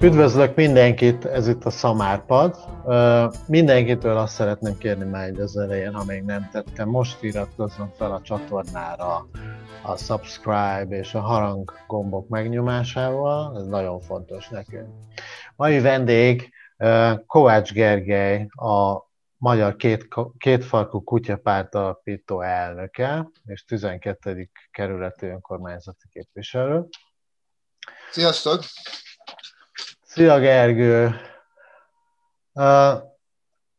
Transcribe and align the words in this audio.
Üdvözlök 0.00 0.54
mindenkit, 0.54 1.24
ez 1.24 1.48
itt 1.48 1.64
a 1.64 1.70
Szamárpad. 1.70 2.56
Mindenkitől 3.46 4.16
azt 4.16 4.34
szeretném 4.34 4.78
kérni 4.78 5.04
már 5.04 5.28
egy 5.28 5.40
az 5.40 5.56
elején, 5.56 5.94
ha 5.94 6.04
még 6.04 6.22
nem 6.22 6.48
tettem, 6.52 6.88
most 6.88 7.22
iratkozzon 7.22 7.90
fel 7.96 8.12
a 8.12 8.20
csatornára 8.20 9.26
a 9.82 9.96
subscribe 9.96 10.86
és 10.88 11.14
a 11.14 11.20
harang 11.20 11.72
gombok 11.86 12.28
megnyomásával, 12.28 13.58
ez 13.58 13.66
nagyon 13.66 14.00
fontos 14.00 14.48
nekünk. 14.48 14.88
Mai 15.56 15.80
vendég 15.80 16.52
Kovács 17.26 17.72
Gergely, 17.72 18.46
a 18.50 19.06
Magyar 19.36 19.76
két, 19.76 20.08
Kétfarkú 20.38 21.02
Kutyapárt 21.04 21.74
alapító 21.74 22.40
elnöke, 22.40 23.30
és 23.44 23.64
12. 23.64 24.50
kerületi 24.70 25.26
önkormányzati 25.26 26.08
képviselő. 26.10 26.84
Sziasztok! 28.10 28.60
Szia 30.18 30.38
Gergő! 30.38 31.10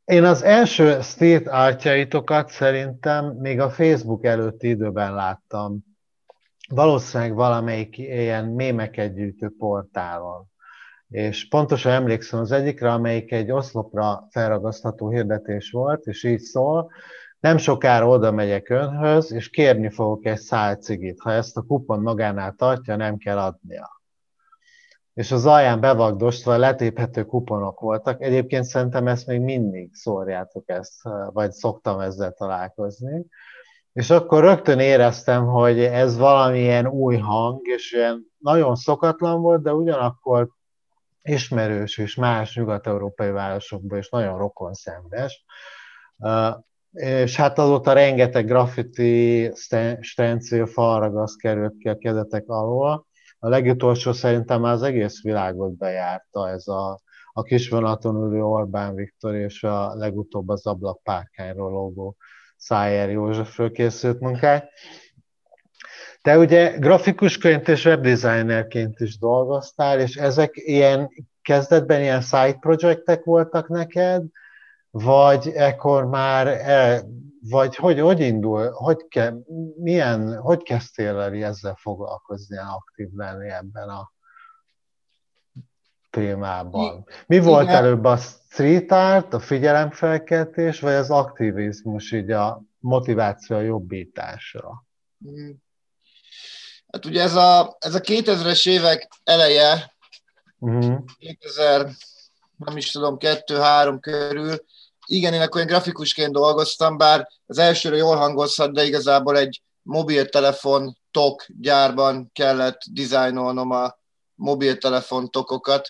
Én 0.06 0.24
az 0.24 0.44
első 0.44 1.02
street 1.02 1.48
artjaitokat 1.48 2.50
szerintem 2.50 3.26
még 3.26 3.60
a 3.60 3.70
Facebook 3.70 4.26
előtti 4.26 4.68
időben 4.68 5.14
láttam. 5.14 5.84
Valószínűleg 6.70 7.34
valamelyik 7.34 7.98
ilyen 7.98 8.46
mémeket 8.46 9.14
gyűjtő 9.14 9.52
portálon. 9.58 10.48
És 11.10 11.48
pontosan 11.48 11.92
emlékszem 11.92 12.40
az 12.40 12.52
egyikre, 12.52 12.92
amelyik 12.92 13.32
egy 13.32 13.52
oszlopra 13.52 14.28
felragasztható 14.30 15.10
hirdetés 15.10 15.72
volt, 15.72 16.06
és 16.06 16.24
így 16.24 16.40
szól, 16.40 16.92
nem 17.40 17.58
sokára 17.58 18.08
oda 18.08 18.32
megyek 18.32 18.70
önhöz, 18.70 19.32
és 19.32 19.50
kérni 19.50 19.90
fogok 19.90 20.26
egy 20.26 20.40
szál 20.40 20.76
cigit. 20.76 21.22
Ha 21.22 21.32
ezt 21.32 21.58
a 21.58 21.62
kupon 21.62 22.02
magánál 22.02 22.54
tartja, 22.58 22.96
nem 22.96 23.18
kell 23.18 23.38
adnia 23.38 23.99
és 25.20 25.32
az 25.32 25.46
alján 25.46 25.80
bevagdosva 25.80 26.58
letéphető 26.58 27.26
kuponok 27.26 27.80
voltak. 27.80 28.22
Egyébként 28.22 28.64
szerintem 28.64 29.08
ezt 29.08 29.28
még 29.28 29.42
mindig 29.42 29.90
szórjátok 29.94 30.70
ezt, 30.70 30.94
vagy 31.32 31.52
szoktam 31.52 32.00
ezzel 32.00 32.32
találkozni. 32.32 33.26
És 33.94 34.10
akkor 34.10 34.44
rögtön 34.44 34.80
éreztem, 34.80 35.46
hogy 35.46 35.80
ez 35.80 36.18
valamilyen 36.18 36.88
új 36.88 37.18
hang, 37.18 37.68
és 37.68 37.92
ilyen 37.94 38.26
nagyon 38.38 38.76
szokatlan 38.76 39.42
volt, 39.42 39.62
de 39.62 39.74
ugyanakkor 39.74 40.50
ismerős 41.22 41.98
és 41.98 42.16
más 42.16 42.56
nyugat-európai 42.56 43.32
városokban 43.32 43.98
is 43.98 44.10
nagyon 44.10 44.38
rokon 44.38 44.74
szemdes. 44.74 45.46
És 46.92 47.36
hát 47.36 47.60
azóta 47.60 47.94
rengeteg 47.94 48.46
graffiti 48.46 49.52
stencil 50.00 50.66
falragaszt 50.66 51.40
került 51.40 51.78
ki 51.78 51.90
a 51.90 51.98
kezetek 51.98 52.44
alól, 52.48 53.08
a 53.40 53.50
legutolsó 53.50 54.12
szerintem 54.12 54.62
már 54.62 54.74
az 54.74 54.82
egész 54.84 55.22
világot 55.22 55.78
bejárta 55.78 56.50
ez 56.50 56.68
a, 56.68 57.02
a 57.34 57.44
kisvonaton 57.44 58.16
ülő 58.16 58.44
Orbán 58.44 58.96
Viktor, 58.96 59.36
és 59.36 59.64
a 59.64 59.94
legutóbb 59.96 60.50
az 60.50 60.66
ablakpárkányról 60.66 61.72
lógó 61.72 62.16
Szájer 62.58 63.10
Józsefről 63.10 63.72
készült 63.72 64.20
munkák. 64.20 64.70
Te 66.22 66.38
ugye 66.38 66.78
grafikusként 66.78 67.68
és 67.68 67.86
webdesignerként 67.86 69.00
is 69.00 69.18
dolgoztál, 69.18 70.00
és 70.00 70.16
ezek 70.16 70.52
ilyen 70.56 71.10
kezdetben 71.42 72.02
ilyen 72.02 72.22
side 72.22 72.58
projektek 72.60 73.24
voltak 73.24 73.68
neked, 73.68 74.24
vagy 74.92 75.48
ekkor 75.48 76.06
már, 76.06 76.48
el, 76.48 77.04
vagy 77.42 77.76
hogy, 77.76 78.00
hogy 78.00 78.20
indul, 78.20 78.72
hogy, 78.72 79.08
ke, 79.08 79.34
milyen, 79.76 80.38
hogy 80.38 80.64
kezdtél 80.64 81.20
el 81.20 81.34
ezzel 81.34 81.76
foglalkozni, 81.76 82.58
aktív 82.58 83.10
lenni 83.14 83.50
ebben 83.50 83.90
a 83.90 84.12
témában? 86.10 87.06
Mi 87.28 87.40
volt 87.40 87.64
Igen. 87.64 87.76
előbb 87.76 88.04
a 88.04 88.18
street 88.18 88.92
art, 88.92 89.34
a 89.34 89.40
figyelemfelkeltés, 89.40 90.80
vagy 90.80 90.94
az 90.94 91.10
aktivizmus, 91.10 92.12
így 92.12 92.32
a 92.32 92.64
motiváció 92.80 93.56
a 93.56 93.62
jobbításra? 93.62 94.86
Mm. 95.30 95.52
Hát 96.92 97.06
ugye 97.06 97.22
ez 97.22 97.36
a, 97.36 97.78
ez 97.80 97.96
a 97.96 98.00
2000-es 98.00 98.70
évek 98.70 99.08
eleje, 99.24 99.94
uh-huh. 100.60 101.04
2000, 101.20 101.90
nem 102.58 102.78
is 102.78 102.92
tudom, 102.92 103.18
2-3 103.20 103.98
körül, 104.00 104.66
igen, 105.10 105.34
én 105.34 105.42
akkor 105.42 105.62
én 105.62 105.68
grafikusként 105.68 106.32
dolgoztam, 106.32 106.98
bár 106.98 107.28
az 107.46 107.58
elsőre 107.58 107.96
jól 107.96 108.16
hangozhat, 108.16 108.74
de 108.74 108.86
igazából 108.86 109.38
egy 109.38 109.62
mobiltelefon 109.82 110.98
tok 111.12 111.46
gyárban 111.60 112.30
kellett 112.34 112.82
dizájnolnom 112.92 113.72
a 113.72 113.98
mobiltelefon 114.36 115.30
tokokat. 115.30 115.90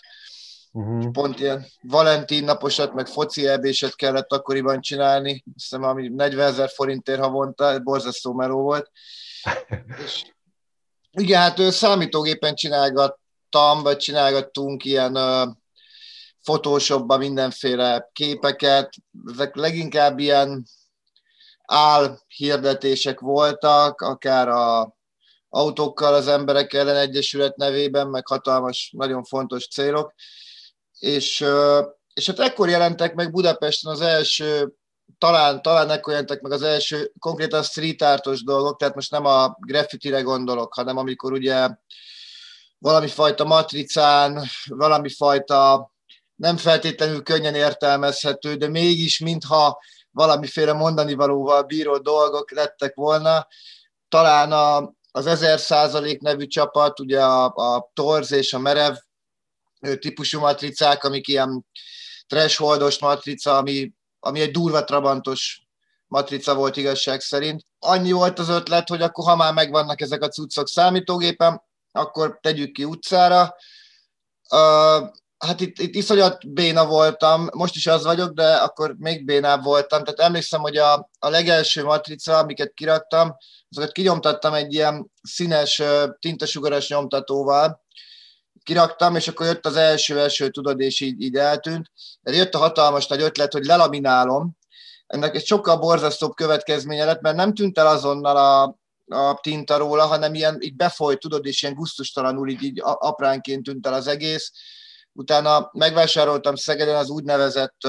Uh-huh. 0.72 1.10
Pont 1.10 1.40
ilyen 1.40 1.66
Valentin 1.82 2.44
naposat, 2.44 2.92
meg 2.92 3.06
foci 3.06 3.46
ebéset 3.46 3.96
kellett 3.96 4.32
akkoriban 4.32 4.80
csinálni, 4.80 5.30
azt 5.30 5.42
hiszem, 5.54 5.82
ami 5.82 6.08
40 6.08 6.46
ezer 6.46 6.68
forintért 6.68 7.20
havonta, 7.20 7.78
borzasztó 7.78 8.32
meló 8.32 8.62
volt. 8.62 8.90
És 10.04 10.22
igen, 11.12 11.40
hát 11.40 11.58
ő 11.58 11.70
számítógépen 11.70 12.54
csinálgattam, 12.54 13.82
vagy 13.82 13.96
csinálgattunk 13.96 14.84
ilyen 14.84 15.16
uh, 15.16 15.48
Photoshopba 16.42 17.16
mindenféle 17.16 18.08
képeket, 18.12 18.92
ezek 19.32 19.56
leginkább 19.56 20.18
ilyen 20.18 20.64
álhirdetések 21.64 23.20
voltak, 23.20 24.00
akár 24.00 24.48
a 24.48 24.94
autókkal 25.48 26.14
az 26.14 26.26
emberek 26.26 26.72
ellen 26.72 26.96
egyesület 26.96 27.56
nevében, 27.56 28.06
meg 28.08 28.26
hatalmas, 28.26 28.92
nagyon 28.96 29.24
fontos 29.24 29.68
célok. 29.68 30.14
És, 30.98 31.44
és 32.14 32.26
hát 32.26 32.38
ekkor 32.38 32.68
jelentek 32.68 33.14
meg 33.14 33.32
Budapesten 33.32 33.92
az 33.92 34.00
első, 34.00 34.74
talán, 35.18 35.62
talán 35.62 35.90
ekkor 35.90 36.12
jelentek 36.12 36.40
meg 36.40 36.52
az 36.52 36.62
első 36.62 37.12
konkrétan 37.18 37.62
street 37.62 38.02
artos 38.02 38.44
dolgok, 38.44 38.78
tehát 38.78 38.94
most 38.94 39.10
nem 39.10 39.24
a 39.24 39.56
graffitire 39.58 40.20
gondolok, 40.20 40.74
hanem 40.74 40.96
amikor 40.96 41.32
ugye 41.32 41.68
valami 42.78 43.08
fajta 43.08 43.44
matricán, 43.44 44.42
valami 44.66 45.08
fajta 45.08 45.90
nem 46.40 46.56
feltétlenül 46.56 47.22
könnyen 47.22 47.54
értelmezhető, 47.54 48.54
de 48.54 48.68
mégis 48.68 49.18
mintha 49.18 49.82
valamiféle 50.10 50.72
mondani 50.72 51.14
valóval 51.14 51.62
bíró 51.62 51.98
dolgok 51.98 52.50
lettek 52.50 52.94
volna. 52.94 53.46
Talán 54.08 54.52
a, 54.52 54.92
az 55.10 55.26
1000 55.26 55.58
százalék 55.58 56.20
nevű 56.20 56.46
csapat, 56.46 57.00
ugye 57.00 57.24
a, 57.24 57.44
a 57.44 57.90
torz 57.94 58.32
és 58.32 58.52
a 58.52 58.58
merev 58.58 58.94
típusú 59.98 60.40
matricák, 60.40 61.04
amik 61.04 61.28
ilyen 61.28 61.66
thresholdos 62.26 62.98
matrica, 62.98 63.56
ami, 63.56 63.92
ami 64.20 64.40
egy 64.40 64.50
durva 64.50 64.84
trabantos 64.84 65.62
matrica 66.06 66.54
volt 66.54 66.76
igazság 66.76 67.20
szerint. 67.20 67.62
Annyi 67.78 68.12
volt 68.12 68.38
az 68.38 68.48
ötlet, 68.48 68.88
hogy 68.88 69.02
akkor 69.02 69.24
ha 69.24 69.36
már 69.36 69.52
megvannak 69.52 70.00
ezek 70.00 70.22
a 70.22 70.28
cuccok 70.28 70.68
számítógépen, 70.68 71.62
akkor 71.92 72.38
tegyük 72.42 72.72
ki 72.72 72.84
utcára 72.84 73.54
hát 75.46 75.60
itt, 75.60 75.78
itt 75.78 75.94
iszonyat 75.94 76.52
béna 76.52 76.86
voltam, 76.86 77.48
most 77.52 77.76
is 77.76 77.86
az 77.86 78.04
vagyok, 78.04 78.32
de 78.32 78.54
akkor 78.54 78.94
még 78.98 79.24
bénább 79.24 79.62
voltam. 79.62 80.04
Tehát 80.04 80.20
emlékszem, 80.20 80.60
hogy 80.60 80.76
a, 80.76 81.10
a 81.18 81.28
legelső 81.28 81.84
matrica, 81.84 82.38
amiket 82.38 82.72
kiraktam, 82.74 83.36
azokat 83.70 83.92
kinyomtattam 83.92 84.54
egy 84.54 84.72
ilyen 84.72 85.10
színes, 85.22 85.82
tintasugaras 86.18 86.88
nyomtatóval, 86.88 87.84
kiraktam, 88.62 89.16
és 89.16 89.28
akkor 89.28 89.46
jött 89.46 89.66
az 89.66 89.76
első, 89.76 90.18
első, 90.18 90.48
tudod, 90.48 90.80
és 90.80 91.00
így, 91.00 91.20
így 91.22 91.36
eltűnt. 91.36 91.90
De 92.20 92.32
jött 92.32 92.54
a 92.54 92.58
hatalmas 92.58 93.06
nagy 93.06 93.22
ötlet, 93.22 93.52
hogy 93.52 93.64
lelaminálom. 93.64 94.56
Ennek 95.06 95.34
egy 95.34 95.46
sokkal 95.46 95.76
borzasztóbb 95.76 96.34
következménye 96.34 97.04
lett, 97.04 97.20
mert 97.20 97.36
nem 97.36 97.54
tűnt 97.54 97.78
el 97.78 97.86
azonnal 97.86 98.36
a, 98.36 98.62
a 99.16 99.38
tinta 99.42 99.76
róla, 99.76 100.06
hanem 100.06 100.34
ilyen 100.34 100.56
így 100.60 100.76
befolyt, 100.76 101.20
tudod, 101.20 101.46
és 101.46 101.62
ilyen 101.62 101.74
gusztustalanul 101.74 102.48
így, 102.48 102.62
így 102.62 102.80
apránként 102.82 103.64
tűnt 103.64 103.86
el 103.86 103.94
az 103.94 104.06
egész 104.06 104.52
Utána 105.12 105.70
megvásároltam 105.72 106.54
Szegeden 106.54 106.96
az 106.96 107.08
úgynevezett 107.08 107.88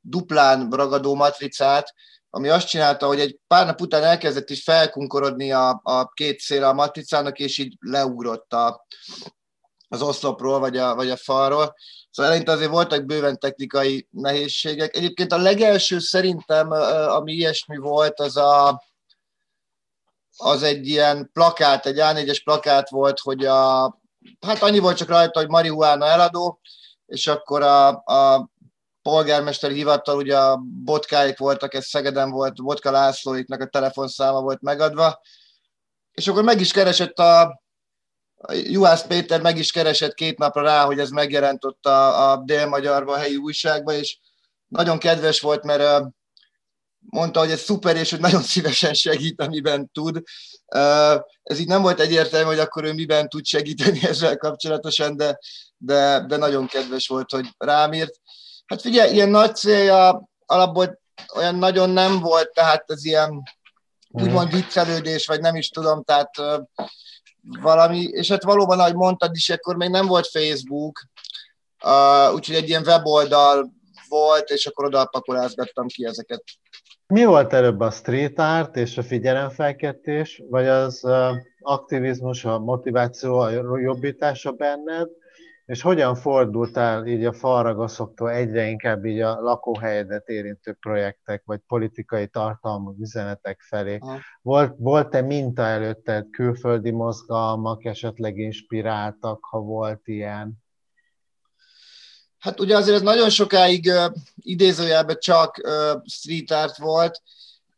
duplán 0.00 0.70
ragadó 0.70 1.14
matricát, 1.14 1.94
ami 2.30 2.48
azt 2.48 2.68
csinálta, 2.68 3.06
hogy 3.06 3.20
egy 3.20 3.38
pár 3.46 3.66
nap 3.66 3.80
után 3.80 4.04
elkezdett 4.04 4.50
is 4.50 4.62
felkunkorodni 4.62 5.52
a, 5.52 5.80
a 5.82 6.08
két 6.08 6.40
szél 6.40 6.64
a 6.64 6.72
matricának, 6.72 7.38
és 7.38 7.58
így 7.58 7.76
leugrott 7.80 8.52
a, 8.52 8.86
az 9.88 10.02
oszlopról, 10.02 10.58
vagy 10.58 10.76
a, 10.76 10.94
vagy 10.94 11.10
a 11.10 11.16
falról. 11.16 11.74
Szóval 12.10 12.30
eleinte 12.30 12.52
azért 12.52 12.70
voltak 12.70 13.04
bőven 13.04 13.38
technikai 13.38 14.08
nehézségek. 14.10 14.96
Egyébként 14.96 15.32
a 15.32 15.38
legelső 15.38 15.98
szerintem, 15.98 16.70
ami 17.08 17.32
ilyesmi 17.32 17.76
volt, 17.76 18.20
az 18.20 18.36
a, 18.36 18.82
az 20.36 20.62
egy 20.62 20.86
ilyen 20.86 21.30
plakát, 21.32 21.86
egy 21.86 21.98
A4-es 21.98 22.40
plakát 22.44 22.90
volt, 22.90 23.18
hogy 23.18 23.44
a, 23.44 23.84
hát 24.40 24.62
annyi 24.62 24.78
volt 24.78 24.96
csak 24.96 25.08
rajta, 25.08 25.38
hogy 25.38 25.48
marihuána 25.48 26.06
eladó, 26.06 26.60
és 27.06 27.26
akkor 27.26 27.62
a, 27.62 27.88
a 27.88 28.50
polgármesteri 29.02 29.74
hivatal, 29.74 30.16
ugye 30.16 30.38
a 30.38 30.56
botkáik 30.84 31.38
voltak, 31.38 31.74
ez 31.74 31.86
Szegeden 31.86 32.30
volt, 32.30 32.62
Botka 32.62 32.90
Lászlóiknak 32.90 33.60
a 33.60 33.66
telefonszáma 33.66 34.40
volt 34.40 34.60
megadva, 34.60 35.20
és 36.12 36.28
akkor 36.28 36.42
meg 36.42 36.60
is 36.60 36.72
keresett 36.72 37.18
a, 37.18 37.62
Juhász 38.52 39.06
Péter 39.06 39.40
meg 39.40 39.58
is 39.58 39.72
keresett 39.72 40.14
két 40.14 40.38
napra 40.38 40.62
rá, 40.62 40.84
hogy 40.84 40.98
ez 40.98 41.10
megjelent 41.10 41.64
ott 41.64 41.86
a, 41.86 42.30
a 42.30 42.36
Dél-Magyarban, 42.36 43.14
a 43.14 43.18
helyi 43.18 43.36
újságban, 43.36 43.94
és 43.94 44.18
nagyon 44.66 44.98
kedves 44.98 45.40
volt, 45.40 45.64
mert 45.64 46.04
mondta, 46.98 47.40
hogy 47.40 47.50
ez 47.50 47.60
szuper, 47.60 47.96
és 47.96 48.10
hogy 48.10 48.20
nagyon 48.20 48.42
szívesen 48.42 48.94
segít, 48.94 49.42
amiben 49.42 49.90
tud. 49.92 50.22
Ez 51.42 51.58
így 51.58 51.66
nem 51.66 51.82
volt 51.82 52.00
egyértelmű, 52.00 52.46
hogy 52.46 52.58
akkor 52.58 52.84
ő 52.84 52.92
miben 52.92 53.28
tud 53.28 53.44
segíteni 53.44 54.04
ezzel 54.08 54.36
kapcsolatosan, 54.36 55.16
de, 55.16 55.38
de, 55.76 56.24
de 56.28 56.36
nagyon 56.36 56.66
kedves 56.66 57.08
volt, 57.08 57.30
hogy 57.30 57.48
rám 57.58 57.92
írt. 57.92 58.14
Hát 58.66 58.80
figyelj, 58.80 59.12
ilyen 59.12 59.28
nagy 59.28 59.56
célja 59.56 60.28
alapból 60.46 61.00
olyan 61.34 61.54
nagyon 61.54 61.90
nem 61.90 62.20
volt, 62.20 62.52
tehát 62.52 62.84
ez 62.86 63.04
ilyen 63.04 63.42
úgymond 64.10 64.52
viccelődés, 64.52 65.26
vagy 65.26 65.40
nem 65.40 65.56
is 65.56 65.68
tudom, 65.68 66.04
tehát 66.04 66.30
valami, 67.40 68.02
és 68.02 68.30
hát 68.30 68.42
valóban, 68.42 68.80
ahogy 68.80 68.94
mondtad 68.94 69.36
is, 69.36 69.48
akkor 69.48 69.76
még 69.76 69.90
nem 69.90 70.06
volt 70.06 70.26
Facebook, 70.26 71.02
úgyhogy 72.34 72.54
egy 72.54 72.68
ilyen 72.68 72.86
weboldal 72.86 73.72
volt, 74.08 74.50
és 74.50 74.66
akkor 74.66 74.84
oda 74.84 75.04
pakolázgattam 75.04 75.86
ki 75.86 76.04
ezeket. 76.04 76.44
Mi 77.14 77.24
volt 77.24 77.52
előbb 77.52 77.80
a 77.80 77.90
street 77.90 78.38
art 78.38 78.76
és 78.76 78.98
a 78.98 79.02
figyelemfelkeltés, 79.02 80.42
vagy 80.48 80.66
az 80.66 81.06
aktivizmus, 81.60 82.44
a 82.44 82.58
motiváció, 82.58 83.38
a 83.38 83.78
jobbítása 83.78 84.52
benned, 84.52 85.08
és 85.66 85.82
hogyan 85.82 86.14
fordultál 86.14 87.06
így 87.06 87.24
a 87.24 87.32
falragaszoktól 87.32 88.30
egyre 88.30 88.66
inkább 88.66 89.04
így 89.04 89.20
a 89.20 89.40
lakóhelyedet 89.40 90.28
érintő 90.28 90.72
projektek, 90.72 91.42
vagy 91.44 91.60
politikai 91.66 92.26
tartalmú 92.26 92.94
üzenetek 93.00 93.60
felé? 93.60 93.98
Volt, 94.42 94.74
volt-e 94.78 95.20
minta 95.20 95.62
előtted 95.62 96.30
külföldi 96.30 96.90
mozgalmak, 96.90 97.84
esetleg 97.84 98.36
inspiráltak, 98.36 99.38
ha 99.44 99.58
volt 99.58 100.00
ilyen? 100.04 100.66
Hát 102.38 102.60
ugye 102.60 102.76
azért 102.76 102.96
ez 102.96 103.02
nagyon 103.02 103.30
sokáig 103.30 103.86
uh, 103.86 104.12
idézőjelben 104.36 105.16
csak 105.20 105.60
uh, 105.62 106.02
street 106.04 106.50
art 106.50 106.76
volt, 106.76 107.22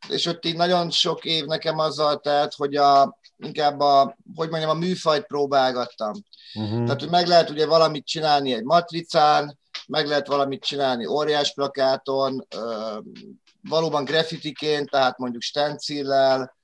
és 0.09 0.25
ott 0.25 0.45
így 0.45 0.55
nagyon 0.55 0.89
sok 0.89 1.25
év 1.25 1.45
nekem 1.45 1.79
azzal 1.79 2.19
telt, 2.19 2.53
hogy 2.53 2.75
a, 2.75 3.17
inkább 3.37 3.79
a, 3.79 4.17
hogy 4.35 4.49
mondjam, 4.49 4.71
a 4.71 4.73
műfajt 4.73 5.25
próbálgattam. 5.25 6.13
Uh-huh. 6.53 6.83
Tehát, 6.83 6.99
hogy 6.99 7.09
meg 7.09 7.27
lehet 7.27 7.49
ugye 7.49 7.65
valamit 7.65 8.05
csinálni 8.05 8.53
egy 8.53 8.63
matricán, 8.63 9.59
meg 9.87 10.07
lehet 10.07 10.27
valamit 10.27 10.63
csinálni 10.63 11.05
óriás 11.05 11.53
plakáton, 11.53 12.47
uh, 12.55 13.03
valóban 13.69 14.03
graffitiként, 14.03 14.89
tehát 14.89 15.17
mondjuk 15.17 15.41
stencillel, 15.41 16.59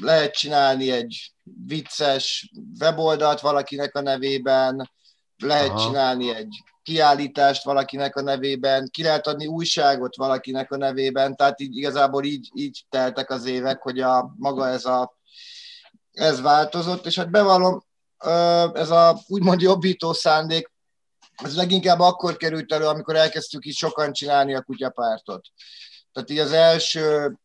lehet 0.00 0.32
csinálni 0.32 0.90
egy 0.90 1.32
vicces 1.66 2.50
weboldalt 2.78 3.40
valakinek 3.40 3.94
a 3.94 4.00
nevében, 4.00 4.90
lehet 5.40 5.68
Aha. 5.68 5.86
csinálni 5.86 6.34
egy 6.34 6.62
kiállítást 6.82 7.64
valakinek 7.64 8.16
a 8.16 8.22
nevében, 8.22 8.88
ki 8.90 9.02
lehet 9.02 9.26
adni 9.26 9.46
újságot 9.46 10.16
valakinek 10.16 10.72
a 10.72 10.76
nevében, 10.76 11.36
tehát 11.36 11.60
így 11.60 11.76
igazából 11.76 12.24
így, 12.24 12.50
így 12.54 12.84
teltek 12.88 13.30
az 13.30 13.44
évek, 13.44 13.82
hogy 13.82 14.00
a 14.00 14.34
maga 14.36 14.68
ez 14.68 14.84
a 14.84 15.18
ez 16.12 16.40
változott, 16.40 17.06
és 17.06 17.18
hát 17.18 17.30
bevallom, 17.30 17.84
ez 18.74 18.90
a 18.90 19.18
úgymond 19.26 19.60
jobbító 19.60 20.12
szándék, 20.12 20.70
ez 21.44 21.56
leginkább 21.56 22.00
akkor 22.00 22.36
került 22.36 22.72
elő, 22.72 22.86
amikor 22.86 23.16
elkezdtük 23.16 23.66
így 23.66 23.76
sokan 23.76 24.12
csinálni 24.12 24.54
a 24.54 24.62
kutyapártot. 24.62 25.48
Tehát 26.12 26.30
így 26.30 26.38
az 26.38 26.52
első 26.52 27.36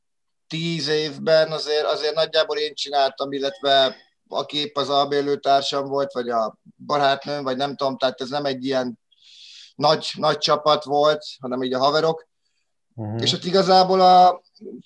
tíz 0.48 0.88
évben 0.88 1.52
azért, 1.52 1.86
azért 1.86 2.16
nagyjából 2.16 2.58
én 2.58 2.74
csináltam, 2.74 3.32
illetve 3.32 3.96
aki 4.28 4.58
épp 4.58 4.78
az 4.78 4.90
albélőtársam 4.90 5.88
volt, 5.88 6.14
vagy 6.14 6.30
a 6.30 6.58
barátnőm, 6.86 7.44
vagy 7.44 7.58
nem 7.58 7.76
tudom, 7.76 7.98
tehát 7.98 8.22
ez 8.22 8.30
nem 8.30 8.46
egy 8.46 8.66
ilyen 8.66 9.00
nagy, 9.76 10.12
nagy 10.18 10.38
csapat 10.38 10.84
volt, 10.84 11.26
hanem 11.40 11.64
így 11.64 11.74
a 11.74 11.80
haverok. 11.80 12.28
Uh-huh. 12.96 13.22
És 13.22 13.34
ott 13.34 13.44
igazából 13.44 14.02
a 14.02 14.42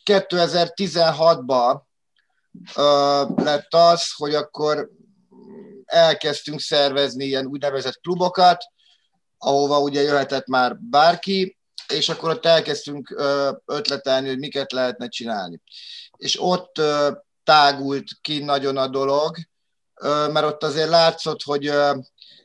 2016-ban 0.06 1.82
uh, 2.76 3.44
lett 3.44 3.74
az, 3.74 4.14
hogy 4.16 4.36
akkor 4.36 4.90
elkezdtünk 5.86 6.60
szervezni 6.60 7.26
ilyen 7.26 7.46
úgynevezett 7.46 8.00
klubokat, 8.02 8.64
ahova 9.38 9.80
ugye 9.80 10.02
jöhetett 10.02 10.48
már 10.48 10.78
bárki, 10.80 11.58
és 11.88 12.10
akkor 12.10 12.30
ott 12.30 12.46
elkezdtünk 12.46 13.22
ötletelni, 13.66 14.28
hogy 14.28 14.40
miket 14.40 14.72
lehetne 14.72 15.08
csinálni. 15.08 15.62
És 16.18 16.42
ott 16.42 16.82
tágult 17.50 18.06
ki 18.22 18.44
nagyon 18.44 18.78
a 18.78 18.88
dolog, 18.88 19.38
mert 20.04 20.46
ott 20.46 20.64
azért 20.64 20.90
látszott, 20.90 21.44
hogy 21.44 21.62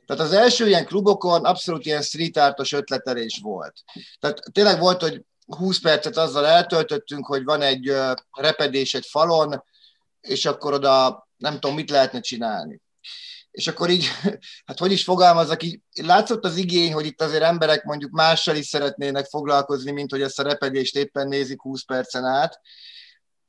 tehát 0.07 0.23
az 0.23 0.33
első 0.33 0.67
ilyen 0.67 0.87
klubokon 0.87 1.45
abszolút 1.45 1.87
ilyen 1.87 2.03
street 2.03 2.37
artos 2.37 2.73
ötletelés 2.73 3.41
volt. 3.43 3.75
Tehát 4.21 4.43
tényleg 4.53 4.79
volt, 4.79 5.01
hogy 5.01 5.23
20 5.47 5.81
percet 5.81 6.17
azzal 6.17 6.47
eltöltöttünk, 6.47 7.27
hogy 7.27 7.45
van 7.45 7.63
egy 7.63 7.93
repedés 8.31 8.95
egy 8.95 9.07
falon, 9.11 9.65
és 10.21 10.45
akkor 10.45 10.73
oda 10.73 11.27
nem 11.37 11.53
tudom, 11.53 11.75
mit 11.75 11.91
lehetne 11.91 12.21
csinálni. 12.21 12.81
És 13.51 13.67
akkor 13.67 13.91
így, 13.91 14.07
hát 14.67 14.79
hogy 14.79 14.93
is 14.93 15.05
fogalmazok, 15.05 15.63
így 15.63 15.81
látszott 16.03 16.45
az 16.45 16.57
igény, 16.57 16.93
hogy 16.93 17.07
itt 17.07 17.23
azért 17.23 17.43
emberek 17.43 17.85
mondjuk 17.85 18.11
mással 18.11 18.57
is 18.57 18.67
szeretnének 18.67 19.27
foglalkozni, 19.27 19.91
mint 19.91 20.11
hogy 20.11 20.23
ezt 20.23 20.39
a 20.39 20.43
repedést 20.43 20.97
éppen 20.97 21.29
nézik 21.29 21.61
20 21.61 21.85
percen 21.85 22.25
át, 22.25 22.61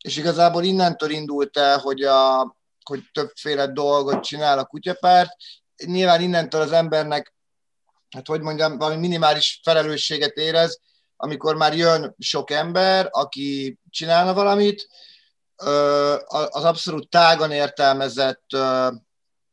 és 0.05 0.17
igazából 0.17 0.63
innentől 0.63 1.09
indult 1.09 1.57
el, 1.57 1.77
hogy, 1.77 2.01
a, 2.01 2.55
hogy 2.83 3.03
többféle 3.13 3.67
dolgot 3.67 4.23
csinál 4.23 4.59
a 4.59 4.65
kutyapárt. 4.65 5.31
Nyilván 5.85 6.21
innentől 6.21 6.61
az 6.61 6.71
embernek, 6.71 7.33
hát 8.09 8.27
hogy 8.27 8.41
mondjam, 8.41 8.77
valami 8.77 8.99
minimális 8.99 9.59
felelősséget 9.63 10.35
érez, 10.35 10.79
amikor 11.17 11.55
már 11.55 11.75
jön 11.75 12.15
sok 12.19 12.51
ember, 12.51 13.07
aki 13.11 13.79
csinálna 13.89 14.33
valamit, 14.33 14.87
az 16.49 16.63
abszolút 16.63 17.09
tágan 17.09 17.51
értelmezett 17.51 18.45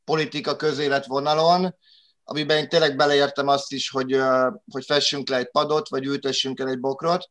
politika 0.05 0.57
közélet 0.57 1.07
vonalon, 1.07 1.77
amiben 2.25 2.57
én 2.57 2.69
tényleg 2.69 2.97
beleértem 2.97 3.49
azt 3.49 3.73
is, 3.73 3.91
hogy, 3.91 4.21
hogy 4.73 4.85
fessünk 4.85 5.29
le 5.29 5.37
egy 5.37 5.51
padot, 5.51 5.89
vagy 5.89 6.05
ültessünk 6.05 6.61
el 6.61 6.69
egy 6.69 6.81
bokrot, 6.81 7.29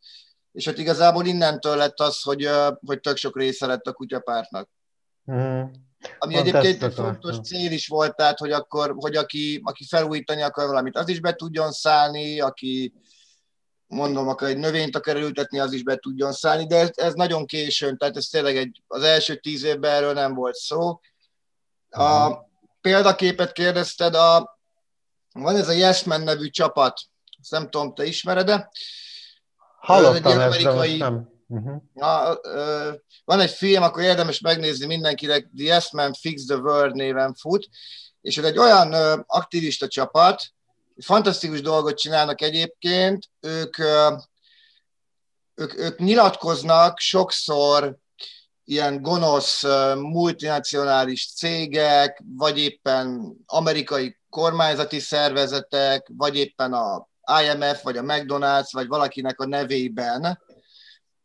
és 0.51 0.65
hát 0.65 0.77
igazából 0.77 1.25
innentől 1.25 1.75
lett 1.75 1.99
az, 1.99 2.21
hogy, 2.21 2.49
hogy 2.85 2.99
tök 2.99 3.17
sok 3.17 3.37
része 3.37 3.65
lett 3.65 3.85
a 3.85 3.93
kutyapártnak. 3.93 4.69
Mm. 5.31 5.61
Ami 6.19 6.33
Pont 6.33 6.47
egyébként 6.47 6.83
egy 6.83 6.93
fontos 6.93 7.39
cél 7.39 7.71
is 7.71 7.87
volt, 7.87 8.15
tehát 8.15 8.39
hogy 8.39 8.51
akkor, 8.51 8.93
hogy 8.97 9.15
aki, 9.15 9.61
aki 9.63 9.85
felújítani 9.89 10.41
akar 10.41 10.67
valamit, 10.67 10.97
az 10.97 11.09
is 11.09 11.19
be 11.19 11.33
tudjon 11.33 11.71
szállni, 11.71 12.39
aki 12.39 12.93
mondom, 13.87 14.27
akar 14.27 14.49
egy 14.49 14.57
növényt 14.57 14.95
akar 14.95 15.15
ültetni, 15.15 15.59
az 15.59 15.73
is 15.73 15.83
be 15.83 15.95
tudjon 15.95 16.31
szállni, 16.31 16.65
de 16.65 16.75
ez, 16.75 16.89
ez 16.93 17.13
nagyon 17.13 17.45
későn, 17.45 17.97
tehát 17.97 18.17
ez 18.17 18.25
tényleg 18.25 18.57
egy, 18.57 18.83
az 18.87 19.03
első 19.03 19.35
tíz 19.35 19.63
évben 19.63 19.91
erről 19.91 20.13
nem 20.13 20.33
volt 20.33 20.55
szó. 20.55 20.99
A 21.89 22.29
mm. 22.29 22.31
példaképet 22.81 23.51
kérdezted, 23.51 24.15
a, 24.15 24.59
van 25.33 25.55
ez 25.55 25.67
a 25.67 25.71
Yes 25.71 26.03
Man 26.03 26.21
nevű 26.21 26.49
csapat, 26.49 27.01
ezt 27.41 27.51
nem 27.51 27.69
tudom, 27.69 27.93
te 27.93 28.05
ismered-e? 28.05 28.71
Hallottam 29.81 30.31
egy 30.31 30.37
amerikai, 30.37 30.97
nem. 30.97 31.29
Uh-huh. 31.47 31.81
Na, 31.93 32.39
uh, 32.43 32.95
van 33.25 33.39
egy 33.39 33.49
film, 33.49 33.83
akkor 33.83 34.03
érdemes 34.03 34.39
megnézni 34.39 34.85
mindenkinek, 34.85 35.49
The 35.55 35.65
Yes 35.65 35.91
Man 35.91 36.13
Fix 36.13 36.45
the 36.45 36.55
World 36.55 36.95
néven 36.95 37.33
fut, 37.33 37.69
és 38.21 38.37
ez 38.37 38.43
egy 38.43 38.57
olyan 38.57 38.93
uh, 38.93 39.23
aktivista 39.25 39.87
csapat, 39.87 40.43
fantasztikus 40.97 41.61
dolgot 41.61 41.97
csinálnak 41.97 42.41
egyébként, 42.41 43.25
ők, 43.39 43.77
uh, 43.77 44.21
ők, 45.55 45.77
ők 45.77 45.99
nyilatkoznak 45.99 46.99
sokszor 46.99 47.97
ilyen 48.63 49.01
gonosz 49.01 49.63
multinacionális 49.95 51.33
cégek, 51.33 52.23
vagy 52.37 52.59
éppen 52.59 53.33
amerikai 53.45 54.19
kormányzati 54.29 54.99
szervezetek, 54.99 56.11
vagy 56.17 56.35
éppen 56.37 56.73
a 56.73 57.09
IMF, 57.43 57.83
vagy 57.83 57.97
a 57.97 58.01
McDonald's, 58.01 58.69
vagy 58.71 58.87
valakinek 58.87 59.39
a 59.39 59.45
nevében. 59.45 60.39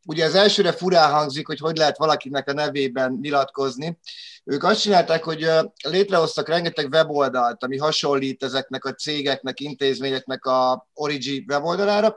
Ugye 0.07 0.25
az 0.25 0.35
elsőre 0.35 0.73
furán 0.73 1.13
hangzik, 1.13 1.47
hogy 1.47 1.59
hogy 1.59 1.77
lehet 1.77 1.97
valakinek 1.97 2.49
a 2.49 2.53
nevében 2.53 3.19
nyilatkozni. 3.21 3.99
Ők 4.45 4.63
azt 4.63 4.81
csinálták, 4.81 5.25
hogy 5.25 5.51
létrehoztak 5.83 6.49
rengeteg 6.49 6.89
weboldalt, 6.89 7.63
ami 7.63 7.79
hasonlít 7.79 8.43
ezeknek 8.43 8.85
a 8.85 8.95
cégeknek, 8.95 9.61
intézményeknek 9.61 10.45
a 10.45 10.89
Origi 10.95 11.45
weboldalára, 11.49 12.17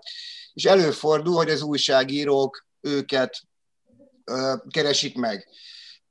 és 0.53 0.65
előfordul, 0.65 1.35
hogy 1.35 1.49
az 1.49 1.61
újságírók 1.61 2.65
őket 2.81 3.41
keresik 4.69 5.17
meg. 5.17 5.47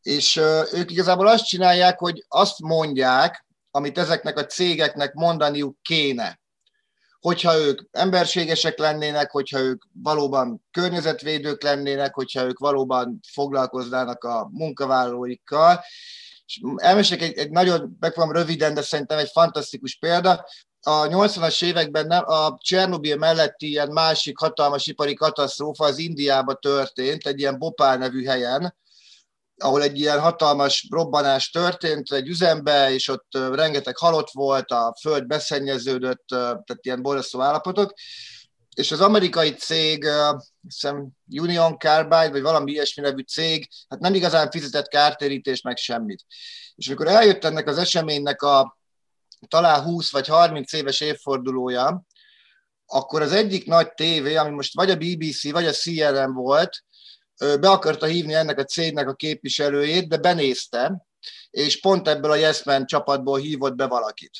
És 0.02 0.36
ők 0.72 0.90
igazából 0.90 1.26
azt 1.26 1.46
csinálják, 1.46 1.98
hogy 1.98 2.24
azt 2.28 2.60
mondják, 2.60 3.46
amit 3.70 3.98
ezeknek 3.98 4.38
a 4.38 4.46
cégeknek 4.46 5.12
mondaniuk 5.12 5.76
kéne 5.82 6.40
hogyha 7.20 7.58
ők 7.58 7.80
emberségesek 7.90 8.78
lennének, 8.78 9.30
hogyha 9.30 9.58
ők 9.58 9.82
valóban 10.02 10.64
környezetvédők 10.70 11.62
lennének, 11.62 12.14
hogyha 12.14 12.44
ők 12.44 12.58
valóban 12.58 13.20
foglalkoznának 13.32 14.24
a 14.24 14.48
munkavállalóikkal, 14.52 15.84
És 16.46 16.60
elmesek 16.76 17.22
egy, 17.22 17.38
egy 17.38 17.50
nagyon, 17.50 17.96
megfogom 18.00 18.32
röviden, 18.32 18.74
de 18.74 18.82
szerintem 18.82 19.18
egy 19.18 19.30
fantasztikus 19.32 19.96
példa. 19.96 20.46
A 20.82 21.06
80-as 21.06 21.64
években 21.64 22.10
a 22.10 22.56
Csernobil 22.60 23.16
melletti 23.16 23.68
ilyen 23.68 23.88
másik 23.92 24.38
hatalmas 24.38 24.86
ipari 24.86 25.14
katasztrófa 25.14 25.84
az 25.84 25.98
Indiába 25.98 26.54
történt, 26.54 27.26
egy 27.26 27.38
ilyen 27.38 27.58
Bopál 27.58 27.96
nevű 27.96 28.24
helyen, 28.24 28.76
ahol 29.58 29.82
egy 29.82 29.98
ilyen 29.98 30.20
hatalmas 30.20 30.86
robbanás 30.90 31.50
történt 31.50 32.12
egy 32.12 32.28
üzembe, 32.28 32.92
és 32.92 33.08
ott 33.08 33.38
rengeteg 33.52 33.96
halott 33.96 34.30
volt, 34.32 34.70
a 34.70 34.96
föld 35.00 35.26
beszennyeződött, 35.26 36.24
tehát 36.26 36.78
ilyen 36.80 37.02
borzasztó 37.02 37.40
állapotok, 37.40 37.92
és 38.74 38.92
az 38.92 39.00
amerikai 39.00 39.50
cég, 39.50 40.06
hiszem 40.62 41.08
Union 41.26 41.78
Carbide, 41.78 42.30
vagy 42.30 42.42
valami 42.42 42.70
ilyesmi 42.70 43.02
nevű 43.02 43.22
cég, 43.22 43.68
hát 43.88 44.00
nem 44.00 44.14
igazán 44.14 44.50
fizetett 44.50 44.88
kártérítést, 44.88 45.64
meg 45.64 45.76
semmit. 45.76 46.24
És 46.74 46.86
amikor 46.86 47.06
eljött 47.06 47.44
ennek 47.44 47.68
az 47.68 47.78
eseménynek 47.78 48.42
a 48.42 48.78
talán 49.48 49.82
20 49.82 50.10
vagy 50.10 50.26
30 50.26 50.72
éves 50.72 51.00
évfordulója, 51.00 52.04
akkor 52.86 53.22
az 53.22 53.32
egyik 53.32 53.66
nagy 53.66 53.92
tévé, 53.94 54.36
ami 54.36 54.50
most 54.50 54.74
vagy 54.74 54.90
a 54.90 54.96
BBC, 54.96 55.50
vagy 55.50 55.66
a 55.66 55.72
CNN 55.72 56.32
volt, 56.32 56.84
be 57.38 57.70
akarta 57.70 58.06
hívni 58.06 58.34
ennek 58.34 58.58
a 58.58 58.64
cégnek 58.64 59.08
a 59.08 59.14
képviselőjét, 59.14 60.08
de 60.08 60.16
benézte, 60.16 61.06
és 61.50 61.80
pont 61.80 62.08
ebből 62.08 62.30
a 62.30 62.36
Yes 62.36 62.64
Man 62.64 62.86
csapatból 62.86 63.38
hívott 63.38 63.74
be 63.74 63.86
valakit. 63.86 64.30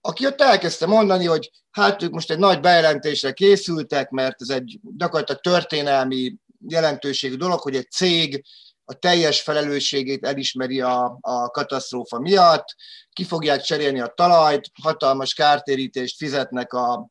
Aki 0.00 0.26
ott 0.26 0.40
elkezdte 0.40 0.86
mondani, 0.86 1.24
hogy 1.24 1.50
hát 1.70 2.02
ők 2.02 2.10
most 2.10 2.30
egy 2.30 2.38
nagy 2.38 2.60
bejelentésre 2.60 3.32
készültek, 3.32 4.10
mert 4.10 4.40
ez 4.40 4.48
egy 4.48 4.78
gyakorlatilag 4.96 5.40
történelmi 5.40 6.34
jelentőségű 6.68 7.36
dolog, 7.36 7.60
hogy 7.60 7.76
egy 7.76 7.90
cég 7.90 8.44
a 8.84 8.94
teljes 8.94 9.40
felelősségét 9.40 10.24
elismeri 10.24 10.80
a, 10.80 11.18
a 11.20 11.50
katasztrófa 11.50 12.18
miatt, 12.18 12.74
ki 13.12 13.24
fogják 13.24 13.60
cserélni 13.60 14.00
a 14.00 14.12
talajt, 14.16 14.70
hatalmas 14.82 15.34
kártérítést 15.34 16.16
fizetnek 16.16 16.72
a, 16.72 17.10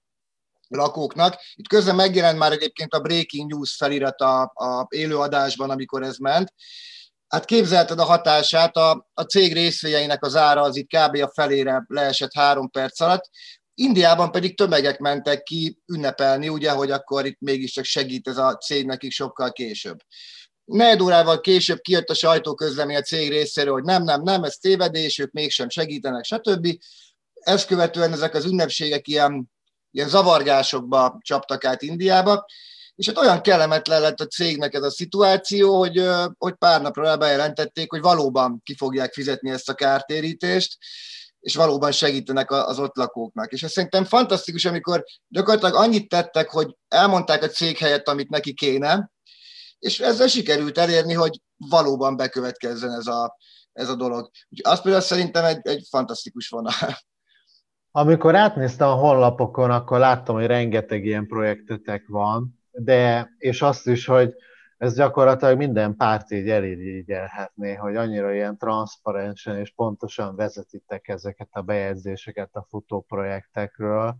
lakóknak. 0.67 1.35
Itt 1.55 1.67
közben 1.67 1.95
megjelent 1.95 2.37
már 2.37 2.51
egyébként 2.51 2.93
a 2.93 2.99
Breaking 2.99 3.51
News 3.51 3.75
felirat 3.75 4.21
a, 4.21 4.41
a 4.41 4.87
élőadásban, 4.89 5.69
amikor 5.69 6.03
ez 6.03 6.17
ment. 6.17 6.53
Hát 7.27 7.45
képzelted 7.45 7.99
a 7.99 8.03
hatását, 8.03 8.75
a, 8.75 9.07
a 9.13 9.21
cég 9.21 9.53
részvényeinek 9.53 10.23
az 10.23 10.35
ára 10.35 10.61
az 10.61 10.75
itt 10.75 10.87
kb. 10.87 11.15
a 11.23 11.31
felére 11.33 11.83
leesett 11.87 12.33
három 12.33 12.69
perc 12.69 12.99
alatt. 12.99 13.29
Indiában 13.73 14.31
pedig 14.31 14.57
tömegek 14.57 14.99
mentek 14.99 15.43
ki 15.43 15.79
ünnepelni, 15.85 16.49
ugye, 16.49 16.71
hogy 16.71 16.91
akkor 16.91 17.25
itt 17.25 17.39
mégiscsak 17.39 17.83
segít 17.83 18.27
ez 18.27 18.37
a 18.37 18.57
cég 18.57 18.85
nekik 18.85 19.11
sokkal 19.11 19.51
később. 19.51 19.97
Negyed 20.65 21.01
órával 21.01 21.39
később 21.39 21.79
kijött 21.79 22.09
a 22.09 22.13
sajtóközlemény 22.13 22.95
a 22.95 23.01
cég 23.01 23.29
részéről, 23.29 23.73
hogy 23.73 23.83
nem, 23.83 24.03
nem, 24.03 24.21
nem, 24.21 24.43
ez 24.43 24.55
tévedés, 24.55 25.19
ők 25.19 25.31
mégsem 25.31 25.69
segítenek, 25.69 26.23
stb. 26.23 26.67
Ezt 27.33 27.67
követően 27.67 28.11
ezek 28.11 28.33
az 28.33 28.45
ünnepségek 28.45 29.07
ilyen 29.07 29.53
ilyen 29.95 30.09
zavargásokba 30.09 31.17
csaptak 31.21 31.65
át 31.65 31.81
Indiába, 31.81 32.45
és 32.95 33.07
hát 33.07 33.17
olyan 33.17 33.41
kellemetlen 33.41 34.01
lett 34.01 34.19
a 34.19 34.27
cégnek 34.27 34.73
ez 34.73 34.83
a 34.83 34.91
szituáció, 34.91 35.77
hogy, 35.77 36.09
hogy 36.37 36.53
pár 36.53 36.81
napra 36.81 37.17
bejelentették, 37.17 37.91
hogy 37.91 38.01
valóban 38.01 38.61
ki 38.63 38.75
fogják 38.75 39.13
fizetni 39.13 39.49
ezt 39.49 39.69
a 39.69 39.73
kártérítést, 39.73 40.77
és 41.39 41.55
valóban 41.55 41.91
segítenek 41.91 42.51
az 42.51 42.79
ott 42.79 42.95
lakóknak. 42.95 43.51
És 43.51 43.63
ez 43.63 43.71
szerintem 43.71 44.05
fantasztikus, 44.05 44.65
amikor 44.65 45.03
gyakorlatilag 45.27 45.75
annyit 45.75 46.09
tettek, 46.09 46.49
hogy 46.49 46.75
elmondták 46.87 47.43
a 47.43 47.47
cég 47.47 47.77
helyett, 47.77 48.07
amit 48.07 48.29
neki 48.29 48.53
kéne, 48.53 49.11
és 49.79 49.99
ezzel 49.99 50.27
sikerült 50.27 50.77
elérni, 50.77 51.13
hogy 51.13 51.41
valóban 51.57 52.15
bekövetkezzen 52.15 52.91
ez 52.91 53.07
a, 53.07 53.37
ez 53.73 53.89
a 53.89 53.95
dolog. 53.95 54.29
Úgyhogy 54.49 54.73
azt 54.73 54.81
például 54.81 55.03
szerintem 55.03 55.45
egy, 55.45 55.59
egy 55.67 55.85
fantasztikus 55.89 56.47
vonal. 56.47 56.73
Amikor 57.97 58.35
átnéztem 58.35 58.87
a 58.87 58.93
honlapokon, 58.93 59.71
akkor 59.71 59.99
láttam, 59.99 60.35
hogy 60.35 60.45
rengeteg 60.45 61.05
ilyen 61.05 61.27
projektetek 61.27 62.07
van, 62.07 62.59
de 62.71 63.29
és 63.37 63.61
azt 63.61 63.87
is, 63.87 64.05
hogy 64.05 64.33
ez 64.77 64.95
gyakorlatilag 64.95 65.57
minden 65.57 65.95
párt 65.95 66.31
így 66.31 66.49
elirigyelhetné, 66.49 67.73
hogy 67.73 67.95
annyira 67.95 68.33
ilyen 68.33 68.57
transzparensen 68.57 69.57
és 69.59 69.73
pontosan 69.75 70.35
vezetitek 70.35 71.07
ezeket 71.07 71.47
a 71.51 71.61
bejegyzéseket 71.61 72.49
a 72.55 72.65
futóprojektekről. 72.69 74.15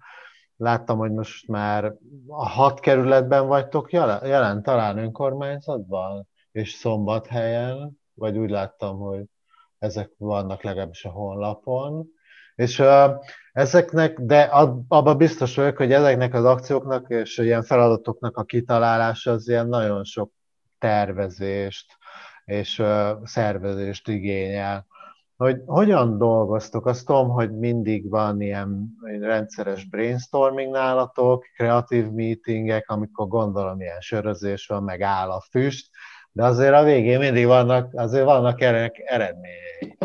Láttam, 0.56 0.98
hogy 0.98 1.12
most 1.12 1.48
már 1.48 1.94
a 2.28 2.48
hat 2.48 2.80
kerületben 2.80 3.48
vagytok 3.48 3.92
jelen, 3.92 4.26
jelen 4.26 4.64
talán 4.64 4.98
önkormányzatban, 4.98 6.28
és 6.52 6.72
szombathelyen, 6.72 8.00
vagy 8.14 8.38
úgy 8.38 8.50
láttam, 8.50 8.98
hogy 8.98 9.26
ezek 9.78 10.12
vannak 10.18 10.64
legalábbis 10.64 11.06
a 11.06 11.10
honlapon. 11.10 12.14
És 12.56 12.84
ezeknek, 13.52 14.20
de 14.20 14.42
abban 14.88 15.18
biztos 15.18 15.56
vagyok, 15.56 15.78
hogy 15.78 15.92
ezeknek 15.92 16.34
az 16.34 16.46
akcióknak 16.46 17.10
és 17.10 17.38
ilyen 17.38 17.64
feladatoknak 17.64 18.38
a 18.38 18.44
kitalálása 18.44 19.32
az 19.32 19.48
ilyen 19.48 19.68
nagyon 19.68 20.04
sok 20.04 20.32
tervezést 20.80 21.86
és 22.46 22.84
szervezést 23.24 24.08
igényel. 24.08 24.86
Hogy 25.38 25.62
hogyan 25.66 26.18
dolgoztok? 26.18 26.86
Azt 26.86 27.06
tudom, 27.06 27.30
hogy 27.30 27.58
mindig 27.58 28.10
van 28.10 28.42
ilyen 28.42 28.98
rendszeres 29.20 29.86
brainstorming 29.86 30.72
nálatok, 30.72 31.46
kreatív 31.56 32.10
meetingek, 32.10 32.90
amikor 32.90 33.28
gondolom 33.28 33.82
ilyen 33.82 34.00
sörözés 34.00 34.68
van, 34.68 34.84
meg 34.84 35.02
áll 35.02 35.30
a 35.30 35.42
füst, 35.50 35.90
de 36.32 36.44
azért 36.44 36.74
a 36.74 36.84
végén 36.84 37.20
mindig 37.20 37.46
vannak, 37.46 37.94
azért 37.94 38.26
vannak 38.26 38.62
eredményei. 38.62 39.98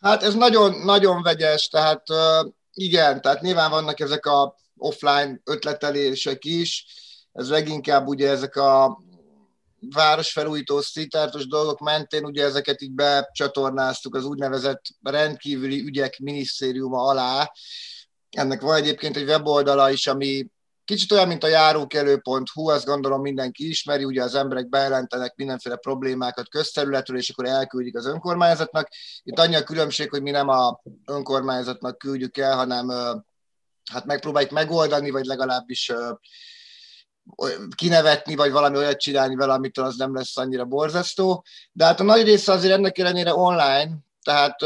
Hát 0.00 0.22
ez 0.22 0.34
nagyon, 0.34 0.72
nagyon 0.84 1.22
vegyes, 1.22 1.68
tehát 1.68 2.02
igen, 2.72 3.20
tehát 3.20 3.40
nyilván 3.40 3.70
vannak 3.70 4.00
ezek 4.00 4.26
a 4.26 4.54
offline 4.76 5.40
ötletelések 5.44 6.44
is, 6.44 6.86
ez 7.32 7.50
leginkább 7.50 8.06
ugye 8.06 8.30
ezek 8.30 8.56
a 8.56 9.02
városfelújító 9.80 10.80
szítártos 10.80 11.46
dolgok 11.46 11.78
mentén 11.78 12.24
ugye 12.24 12.44
ezeket 12.44 12.82
így 12.82 12.92
becsatornáztuk 12.92 14.14
az 14.14 14.24
úgynevezett 14.24 14.82
rendkívüli 15.02 15.80
ügyek 15.80 16.18
minisztériuma 16.18 17.02
alá. 17.02 17.52
Ennek 18.30 18.60
van 18.60 18.74
egyébként 18.74 19.16
egy 19.16 19.28
weboldala 19.28 19.90
is, 19.90 20.06
ami 20.06 20.46
Kicsit 20.88 21.12
olyan, 21.12 21.28
mint 21.28 21.44
a 21.44 21.48
járókelő.hu, 21.48 22.68
azt 22.68 22.84
gondolom 22.84 23.20
mindenki 23.20 23.68
ismeri, 23.68 24.04
ugye 24.04 24.22
az 24.22 24.34
emberek 24.34 24.68
bejelentenek 24.68 25.34
mindenféle 25.36 25.76
problémákat 25.76 26.48
közterületről, 26.48 27.18
és 27.18 27.30
akkor 27.30 27.44
elküldik 27.44 27.96
az 27.96 28.06
önkormányzatnak. 28.06 28.88
Itt 29.22 29.38
annyi 29.38 29.54
a 29.54 29.62
különbség, 29.62 30.10
hogy 30.10 30.22
mi 30.22 30.30
nem 30.30 30.48
a 30.48 30.80
önkormányzatnak 31.06 31.98
küldjük 31.98 32.36
el, 32.36 32.56
hanem 32.56 32.88
hát 33.90 34.04
megpróbáljuk 34.04 34.50
megoldani, 34.50 35.10
vagy 35.10 35.24
legalábbis 35.24 35.92
kinevetni, 37.74 38.34
vagy 38.34 38.50
valami 38.50 38.76
olyat 38.76 39.00
csinálni 39.00 39.34
vele, 39.34 39.52
amitől 39.52 39.84
az 39.84 39.96
nem 39.96 40.14
lesz 40.14 40.36
annyira 40.36 40.64
borzasztó. 40.64 41.44
De 41.72 41.84
hát 41.84 42.00
a 42.00 42.04
nagy 42.04 42.22
része 42.22 42.52
azért 42.52 42.74
ennek 42.74 42.98
ellenére 42.98 43.34
online, 43.34 43.90
tehát 44.22 44.60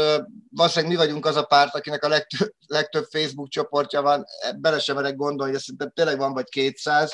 valószínűleg 0.49 0.91
mi 0.91 0.97
vagyunk 1.05 1.25
az 1.25 1.35
a 1.35 1.43
párt, 1.43 1.75
akinek 1.75 2.03
a 2.03 2.07
legtöbb, 2.07 2.53
legtöbb 2.67 3.05
Facebook 3.09 3.49
csoportja 3.49 4.01
van, 4.01 4.25
bele 4.57 4.79
sem 4.79 4.95
merek 4.95 5.15
gondolni, 5.15 5.51
hogy 5.51 5.61
szerintem 5.61 5.91
tényleg 5.93 6.17
van 6.17 6.33
vagy 6.33 6.49
200. 6.49 7.13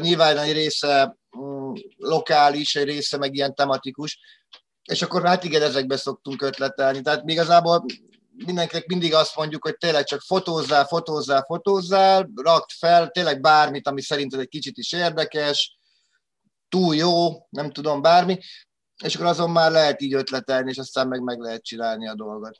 Nyilván 0.00 0.38
egy 0.38 0.52
része 0.52 1.16
mm, 1.38 1.72
lokális, 1.96 2.76
egy 2.76 2.84
része 2.84 3.16
meg 3.16 3.34
ilyen 3.34 3.54
tematikus, 3.54 4.18
és 4.90 5.02
akkor 5.02 5.26
hát 5.26 5.44
igen, 5.44 5.62
ezekbe 5.62 5.96
szoktunk 5.96 6.42
ötletelni. 6.42 7.00
Tehát 7.00 7.24
még 7.24 7.34
igazából 7.34 7.84
mindenkinek 8.44 8.86
mindig 8.86 9.14
azt 9.14 9.36
mondjuk, 9.36 9.64
hogy 9.64 9.76
tényleg 9.76 10.04
csak 10.04 10.20
fotózzál, 10.20 10.84
fotózzál, 10.84 11.42
fotózzál, 11.42 12.30
rakd 12.34 12.70
fel 12.70 13.08
tényleg 13.08 13.40
bármit, 13.40 13.88
ami 13.88 14.02
szerinted 14.02 14.40
egy 14.40 14.48
kicsit 14.48 14.76
is 14.76 14.92
érdekes, 14.92 15.78
túl 16.68 16.96
jó, 16.96 17.46
nem 17.48 17.70
tudom, 17.70 18.02
bármi, 18.02 18.38
és 19.04 19.14
akkor 19.14 19.26
azon 19.26 19.50
már 19.50 19.70
lehet 19.70 20.00
így 20.00 20.14
ötletelni, 20.14 20.70
és 20.70 20.78
aztán 20.78 21.08
meg 21.08 21.22
meg 21.22 21.38
lehet 21.38 21.62
csinálni 21.62 22.08
a 22.08 22.14
dolgot. 22.14 22.58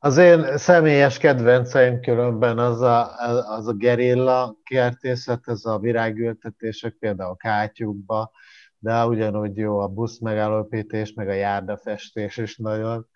Az 0.00 0.16
én 0.16 0.58
személyes 0.58 1.18
kedvenceim 1.18 2.00
különben 2.00 2.58
az 2.58 2.80
a, 2.80 3.16
az 3.56 3.66
a 3.66 3.72
gerilla 3.72 4.56
kertészet, 4.64 5.40
ez 5.48 5.64
a 5.64 5.78
virágültetések, 5.78 6.92
például 6.92 7.36
kátyukba, 7.36 8.30
de 8.78 9.04
ugyanúgy 9.04 9.56
jó 9.56 9.78
a 9.78 9.88
busz 9.88 10.18
megállapítés, 10.18 11.12
meg 11.12 11.28
a 11.28 11.32
járdafestés 11.32 12.36
is 12.36 12.56
nagyon. 12.56 13.08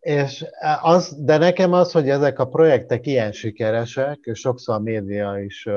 És 0.00 0.44
az, 0.82 1.16
de 1.18 1.36
nekem 1.36 1.72
az, 1.72 1.92
hogy 1.92 2.08
ezek 2.08 2.38
a 2.38 2.48
projektek 2.48 3.06
ilyen 3.06 3.32
sikeresek, 3.32 4.18
és 4.22 4.38
sokszor 4.38 4.74
a 4.74 4.78
média 4.78 5.38
is 5.38 5.68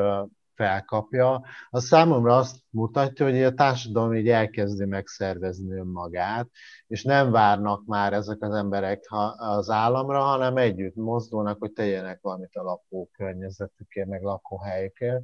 felkapja, 0.58 1.42
az 1.70 1.86
számomra 1.86 2.38
azt 2.38 2.56
mutatja, 2.70 3.26
hogy 3.26 3.44
a 3.44 3.54
társadalom 3.54 4.16
így 4.16 4.30
elkezdi 4.30 4.86
megszervezni 4.86 5.76
önmagát, 5.76 6.48
és 6.88 7.04
nem 7.04 7.32
várnak 7.32 7.86
már 7.86 8.14
ezek 8.14 8.42
az 8.42 8.54
emberek 8.54 9.06
az 9.38 9.70
államra, 9.70 10.20
hanem 10.20 10.58
együtt 10.58 10.96
mozdulnak, 10.96 11.60
hogy 11.60 11.72
tegyenek 11.72 12.20
valamit 12.22 12.56
a 12.56 12.64
lakókörnyezetükért, 12.64 14.08
meg 14.08 14.22
lakóhelyükért. 14.22 15.22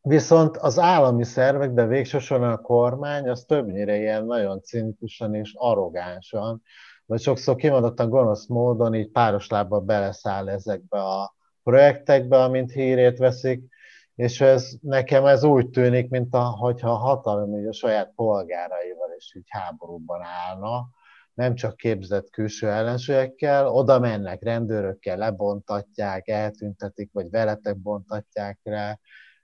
Viszont 0.00 0.56
az 0.56 0.78
állami 0.78 1.24
szervek, 1.24 1.70
de 1.70 1.86
végsősorban 1.86 2.50
a 2.50 2.60
kormány, 2.60 3.28
az 3.28 3.44
többnyire 3.44 3.96
ilyen 3.96 4.24
nagyon 4.24 4.62
cinikusan 4.62 5.34
és 5.34 5.54
arrogánsan, 5.56 6.62
vagy 7.06 7.20
sokszor 7.20 7.56
kimondottan 7.56 8.08
gonosz 8.08 8.46
módon 8.46 8.94
így 8.94 9.10
páros 9.10 9.48
lábbal 9.48 9.80
beleszáll 9.80 10.48
ezekbe 10.48 11.02
a 11.02 11.34
projektekbe, 11.62 12.42
amint 12.42 12.72
hírét 12.72 13.18
veszik, 13.18 13.73
és 14.14 14.40
ez, 14.40 14.70
nekem 14.80 15.26
ez 15.26 15.44
úgy 15.44 15.70
tűnik, 15.70 16.10
mint 16.10 16.34
a, 16.34 16.42
hogyha 16.42 16.90
a 16.90 16.96
hatalom 16.96 17.58
így 17.58 17.66
a 17.66 17.72
saját 17.72 18.12
polgáraival 18.14 19.14
is 19.16 19.34
így 19.36 19.46
háborúban 19.48 20.22
állna, 20.22 20.88
nem 21.34 21.54
csak 21.54 21.76
képzett 21.76 22.30
külső 22.30 22.68
ellenségekkel, 22.70 23.68
oda 23.68 23.98
mennek 23.98 24.42
rendőrökkel, 24.42 25.16
lebontatják, 25.16 26.28
eltüntetik, 26.28 27.10
vagy 27.12 27.30
veletek 27.30 27.76
bontatják 27.76 28.58
rá, 28.62 28.98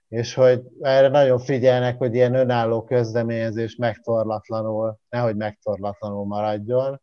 és 0.07 0.33
hogy 0.33 0.61
erre 0.79 1.07
nagyon 1.07 1.39
figyelnek, 1.39 1.97
hogy 1.97 2.13
ilyen 2.13 2.35
önálló 2.35 2.83
közleményezés 2.83 3.75
megtorlatlanul, 3.75 4.97
nehogy 5.09 5.35
megtorlatlanul 5.35 6.25
maradjon. 6.25 7.01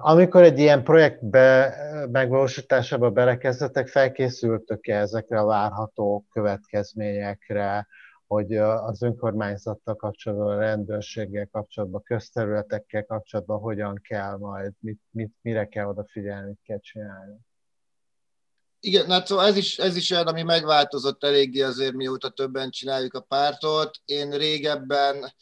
Amikor 0.00 0.42
egy 0.42 0.58
ilyen 0.58 0.84
projektbe 0.84 1.76
megvalósításába 2.12 3.10
belekezdetek, 3.10 3.88
felkészültök-e 3.88 4.96
ezekre 4.96 5.40
a 5.40 5.44
várható 5.44 6.26
következményekre, 6.30 7.86
hogy 8.26 8.56
az 8.56 9.02
önkormányzattal 9.02 9.96
kapcsolatban, 9.96 10.56
a 10.56 10.58
rendőrséggel 10.58 11.48
kapcsolatban, 11.52 12.02
közterületekkel 12.02 13.04
kapcsolatban 13.04 13.58
hogyan 13.58 14.00
kell 14.08 14.36
majd, 14.36 14.72
mit, 14.80 15.00
mit, 15.10 15.32
mire 15.42 15.68
kell 15.68 15.86
odafigyelni, 15.86 16.46
mit 16.46 16.60
kell 16.62 16.80
csinálni? 16.80 17.36
Igen, 18.80 19.10
hát 19.10 19.26
szóval 19.26 19.46
ez 19.46 19.56
is, 19.56 19.78
ez 19.78 19.96
is 19.96 20.10
olyan, 20.10 20.26
ami 20.26 20.42
megváltozott 20.42 21.24
eléggé 21.24 21.60
azért, 21.60 21.92
mióta 21.94 22.28
többen 22.28 22.70
csináljuk 22.70 23.14
a 23.14 23.20
pártot. 23.20 23.96
Én 24.04 24.30
régebben 24.30 25.32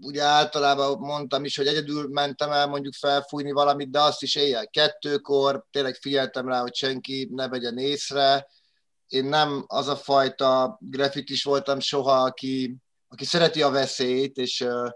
ugye 0.00 0.22
általában 0.22 0.98
mondtam 0.98 1.44
is, 1.44 1.56
hogy 1.56 1.66
egyedül 1.66 2.08
mentem 2.08 2.50
el 2.50 2.66
mondjuk 2.66 2.94
felfújni 2.94 3.52
valamit, 3.52 3.90
de 3.90 4.00
azt 4.00 4.22
is 4.22 4.34
éjjel 4.34 4.68
kettőkor, 4.68 5.64
tényleg 5.70 5.94
figyeltem 5.94 6.48
rá, 6.48 6.60
hogy 6.60 6.74
senki 6.74 7.28
ne 7.32 7.48
vegyen 7.48 7.78
észre. 7.78 8.46
Én 9.08 9.24
nem 9.24 9.64
az 9.66 9.88
a 9.88 9.96
fajta 9.96 10.78
grafitis 10.80 11.44
voltam 11.44 11.80
soha, 11.80 12.22
aki, 12.22 12.76
aki 13.08 13.24
szereti 13.24 13.62
a 13.62 13.70
veszélyt, 13.70 14.36
és 14.36 14.60
uh, 14.60 14.88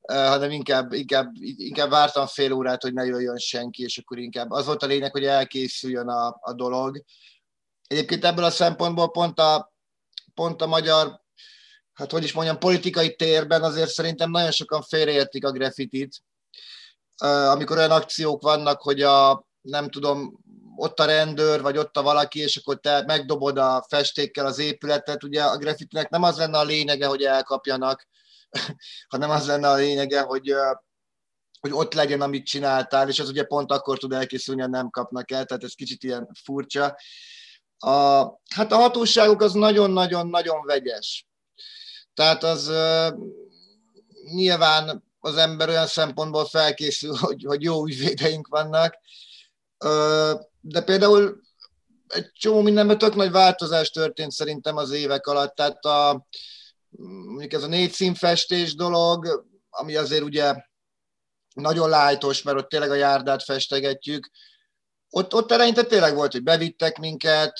uh, 0.00 0.26
hanem 0.26 0.50
inkább, 0.50 0.92
inkább, 0.92 1.30
inkább 1.40 1.90
vártam 1.90 2.26
fél 2.26 2.52
órát, 2.52 2.82
hogy 2.82 2.92
ne 2.92 3.04
jöjjön 3.04 3.36
senki, 3.36 3.82
és 3.82 3.98
akkor 3.98 4.18
inkább 4.18 4.50
az 4.50 4.66
volt 4.66 4.82
a 4.82 4.86
lényeg, 4.86 5.12
hogy 5.12 5.24
elkészüljön 5.24 6.08
a, 6.08 6.38
a 6.40 6.52
dolog. 6.52 7.04
Egyébként 7.86 8.24
ebből 8.24 8.44
a 8.44 8.50
szempontból 8.50 9.10
pont 9.10 9.38
a, 9.38 9.72
pont 10.34 10.62
a 10.62 10.66
magyar 10.66 11.20
hát 12.00 12.10
hogy 12.10 12.24
is 12.24 12.32
mondjam, 12.32 12.58
politikai 12.58 13.14
térben 13.16 13.62
azért 13.62 13.90
szerintem 13.90 14.30
nagyon 14.30 14.50
sokan 14.50 14.82
félreértik 14.82 15.44
a 15.44 15.50
graffitit. 15.50 16.22
Amikor 17.22 17.76
olyan 17.76 17.90
akciók 17.90 18.42
vannak, 18.42 18.82
hogy 18.82 19.02
a, 19.02 19.46
nem 19.60 19.90
tudom, 19.90 20.40
ott 20.76 21.00
a 21.00 21.04
rendőr, 21.04 21.60
vagy 21.60 21.78
ott 21.78 21.96
a 21.96 22.02
valaki, 22.02 22.38
és 22.38 22.56
akkor 22.56 22.80
te 22.80 23.04
megdobod 23.06 23.58
a 23.58 23.84
festékkel 23.88 24.46
az 24.46 24.58
épületet, 24.58 25.22
ugye 25.22 25.42
a 25.42 25.56
graffitinek 25.56 26.08
nem 26.10 26.22
az 26.22 26.36
lenne 26.36 26.58
a 26.58 26.64
lényege, 26.64 27.06
hogy 27.06 27.22
elkapjanak, 27.22 28.08
hanem 29.12 29.30
az 29.30 29.46
lenne 29.46 29.68
a 29.68 29.74
lényege, 29.74 30.20
hogy, 30.20 30.54
hogy 31.60 31.72
ott 31.72 31.94
legyen, 31.94 32.20
amit 32.20 32.46
csináltál, 32.46 33.08
és 33.08 33.18
az 33.18 33.28
ugye 33.28 33.44
pont 33.44 33.72
akkor 33.72 33.98
tud 33.98 34.12
elkészülni, 34.12 34.60
ha 34.60 34.66
nem 34.66 34.90
kapnak 34.90 35.30
el, 35.30 35.44
tehát 35.44 35.64
ez 35.64 35.74
kicsit 35.74 36.02
ilyen 36.02 36.28
furcsa. 36.44 36.96
A, 37.78 37.90
hát 38.54 38.72
a 38.72 38.76
hatóságok 38.76 39.40
az 39.40 39.52
nagyon-nagyon-nagyon 39.52 40.66
vegyes. 40.66 41.29
Tehát 42.14 42.42
az 42.42 42.72
nyilván 44.34 45.04
az 45.20 45.36
ember 45.36 45.68
olyan 45.68 45.86
szempontból 45.86 46.44
felkészül, 46.44 47.14
hogy, 47.26 47.44
hogy 47.46 47.62
jó 47.62 47.86
ügyvédeink 47.86 48.48
vannak, 48.48 48.94
de 50.60 50.82
például 50.84 51.40
egy 52.06 52.30
csomó 52.32 52.60
mindenben 52.60 52.98
tök 52.98 53.14
nagy 53.14 53.30
változás 53.30 53.90
történt 53.90 54.32
szerintem 54.32 54.76
az 54.76 54.90
évek 54.90 55.26
alatt. 55.26 55.54
Tehát 55.54 55.84
a, 55.84 56.26
mondjuk 57.26 57.52
ez 57.52 57.62
a 57.62 57.66
négy 57.66 57.92
színfestés 57.92 58.74
dolog, 58.74 59.46
ami 59.70 59.96
azért 59.96 60.22
ugye 60.22 60.54
nagyon 61.54 61.88
lájtos, 61.88 62.42
mert 62.42 62.58
ott 62.58 62.68
tényleg 62.68 62.90
a 62.90 62.94
járdát 62.94 63.42
festegetjük. 63.42 64.30
Ott, 65.10 65.34
ott 65.34 65.52
eleinte 65.52 65.82
tényleg 65.82 66.14
volt, 66.14 66.32
hogy 66.32 66.42
bevittek 66.42 66.98
minket, 66.98 67.58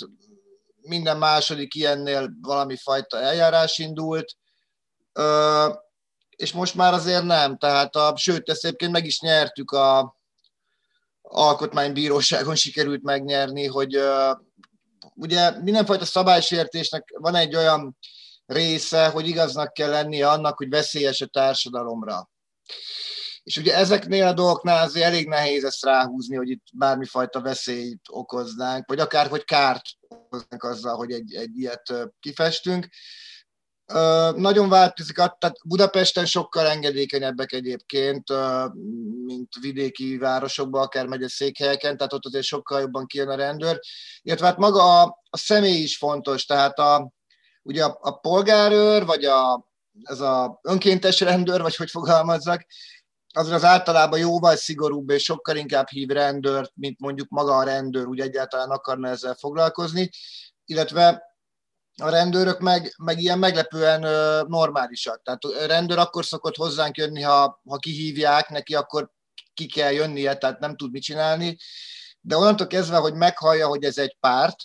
minden 0.81 1.18
második 1.18 1.74
ilyennél 1.74 2.31
valami 2.40 2.77
fajta 2.77 3.20
eljárás 3.20 3.79
indult, 3.79 4.37
és 6.37 6.53
most 6.53 6.75
már 6.75 6.92
azért 6.92 7.25
nem, 7.25 7.59
tehát 7.59 7.96
a, 7.96 8.16
sőt, 8.16 8.49
ezt 8.49 8.64
egyébként 8.64 8.92
meg 8.92 9.07
is 9.07 9.20
nyertük 9.20 9.70
a 9.70 10.16
alkotmánybíróságon 11.23 12.55
sikerült 12.64 13.03
megnyerni, 13.03 13.66
hogy 13.66 13.99
ugye 15.14 15.61
mindenfajta 15.61 16.05
szabálysértésnek 16.05 17.14
van 17.18 17.35
egy 17.35 17.57
olyan 17.57 17.96
része, 18.46 19.09
hogy 19.09 19.29
igaznak 19.29 19.73
kell 19.73 19.90
lennie 19.90 20.29
annak, 20.29 20.57
hogy 20.57 20.68
veszélyes 20.68 21.20
a 21.20 21.27
társadalomra. 21.27 22.31
És 23.42 23.57
ugye 23.57 23.75
ezeknél 23.75 24.27
a 24.27 24.33
dolgoknál 24.33 24.85
azért 24.85 25.07
elég 25.07 25.29
nehéz 25.29 25.64
ezt 25.64 25.85
ráhúzni, 25.85 26.37
hogy 26.37 26.51
itt 26.51 26.64
bármifajta 26.73 27.40
veszélyt 27.40 28.01
okoznánk, 28.09 28.87
vagy 28.87 29.01
akár 29.01 29.29
hogy 29.29 29.44
kárt 29.44 29.83
okoznánk 30.09 30.62
azzal, 30.62 30.96
hogy 30.96 31.12
egy, 31.12 31.35
egy 31.35 31.59
ilyet 31.59 31.92
kifestünk 32.20 32.88
nagyon 34.37 34.68
változik, 34.68 35.16
tehát 35.16 35.55
Budapesten 35.64 36.26
sokkal 36.26 36.66
engedékenyebbek 36.66 37.53
egyébként, 37.53 38.24
mint 39.24 39.48
vidéki 39.61 40.18
városokban, 40.18 40.83
akár 40.83 41.07
megy 41.07 41.29
székhelyeken, 41.29 41.96
tehát 41.96 42.12
ott 42.12 42.24
azért 42.24 42.44
sokkal 42.44 42.81
jobban 42.81 43.07
kijön 43.07 43.29
a 43.29 43.35
rendőr. 43.35 43.81
Illetve 44.22 44.46
hát 44.46 44.57
maga 44.57 45.00
a, 45.00 45.18
a 45.31 45.37
személy 45.37 45.83
is 45.83 45.96
fontos, 45.96 46.44
tehát 46.44 46.79
a, 46.79 47.12
ugye 47.62 47.85
a, 47.85 47.98
a 48.00 48.11
polgárőr, 48.11 49.05
vagy 49.05 49.24
a, 49.24 49.68
ez 50.03 50.20
a 50.20 50.61
önkéntes 50.62 51.20
rendőr, 51.20 51.62
vagy 51.62 51.76
hogy 51.76 51.90
fogalmazzak, 51.90 52.66
az 53.33 53.48
az 53.48 53.64
általában 53.64 54.18
jóval 54.18 54.57
szigorúbb 54.57 55.11
és 55.11 55.22
sokkal 55.22 55.57
inkább 55.57 55.88
hív 55.88 56.09
rendőrt, 56.09 56.72
mint 56.74 57.00
mondjuk 57.00 57.29
maga 57.29 57.57
a 57.57 57.64
rendőr 57.64 58.07
úgy 58.07 58.20
egyáltalán 58.20 58.70
akarna 58.70 59.09
ezzel 59.09 59.35
foglalkozni, 59.35 60.11
illetve 60.64 61.30
a 62.00 62.08
rendőrök 62.08 62.58
meg, 62.58 62.94
meg 62.98 63.20
ilyen 63.20 63.38
meglepően 63.38 64.00
normálisak. 64.48 65.22
Tehát 65.22 65.44
a 65.44 65.66
rendőr 65.66 65.98
akkor 65.98 66.24
szokott 66.24 66.56
hozzánk 66.56 66.96
jönni, 66.96 67.22
ha, 67.22 67.60
ha 67.68 67.76
kihívják 67.76 68.48
neki, 68.48 68.74
akkor 68.74 69.10
ki 69.54 69.66
kell 69.66 69.92
jönnie, 69.92 70.36
tehát 70.36 70.58
nem 70.58 70.76
tud 70.76 70.90
mit 70.90 71.02
csinálni. 71.02 71.56
De 72.20 72.36
onnantól 72.36 72.66
kezdve, 72.66 72.96
hogy 72.96 73.14
meghallja, 73.14 73.66
hogy 73.66 73.84
ez 73.84 73.98
egy 73.98 74.16
párt, 74.20 74.56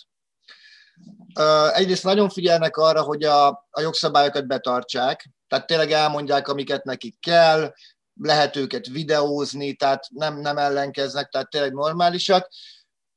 egyrészt 1.72 2.04
nagyon 2.04 2.28
figyelnek 2.28 2.76
arra, 2.76 3.02
hogy 3.02 3.24
a, 3.24 3.48
a 3.70 3.80
jogszabályokat 3.80 4.46
betartsák, 4.46 5.30
tehát 5.48 5.66
tényleg 5.66 5.92
elmondják, 5.92 6.48
amiket 6.48 6.84
nekik 6.84 7.20
kell, 7.20 7.72
lehet 8.20 8.56
őket 8.56 8.86
videózni, 8.86 9.74
tehát 9.74 10.06
nem, 10.10 10.40
nem 10.40 10.58
ellenkeznek, 10.58 11.28
tehát 11.28 11.50
tényleg 11.50 11.72
normálisak. 11.72 12.48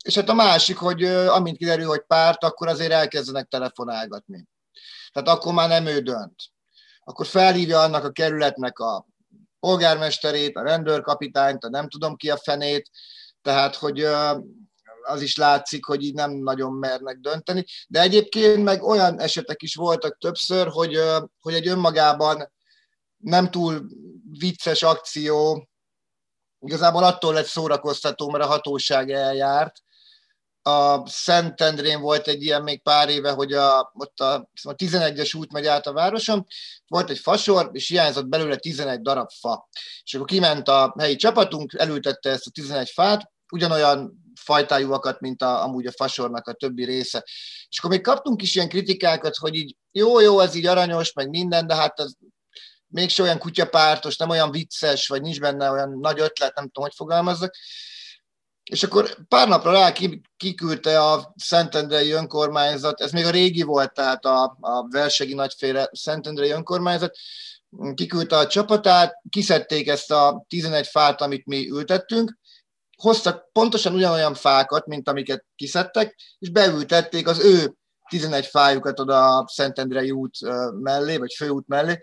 És 0.09 0.15
hát 0.15 0.29
a 0.29 0.33
másik, 0.33 0.77
hogy 0.77 1.03
amint 1.05 1.57
kiderül, 1.57 1.87
hogy 1.87 2.03
párt, 2.07 2.43
akkor 2.43 2.67
azért 2.67 2.91
elkezdenek 2.91 3.47
telefonálgatni. 3.47 4.47
Tehát 5.11 5.29
akkor 5.29 5.53
már 5.53 5.69
nem 5.69 5.85
ő 5.85 5.99
dönt. 5.99 6.35
Akkor 7.03 7.25
felhívja 7.25 7.81
annak 7.81 8.03
a 8.03 8.11
kerületnek 8.11 8.79
a 8.79 9.05
polgármesterét, 9.59 10.55
a 10.55 10.63
rendőrkapitányt, 10.63 11.63
a 11.63 11.69
nem 11.69 11.87
tudom 11.87 12.15
ki 12.15 12.29
a 12.29 12.37
fenét, 12.37 12.89
tehát 13.41 13.75
hogy 13.75 14.03
az 15.03 15.21
is 15.21 15.37
látszik, 15.37 15.85
hogy 15.85 16.03
így 16.03 16.13
nem 16.13 16.31
nagyon 16.31 16.73
mernek 16.73 17.17
dönteni. 17.17 17.65
De 17.87 18.01
egyébként 18.01 18.63
meg 18.63 18.83
olyan 18.83 19.19
esetek 19.19 19.61
is 19.61 19.75
voltak 19.75 20.17
többször, 20.17 20.67
hogy, 20.67 20.99
hogy 21.39 21.53
egy 21.53 21.67
önmagában 21.67 22.51
nem 23.17 23.51
túl 23.51 23.85
vicces 24.39 24.83
akció, 24.83 25.67
igazából 26.59 27.03
attól 27.03 27.33
lett 27.33 27.45
szórakoztató, 27.45 28.29
mert 28.29 28.43
a 28.43 28.47
hatóság 28.47 29.11
eljárt, 29.11 29.81
a 30.61 31.07
Szentendrén 31.07 32.01
volt 32.01 32.27
egy 32.27 32.43
ilyen 32.43 32.63
még 32.63 32.81
pár 32.81 33.09
éve, 33.09 33.31
hogy 33.31 33.53
a, 33.53 33.91
ott 33.93 34.19
a, 34.19 34.33
a 34.63 34.75
11-es 34.75 35.37
út 35.37 35.51
megy 35.51 35.65
át 35.65 35.87
a 35.87 35.93
városon, 35.93 36.45
volt 36.87 37.09
egy 37.09 37.19
fasor, 37.19 37.69
és 37.73 37.87
hiányzott 37.87 38.27
belőle 38.27 38.55
11 38.55 39.01
darab 39.01 39.29
fa. 39.39 39.69
És 40.03 40.13
akkor 40.13 40.27
kiment 40.27 40.67
a 40.67 40.95
helyi 40.99 41.15
csapatunk, 41.15 41.73
elültette 41.73 42.29
ezt 42.29 42.47
a 42.47 42.51
11 42.51 42.89
fát, 42.89 43.31
ugyanolyan 43.51 44.23
fajtájúakat, 44.35 45.19
mint 45.19 45.41
a, 45.41 45.63
amúgy 45.63 45.85
a 45.85 45.91
fasornak 45.91 46.47
a 46.47 46.53
többi 46.53 46.85
része. 46.85 47.23
És 47.69 47.79
akkor 47.79 47.89
még 47.89 48.01
kaptunk 48.01 48.41
is 48.41 48.55
ilyen 48.55 48.69
kritikákat, 48.69 49.35
hogy 49.35 49.55
így 49.55 49.75
jó, 49.91 50.19
jó, 50.19 50.39
ez 50.39 50.55
így 50.55 50.65
aranyos, 50.65 51.13
meg 51.13 51.29
minden, 51.29 51.67
de 51.67 51.75
hát 51.75 51.99
az 51.99 52.17
mégse 52.87 53.23
olyan 53.23 53.37
kutyapártos, 53.37 54.17
nem 54.17 54.29
olyan 54.29 54.51
vicces, 54.51 55.07
vagy 55.07 55.21
nincs 55.21 55.39
benne 55.39 55.71
olyan 55.71 55.97
nagy 55.99 56.19
ötlet, 56.19 56.55
nem 56.55 56.65
tudom, 56.65 56.83
hogy 56.83 56.95
fogalmazzak. 56.95 57.55
És 58.69 58.83
akkor 58.83 59.17
pár 59.27 59.47
napra 59.47 59.71
rá 59.71 59.93
kiküldte 60.37 61.03
a 61.03 61.33
Szentendrei 61.35 62.11
önkormányzat, 62.11 63.01
ez 63.01 63.11
még 63.11 63.25
a 63.25 63.29
régi 63.29 63.61
volt, 63.61 63.93
tehát 63.93 64.25
a, 64.25 64.57
a 64.59 64.87
versegi 64.89 65.33
nagyféle 65.33 65.89
Szentendrei 65.91 66.49
önkormányzat, 66.49 67.17
kiküldte 67.93 68.37
a 68.37 68.47
csapatát, 68.47 69.13
kiszedték 69.29 69.87
ezt 69.87 70.11
a 70.11 70.45
11 70.47 70.87
fát, 70.87 71.21
amit 71.21 71.45
mi 71.45 71.69
ültettünk, 71.69 72.37
hoztak 72.97 73.51
pontosan 73.51 73.93
ugyanolyan 73.93 74.33
fákat, 74.33 74.85
mint 74.85 75.09
amiket 75.09 75.45
kiszedtek, 75.55 76.15
és 76.39 76.49
beültették 76.49 77.27
az 77.27 77.39
ő 77.39 77.73
11 78.09 78.45
fájukat 78.45 78.99
oda 78.99 79.37
a 79.37 79.47
Szentendrei 79.47 80.11
út 80.11 80.35
mellé, 80.81 81.17
vagy 81.17 81.33
főút 81.37 81.67
mellé. 81.67 81.99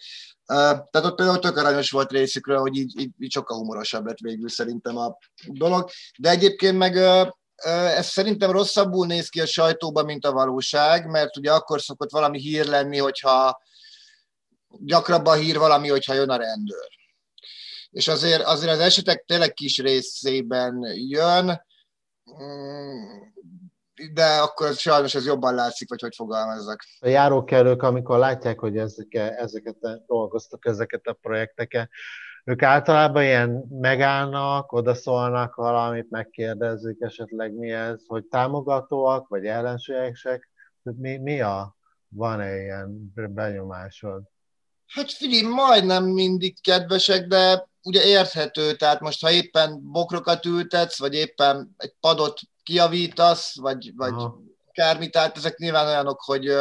Tehát 0.47 1.05
ott 1.05 1.15
például 1.15 1.39
tök 1.39 1.57
aranyos 1.57 1.91
volt 1.91 2.11
részükről, 2.11 2.59
hogy 2.59 2.77
így, 2.77 3.01
így, 3.01 3.11
így 3.19 3.33
sokkal 3.33 3.57
humorosabb 3.57 4.07
lett 4.07 4.19
végül 4.19 4.49
szerintem 4.49 4.97
a 4.97 5.19
dolog. 5.47 5.91
De 6.19 6.31
egyébként 6.31 6.79
meg 6.79 6.97
ez 7.67 8.07
szerintem 8.07 8.51
rosszabbul 8.51 9.07
néz 9.07 9.29
ki 9.29 9.41
a 9.41 9.47
sajtóban, 9.47 10.05
mint 10.05 10.25
a 10.25 10.33
valóság, 10.33 11.11
mert 11.11 11.37
ugye 11.37 11.53
akkor 11.53 11.81
szokott 11.81 12.11
valami 12.11 12.39
hír 12.39 12.67
lenni, 12.67 12.99
hogyha 12.99 13.63
gyakrabban 14.69 15.39
hír 15.39 15.59
valami, 15.59 15.89
hogyha 15.89 16.15
jön 16.15 16.31
a 16.31 16.37
rendőr. 16.37 16.89
És 17.91 18.09
azért, 18.09 18.43
azért 18.43 18.73
az 18.73 18.79
esetek 18.79 19.25
tényleg 19.27 19.53
kis 19.53 19.79
részében 19.79 20.81
jön, 20.95 21.65
mm, 22.43 23.36
de 24.13 24.25
akkor 24.25 24.75
sajnos 24.75 25.15
ez 25.15 25.27
jobban 25.27 25.55
látszik, 25.55 25.89
vagy 25.89 26.01
hogy 26.01 26.15
fogalmazzak. 26.15 26.83
A 26.99 27.09
járókelők, 27.09 27.83
amikor 27.83 28.19
látják, 28.19 28.59
hogy 28.59 28.77
ezeket, 28.77 29.33
ezeket 29.33 29.77
dolgoztak, 30.07 30.67
ezeket 30.67 31.07
a 31.07 31.13
projekteket, 31.13 31.91
ők 32.45 32.63
általában 32.63 33.23
ilyen 33.23 33.65
megállnak, 33.69 34.73
odaszólnak 34.73 35.55
valamit, 35.55 36.11
megkérdezik 36.11 37.01
esetleg 37.01 37.53
mi 37.53 37.71
ez, 37.71 38.01
hogy 38.07 38.25
támogatóak, 38.25 39.29
vagy 39.29 39.45
ellenségesek, 39.47 40.51
mi, 40.83 41.17
mi 41.17 41.41
a, 41.41 41.77
van-e 42.09 42.63
ilyen 42.63 43.13
benyomásod? 43.15 44.23
Hát 44.87 45.11
figyelj, 45.13 45.43
majdnem 45.43 46.05
mindig 46.05 46.61
kedvesek, 46.61 47.27
de 47.27 47.69
ugye 47.83 48.05
érthető, 48.05 48.77
tehát 48.77 49.01
most 49.01 49.23
ha 49.23 49.31
éppen 49.31 49.91
bokrokat 49.93 50.45
ültetsz, 50.45 50.99
vagy 50.99 51.15
éppen 51.15 51.75
egy 51.77 51.95
padot 52.01 52.41
kiavítasz, 52.67 53.57
vagy, 53.57 53.93
vagy 53.97 54.15
kármit, 54.73 55.11
tehát 55.11 55.37
ezek 55.37 55.57
nyilván 55.57 55.87
olyanok, 55.87 56.21
hogy, 56.21 56.53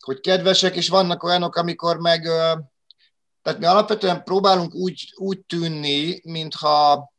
hogy 0.00 0.20
kedvesek, 0.20 0.76
és 0.76 0.88
vannak 0.88 1.22
olyanok, 1.22 1.56
amikor 1.56 1.96
meg, 1.96 2.22
tehát 3.42 3.58
mi 3.58 3.64
alapvetően 3.64 4.22
próbálunk 4.22 4.74
úgy, 4.74 5.12
úgy 5.16 5.40
tűnni, 5.40 6.20
mintha 6.24 7.12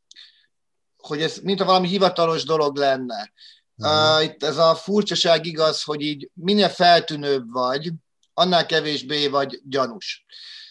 hogy 0.98 1.22
ez 1.22 1.38
mintha 1.38 1.66
valami 1.66 1.88
hivatalos 1.88 2.44
dolog 2.44 2.78
lenne. 2.78 3.32
Uh, 3.76 4.24
itt 4.24 4.44
ez 4.44 4.58
a 4.58 4.76
furcsaság 4.76 5.46
igaz, 5.46 5.84
hogy 5.84 6.02
így 6.02 6.30
minél 6.34 6.70
feltűnőbb 6.70 7.52
vagy, 7.52 7.92
annál 8.34 8.66
kevésbé 8.66 9.28
vagy 9.28 9.62
gyanús. 9.64 10.26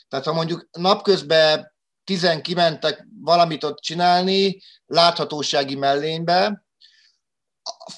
Tehát 0.08 0.24
ha 0.24 0.32
mondjuk 0.32 0.68
napközben 0.72 1.72
tizen 2.04 2.42
kimentek 2.42 3.06
valamit 3.20 3.64
ott 3.64 3.78
csinálni, 3.78 4.62
láthatósági 4.86 5.74
mellénybe, 5.74 6.66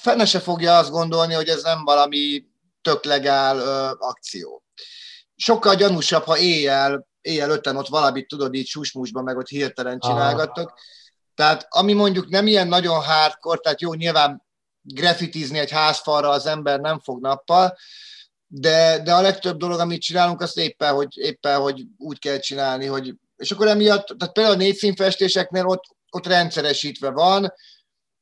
fene 0.01 0.25
se 0.25 0.39
fogja 0.39 0.77
azt 0.77 0.91
gondolni, 0.91 1.33
hogy 1.33 1.47
ez 1.47 1.63
nem 1.63 1.83
valami 1.83 2.45
tök 2.81 3.03
legál 3.03 3.57
ö, 3.57 3.91
akció. 3.99 4.63
Sokkal 5.35 5.75
gyanúsabb, 5.75 6.23
ha 6.23 6.37
éjjel, 6.37 7.07
éjjel 7.21 7.49
öten 7.49 7.75
ott 7.75 7.87
valamit 7.87 8.27
tudod 8.27 8.53
így 8.53 8.67
susmusban, 8.67 9.23
meg 9.23 9.37
ott 9.37 9.47
hirtelen 9.47 9.99
csinálgattok. 9.99 10.67
Aha. 10.67 10.77
Tehát 11.35 11.65
ami 11.69 11.93
mondjuk 11.93 12.29
nem 12.29 12.47
ilyen 12.47 12.67
nagyon 12.67 13.03
hardcore, 13.03 13.59
tehát 13.59 13.81
jó, 13.81 13.93
nyilván 13.93 14.43
grafitizni 14.81 15.59
egy 15.59 15.71
házfalra 15.71 16.29
az 16.29 16.45
ember 16.45 16.79
nem 16.79 16.99
fog 16.99 17.21
nappal, 17.21 17.77
de, 18.47 19.01
de 19.03 19.13
a 19.13 19.21
legtöbb 19.21 19.57
dolog, 19.57 19.79
amit 19.79 20.01
csinálunk, 20.01 20.41
azt 20.41 20.57
éppen 20.57 20.93
hogy, 20.93 21.17
éppen, 21.17 21.59
hogy 21.59 21.83
úgy 21.97 22.19
kell 22.19 22.39
csinálni, 22.39 22.85
hogy 22.85 23.15
és 23.41 23.51
akkor 23.51 23.67
emiatt, 23.67 24.05
tehát 24.05 24.33
például 24.33 24.55
a 24.55 24.59
négy 24.59 24.75
színfestéseknél 24.75 25.65
ott, 25.65 25.83
ott 26.09 26.27
rendszeresítve 26.27 27.09
van, 27.09 27.53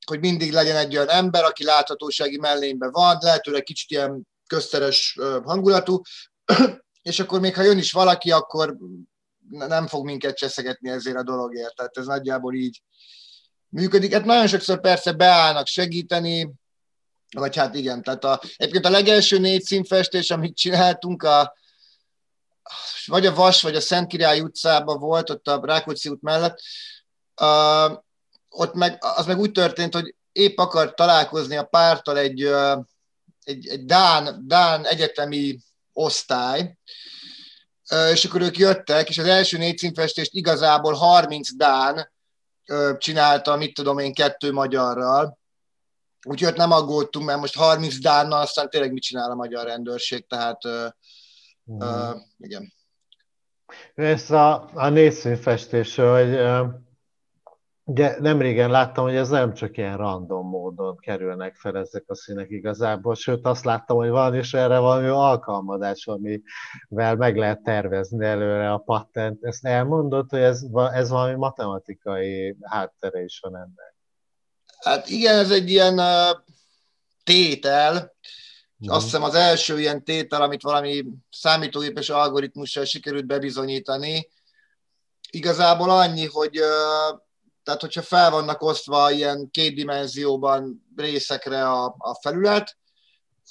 hogy 0.10 0.20
mindig 0.20 0.52
legyen 0.52 0.76
egy 0.76 0.96
olyan 0.96 1.10
ember, 1.10 1.44
aki 1.44 1.64
láthatósági 1.64 2.38
mellényben 2.38 2.92
van, 2.92 3.18
lehetőleg 3.22 3.64
kicsit 3.64 3.90
ilyen 3.90 4.28
közteres 4.48 5.18
hangulatú, 5.44 6.02
és 7.02 7.20
akkor 7.20 7.40
még 7.40 7.56
ha 7.56 7.62
jön 7.62 7.78
is 7.78 7.92
valaki, 7.92 8.32
akkor 8.32 8.78
nem 9.50 9.88
fog 9.88 10.06
minket 10.06 10.38
cseszegetni 10.38 10.90
ezért 10.90 11.18
a 11.18 11.24
dologért. 11.24 11.76
Tehát 11.76 11.98
ez 11.98 12.06
nagyjából 12.06 12.54
így 12.54 12.82
működik. 13.70 14.14
Hát 14.14 14.26
nagyon 14.26 14.48
sokszor 14.48 14.80
persze 14.80 15.12
beállnak 15.12 15.68
segíteni, 15.68 16.52
vagy 17.32 17.56
hát 17.56 17.76
igen, 17.76 18.04
tehát 18.04 18.24
a, 18.24 18.42
egyébként 18.56 18.86
a 18.86 18.90
legelső 18.90 19.40
négy 19.40 19.64
színfestés, 19.64 20.32
amit 20.32 20.58
csináltunk, 20.58 21.24
a, 21.24 21.54
vagy 23.06 23.26
a 23.26 23.34
Vas, 23.34 23.62
vagy 23.62 23.76
a 23.76 23.82
Szent 23.82 24.08
Király 24.08 24.40
utcában 24.40 25.00
volt, 25.00 25.30
ott 25.30 25.48
a 25.48 25.62
Rákóczi 25.64 26.10
út 26.10 26.22
mellett, 26.22 26.60
ott 28.50 28.74
meg, 28.74 28.98
az 29.00 29.26
meg 29.26 29.40
úgy 29.40 29.52
történt, 29.52 29.94
hogy 29.94 30.16
épp 30.32 30.58
akart 30.58 30.96
találkozni 30.96 31.56
a 31.56 31.64
pártal 31.64 32.18
egy, 32.18 32.46
uh, 32.46 32.84
egy, 33.44 33.68
egy 33.68 33.86
Dán, 33.86 34.44
Dán 34.48 34.86
egyetemi 34.86 35.60
osztály, 35.94 36.78
uh, 37.92 38.10
és 38.12 38.26
akkor 38.26 38.42
ők 38.42 38.58
jöttek, 38.58 39.10
és 39.10 39.18
az 39.18 39.26
első 39.26 39.58
négy 39.58 39.78
színfestést 39.78 40.34
igazából 40.34 40.94
30 40.94 41.56
Dán 41.56 42.12
uh, 42.68 42.98
csinálta, 42.98 43.56
mit 43.56 43.74
tudom 43.74 44.00
én, 44.00 44.14
kettő 44.14 44.52
magyarral, 44.52 45.38
Úgyhogy 46.28 46.56
nem 46.56 46.72
aggódtunk, 46.72 47.26
mert 47.26 47.40
most 47.40 47.56
30 47.56 48.00
Dánnal 48.00 48.42
aztán 48.42 48.70
tényleg 48.70 48.92
mit 48.92 49.04
csinál 49.04 49.32
a 49.32 49.36
magyar 49.36 49.66
rendőrség, 49.66 50.28
tehát 50.28 50.66
uh, 50.66 50.86
uh, 51.64 52.16
igen. 52.38 52.74
Ez 53.96 54.32
a, 54.32 54.70
a 54.74 54.90
nézszínfestésről, 54.90 56.26
hogy 56.26 56.36
ugye 57.90 58.20
nem 58.20 58.42
régen 58.42 58.72
láttam, 58.72 59.04
hogy 59.04 59.16
ez 59.16 59.30
nem 59.30 59.54
csak 59.54 59.78
ilyen 59.78 59.98
random 59.98 60.48
módon 60.48 60.98
kerülnek 60.98 61.56
fel 61.56 61.78
ezek 61.78 62.04
a 62.08 62.16
színek 62.16 62.50
igazából, 62.50 63.16
sőt 63.16 63.46
azt 63.46 63.66
láttam, 63.66 63.98
hogy 63.98 64.10
van 64.10 64.36
is 64.36 64.54
erre 64.54 64.78
valami 64.78 65.08
alkalmazás, 65.08 66.08
amivel 66.08 67.16
meg 67.16 67.38
lehet 67.38 67.62
tervezni 67.62 68.26
előre 68.26 68.72
a 68.72 68.78
patent. 68.78 69.44
Ezt 69.44 69.66
elmondod, 69.66 70.30
hogy 70.30 70.40
ez, 70.40 70.62
ez 70.94 71.10
valami 71.10 71.36
matematikai 71.36 72.58
háttere 72.62 73.24
is 73.24 73.40
van 73.40 73.56
ennek? 73.56 73.96
Hát 74.80 75.10
igen, 75.10 75.38
ez 75.38 75.52
egy 75.52 75.70
ilyen 75.70 76.02
tétel, 77.24 78.14
és 78.80 78.88
azt 78.88 79.04
hiszem 79.04 79.24
az 79.24 79.36
első 79.36 79.80
ilyen 79.80 80.04
tétel, 80.04 80.42
amit 80.42 80.62
valami 80.62 81.06
számítógépes 81.30 82.10
algoritmussal 82.10 82.86
sikerült 82.86 83.26
bebizonyítani, 83.26 84.28
igazából 85.32 85.90
annyi, 85.90 86.26
hogy 86.26 86.60
tehát 87.64 87.82
hogyha 87.82 88.02
fel 88.02 88.32
vannak 88.32 88.62
osztva 88.62 89.12
ilyen 89.12 89.50
két 89.52 89.76
dimenzióban 89.76 90.86
részekre 90.96 91.70
a, 91.70 91.96
a 91.98 92.20
felület, 92.22 92.78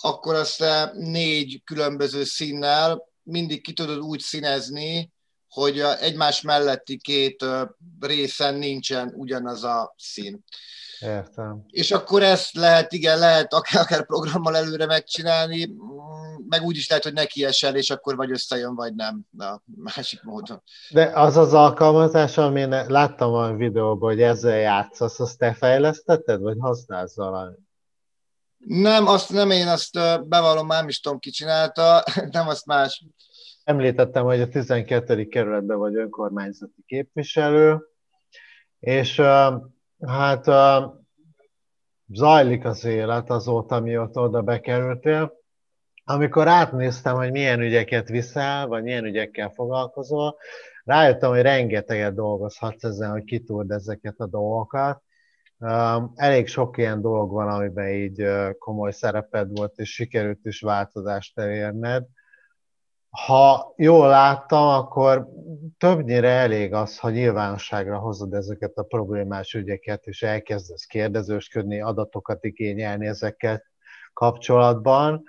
akkor 0.00 0.34
azt 0.34 0.64
négy 0.92 1.62
különböző 1.64 2.24
színnel 2.24 3.08
mindig 3.22 3.62
ki 3.62 3.72
tudod 3.72 3.98
úgy 3.98 4.20
színezni, 4.20 5.12
hogy 5.48 5.80
egymás 5.80 6.40
melletti 6.40 6.98
két 6.98 7.44
részen 8.00 8.54
nincsen 8.54 9.12
ugyanaz 9.16 9.64
a 9.64 9.94
szín. 9.98 10.44
Értem. 11.00 11.64
És 11.68 11.90
akkor 11.90 12.22
ezt 12.22 12.54
lehet, 12.54 12.92
igen, 12.92 13.18
lehet 13.18 13.52
akár, 13.52 13.82
akár 13.82 14.06
programmal 14.06 14.56
előre 14.56 14.86
megcsinálni, 14.86 15.70
meg 16.48 16.62
úgy 16.62 16.76
is 16.76 16.88
lehet, 16.88 17.04
hogy 17.04 17.12
neki 17.12 17.44
esel, 17.44 17.76
és 17.76 17.90
akkor 17.90 18.16
vagy 18.16 18.30
összejön, 18.30 18.74
vagy 18.74 18.94
nem, 18.94 19.26
a 19.38 19.60
másik 19.64 20.22
módon. 20.22 20.62
De 20.90 21.10
az 21.14 21.36
az 21.36 21.54
alkalmazás, 21.54 22.38
amin 22.38 22.68
láttam 22.68 23.34
a 23.34 23.54
videóban, 23.54 24.10
hogy 24.10 24.22
ezzel 24.22 24.58
játszasz, 24.58 25.20
azt 25.20 25.38
te 25.38 25.54
fejlesztetted, 25.54 26.40
vagy 26.40 26.56
használsz 26.60 27.16
valami? 27.16 27.54
Nem, 28.58 29.06
azt 29.06 29.32
nem 29.32 29.50
én, 29.50 29.66
azt 29.66 29.92
bevallom, 30.28 30.66
már 30.66 30.88
is 30.88 31.00
tudom, 31.00 31.18
ki 31.18 31.30
csinálta, 31.30 32.02
nem 32.30 32.48
azt 32.48 32.66
más. 32.66 33.04
Említettem, 33.64 34.24
hogy 34.24 34.40
a 34.40 34.48
12. 34.48 35.24
kerületben 35.24 35.78
vagy 35.78 35.96
önkormányzati 35.96 36.82
képviselő, 36.86 37.78
és 38.80 39.22
Hát 40.06 40.44
zajlik 42.12 42.64
az 42.64 42.84
élet 42.84 43.30
azóta, 43.30 43.80
mióta 43.80 44.20
oda 44.20 44.42
bekerültél. 44.42 45.32
Amikor 46.04 46.48
átnéztem, 46.48 47.16
hogy 47.16 47.30
milyen 47.30 47.60
ügyeket 47.60 48.08
viszel, 48.08 48.66
vagy 48.66 48.82
milyen 48.82 49.04
ügyekkel 49.04 49.50
foglalkozol, 49.50 50.36
rájöttem, 50.84 51.30
hogy 51.30 51.42
rengeteget 51.42 52.14
dolgozhatsz 52.14 52.84
ezen, 52.84 53.10
hogy 53.10 53.24
kitúrd 53.24 53.70
ezeket 53.70 54.18
a 54.18 54.26
dolgokat. 54.26 55.02
Elég 56.14 56.46
sok 56.46 56.78
ilyen 56.78 57.00
dolog 57.00 57.30
van, 57.30 57.48
amiben 57.48 57.88
így 57.88 58.26
komoly 58.58 58.92
szereped 58.92 59.56
volt, 59.56 59.78
és 59.78 59.92
sikerült 59.92 60.40
is 60.42 60.60
változást 60.60 61.38
elérned. 61.38 62.06
Ha 63.10 63.74
jól 63.76 64.08
láttam, 64.08 64.66
akkor 64.68 65.28
többnyire 65.78 66.28
elég 66.28 66.72
az, 66.72 66.98
ha 66.98 67.10
nyilvánosságra 67.10 67.98
hozod 67.98 68.34
ezeket 68.34 68.76
a 68.76 68.82
problémás 68.82 69.54
ügyeket, 69.54 70.06
és 70.06 70.22
elkezdesz 70.22 70.84
kérdezősködni, 70.84 71.80
adatokat 71.80 72.44
igényelni 72.44 73.06
ezekkel 73.06 73.62
kapcsolatban, 74.12 75.22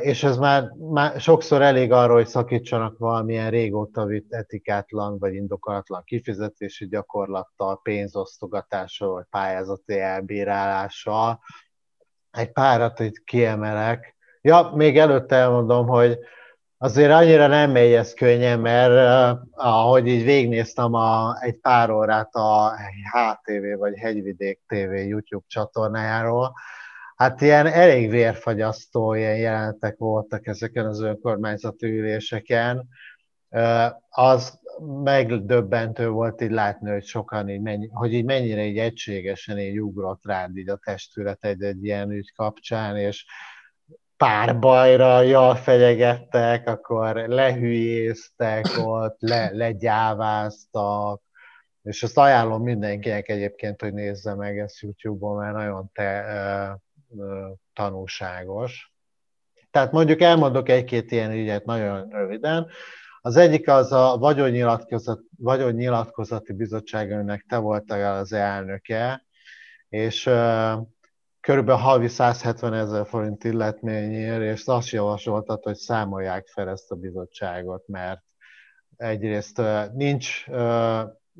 és 0.00 0.24
ez 0.24 0.36
már, 0.36 0.70
már 0.78 1.20
sokszor 1.20 1.62
elég 1.62 1.92
arra, 1.92 2.12
hogy 2.12 2.26
szakítsanak 2.26 2.98
valamilyen 2.98 3.50
régóta 3.50 4.04
vitt 4.04 4.32
etikátlan 4.32 5.18
vagy 5.18 5.34
indokolatlan 5.34 6.02
kifizetési 6.04 6.88
gyakorlattal, 6.88 7.80
pénzosztogatással 7.82 9.12
vagy 9.12 9.24
pályázati 9.30 10.00
elbírálással. 10.00 11.40
Egy 12.30 12.52
párat 12.52 13.00
itt 13.00 13.24
kiemelek. 13.24 14.16
Ja, 14.40 14.72
még 14.74 14.98
előtte 14.98 15.36
elmondom, 15.36 15.86
hogy 15.86 16.18
azért 16.78 17.12
annyira 17.12 17.46
nem 17.46 17.70
megy 17.70 17.92
ez 17.92 18.14
könnyen, 18.14 18.60
mert 18.60 19.38
ahogy 19.50 20.06
így 20.06 20.24
végnéztem 20.24 20.94
a, 20.94 21.36
egy 21.40 21.58
pár 21.60 21.90
órát 21.90 22.34
a 22.34 22.72
HTV 23.12 23.78
vagy 23.78 23.98
Hegyvidék 23.98 24.60
TV 24.66 24.92
YouTube 24.92 25.44
csatornájáról, 25.46 26.54
Hát 27.18 27.40
ilyen 27.40 27.66
elég 27.66 28.10
vérfagyasztó 28.10 29.14
ilyen 29.14 29.36
jelenetek 29.36 29.96
voltak 29.96 30.46
ezeken 30.46 30.86
az 30.86 31.00
önkormányzati 31.00 31.86
üléseken. 31.86 32.88
Az 34.08 34.60
megdöbbentő 35.04 36.08
volt 36.08 36.40
így 36.40 36.50
látni, 36.50 36.90
hogy 36.90 37.04
sokan 37.04 37.48
így 37.48 37.60
mennyi, 37.60 37.88
hogy 37.92 38.12
így 38.12 38.24
mennyire 38.24 38.64
így 38.64 38.78
egységesen 38.78 39.58
így 39.58 39.80
ugrott 39.80 40.24
rád 40.24 40.56
így 40.56 40.68
a 40.68 40.76
testület 40.84 41.44
egy-egy 41.44 41.84
ilyen 41.84 42.10
ügy 42.10 42.32
kapcsán, 42.32 42.96
és 42.96 43.26
pár 44.18 44.58
bajra 44.58 45.20
jól 45.20 45.54
fenyegettek, 45.54 46.68
akkor 46.68 47.16
lehülyéztek 47.16 48.66
ott, 48.84 49.16
le, 49.20 49.50
legyáváztak, 49.52 51.22
és 51.82 52.02
azt 52.02 52.18
ajánlom 52.18 52.62
mindenkinek 52.62 53.28
egyébként, 53.28 53.80
hogy 53.80 53.92
nézze 53.92 54.34
meg 54.34 54.58
ezt 54.58 54.80
YouTube-on, 54.80 55.36
mert 55.36 55.54
nagyon 55.54 55.90
te, 55.92 56.24
tanulságos. 57.72 58.92
Tehát 59.70 59.92
mondjuk 59.92 60.20
elmondok 60.20 60.68
egy-két 60.68 61.10
ilyen 61.10 61.32
ügyet 61.32 61.64
nagyon 61.64 62.08
röviden. 62.10 62.66
Az 63.20 63.36
egyik 63.36 63.68
az 63.68 63.92
a 63.92 64.16
vagyonnyilatkozat, 64.18 65.20
vagyonnyilatkozati 65.36 66.52
bizottság, 66.52 67.10
önnek 67.10 67.44
te 67.48 67.56
voltál 67.56 68.18
az 68.18 68.32
elnöke, 68.32 69.24
és 69.88 70.30
körülbelül 71.40 71.80
havi 71.80 72.08
170 72.08 72.74
ezer 72.74 73.06
forint 73.06 73.44
illetményért, 73.44 74.42
és 74.42 74.66
azt 74.66 74.90
javasoltad, 74.90 75.62
hogy 75.62 75.76
számolják 75.76 76.46
fel 76.46 76.68
ezt 76.68 76.90
a 76.90 76.94
bizottságot, 76.94 77.86
mert 77.86 78.22
egyrészt 78.96 79.62
nincs 79.92 80.46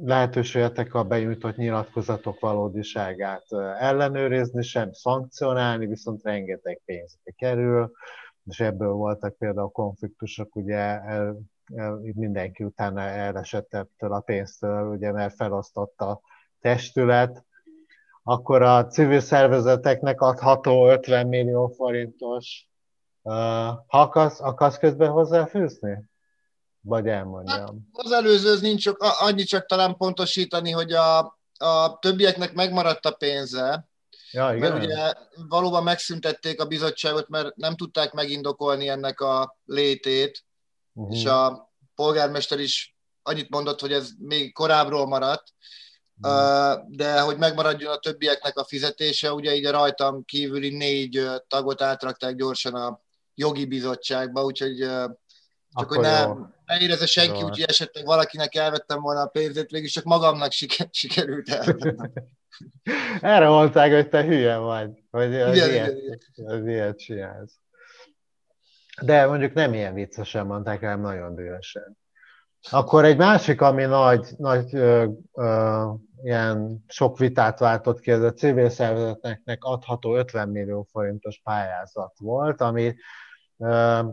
lehetőségetek 0.05 0.95
a 0.95 1.05
benyújtott 1.05 1.57
nyilatkozatok 1.57 2.41
valódiságát 2.41 3.53
ellenőrizni, 3.79 4.63
sem 4.63 4.93
szankcionálni, 4.93 5.87
viszont 5.87 6.23
rengeteg 6.23 6.81
pénzbe 6.85 7.31
kerül, 7.37 7.93
és 8.45 8.61
ebből 8.61 8.93
voltak 8.93 9.37
például 9.37 9.69
konfliktusok, 9.69 10.57
ugye 10.57 10.77
el, 11.01 11.39
el, 11.75 12.01
mindenki 12.15 12.65
utána 12.65 13.01
elesett 13.01 13.75
ettől 13.75 14.13
a 14.13 14.21
pénztől, 14.21 14.89
ugye, 14.89 15.13
mert 15.13 15.35
felosztotta 15.35 16.21
testület, 16.61 17.45
akkor 18.29 18.63
a 18.63 18.87
civil 18.87 19.21
szervezeteknek 19.21 20.21
adható 20.21 20.91
50 20.91 21.27
millió 21.27 21.69
forintos 21.69 22.69
uh, 23.23 23.35
ha 23.87 24.01
akarsz, 24.01 24.41
akarsz 24.41 24.79
közben 24.79 25.11
hozzáfűzni? 25.11 26.05
Vagy 26.81 27.07
elmondjam. 27.07 27.59
Hát 27.59 27.79
az 27.93 28.13
előzőz 28.13 28.61
nincs 28.61 28.83
csak, 28.83 28.97
annyi 29.01 29.43
csak 29.43 29.67
talán 29.67 29.97
pontosítani, 29.97 30.71
hogy 30.71 30.93
a, 30.93 31.19
a 31.59 31.99
többieknek 32.01 32.53
megmaradt 32.53 33.07
a 33.07 33.11
pénze, 33.11 33.89
ja, 34.33 34.55
igen. 34.55 34.73
mert 34.73 34.85
ugye 34.85 35.13
valóban 35.49 35.83
megszüntették 35.83 36.61
a 36.61 36.67
bizottságot, 36.67 37.29
mert 37.29 37.57
nem 37.57 37.77
tudták 37.77 38.13
megindokolni 38.13 38.89
ennek 38.89 39.21
a 39.21 39.57
létét, 39.65 40.45
uh-huh. 40.93 41.17
és 41.17 41.25
a 41.25 41.73
polgármester 41.95 42.59
is 42.59 42.97
annyit 43.23 43.51
mondott, 43.51 43.81
hogy 43.81 43.93
ez 43.93 44.11
még 44.19 44.53
korábbról 44.53 45.07
maradt. 45.07 45.53
De 46.89 47.21
hogy 47.21 47.37
megmaradjon 47.37 47.93
a 47.93 47.99
többieknek 47.99 48.59
a 48.59 48.65
fizetése, 48.65 49.33
ugye 49.33 49.55
így 49.55 49.67
rajtam 49.67 50.25
kívüli 50.25 50.77
négy 50.77 51.27
tagot 51.49 51.83
átrakták 51.83 52.35
gyorsan 52.35 52.75
a 52.75 53.01
jogi 53.35 53.65
bizottságba, 53.65 54.45
úgyhogy 54.45 54.77
csak 55.75 55.89
hogy 55.89 55.99
ne, 55.99 56.27
ne 56.65 56.81
érezze 56.81 57.07
senki, 57.07 57.43
úgyhogy 57.43 57.65
esetleg 57.69 58.05
valakinek 58.05 58.55
elvettem 58.55 59.01
volna 59.01 59.21
a 59.21 59.27
pénzét, 59.27 59.71
végül 59.71 59.89
csak 59.89 60.05
magamnak 60.05 60.53
siker, 60.53 60.89
sikerült 61.01 61.49
elvennem. 61.49 62.13
Erre 63.21 63.49
mondták, 63.49 63.93
hogy 63.93 64.09
te 64.09 64.25
hülye 64.25 64.57
vagy, 64.57 64.91
hogy 65.11 65.35
az, 65.35 65.57
igen, 65.57 65.71
ilyet, 65.71 65.97
igen, 65.97 66.51
az 66.51 66.67
ilyet 66.67 66.99
csinálsz. 66.99 67.59
De 69.03 69.27
mondjuk 69.27 69.53
nem 69.53 69.75
ilyen 69.75 69.95
viccesen 69.95 70.47
mondták, 70.47 70.81
hanem 70.81 71.01
nagyon 71.01 71.35
dühösen. 71.35 71.99
Akkor 72.71 73.05
egy 73.05 73.17
másik, 73.17 73.61
ami 73.61 73.85
nagy, 73.85 74.27
nagy 74.37 74.75
ö, 74.75 75.07
ö, 75.33 75.85
ilyen 76.23 76.85
sok 76.87 77.19
vitát 77.19 77.59
váltott 77.59 78.01
ki, 78.01 78.11
ez 78.11 78.23
a 78.23 78.33
civil 78.33 78.69
szervezeteknek 78.69 79.65
adható 79.65 80.17
50 80.17 80.49
millió 80.49 80.87
forintos 80.91 81.41
pályázat 81.45 82.13
volt, 82.19 82.61
ami 82.61 82.95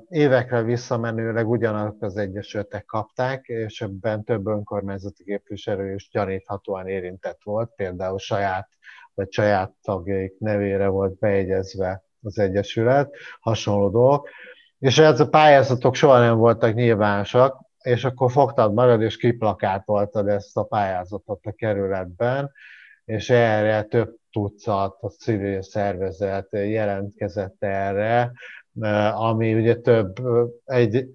Évekre 0.09 0.61
visszamenőleg 0.61 1.49
ugyanazok 1.49 2.01
az 2.01 2.17
egyesületek 2.17 2.85
kapták, 2.85 3.45
és 3.45 3.81
ebben 3.81 4.23
több 4.23 4.47
önkormányzati 4.47 5.23
képviselő 5.23 5.93
is 5.93 6.09
gyaníthatóan 6.11 6.87
érintett 6.87 7.39
volt, 7.43 7.71
például 7.75 8.17
saját 8.17 8.69
vagy 9.13 9.31
saját 9.31 9.73
tagjaik 9.81 10.39
nevére 10.39 10.87
volt 10.87 11.17
beegyezve 11.19 12.03
az 12.21 12.39
egyesület, 12.39 13.15
hasonló 13.39 13.89
dolgok. 13.89 14.29
És 14.79 14.97
ez 14.97 15.19
a 15.19 15.29
pályázatok 15.29 15.95
soha 15.95 16.19
nem 16.19 16.37
voltak 16.37 16.73
nyilvánosak, 16.73 17.64
és 17.85 18.03
akkor 18.03 18.31
fogtad 18.31 18.73
magad, 18.73 19.01
és 19.01 19.17
kiplakátoltad 19.17 20.27
ezt 20.27 20.57
a 20.57 20.63
pályázatot 20.63 21.45
a 21.45 21.51
kerületben, 21.51 22.51
és 23.05 23.29
erre 23.29 23.83
több 23.83 24.15
tucat 24.31 24.97
a 25.01 25.09
civil 25.09 25.61
szervezet 25.61 26.47
jelentkezett 26.51 27.63
erre, 27.63 28.31
ami 29.13 29.53
ugye 29.53 29.75
több, 29.75 30.15
egy, 30.65 31.05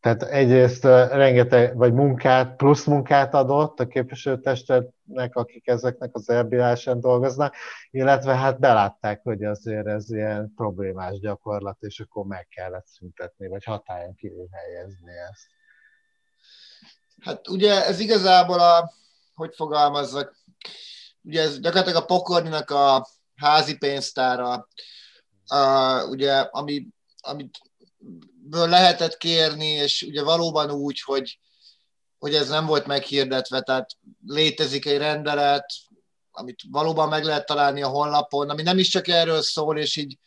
tehát 0.00 0.22
egyrészt 0.22 0.84
rengeteg, 1.12 1.76
vagy 1.76 1.92
munkát, 1.92 2.56
plusz 2.56 2.84
munkát 2.84 3.34
adott 3.34 3.80
a 3.80 3.86
képviselőtestetnek, 3.86 5.36
akik 5.36 5.66
ezeknek 5.66 6.10
az 6.12 6.30
elbírásán 6.30 7.00
dolgoznak, 7.00 7.54
illetve 7.90 8.36
hát 8.36 8.60
belátták, 8.60 9.20
hogy 9.22 9.44
azért 9.44 9.86
ez 9.86 10.10
ilyen 10.10 10.52
problémás 10.56 11.18
gyakorlat, 11.18 11.76
és 11.80 12.00
akkor 12.00 12.24
meg 12.26 12.46
kellett 12.48 12.86
szüntetni, 12.86 13.48
vagy 13.48 13.64
hatályon 13.64 14.14
kívül 14.14 14.48
helyezni 14.50 15.12
ezt. 15.30 15.58
Hát 17.20 17.48
ugye 17.48 17.84
ez 17.84 18.00
igazából 18.00 18.60
a, 18.60 18.92
hogy 19.34 19.54
fogalmazzak, 19.54 20.36
ugye 21.22 21.42
ez 21.42 21.60
gyakorlatilag 21.60 22.02
a 22.02 22.06
pokorninak 22.06 22.70
a 22.70 23.08
házi 23.34 23.76
pénztára, 23.76 24.68
a, 25.46 26.02
ugye, 26.04 26.32
ami 26.32 26.86
amit 27.20 27.60
lehetett 28.50 29.16
kérni, 29.16 29.66
és 29.66 30.02
ugye 30.02 30.22
valóban 30.22 30.70
úgy, 30.70 31.00
hogy, 31.00 31.38
hogy 32.18 32.34
ez 32.34 32.48
nem 32.48 32.66
volt 32.66 32.86
meghirdetve, 32.86 33.60
tehát 33.60 33.90
létezik 34.26 34.86
egy 34.86 34.98
rendelet, 34.98 35.66
amit 36.30 36.62
valóban 36.70 37.08
meg 37.08 37.24
lehet 37.24 37.46
találni 37.46 37.82
a 37.82 37.88
honlapon, 37.88 38.50
ami 38.50 38.62
nem 38.62 38.78
is 38.78 38.88
csak 38.88 39.08
erről 39.08 39.42
szól, 39.42 39.78
és 39.78 39.96
így 39.96 40.18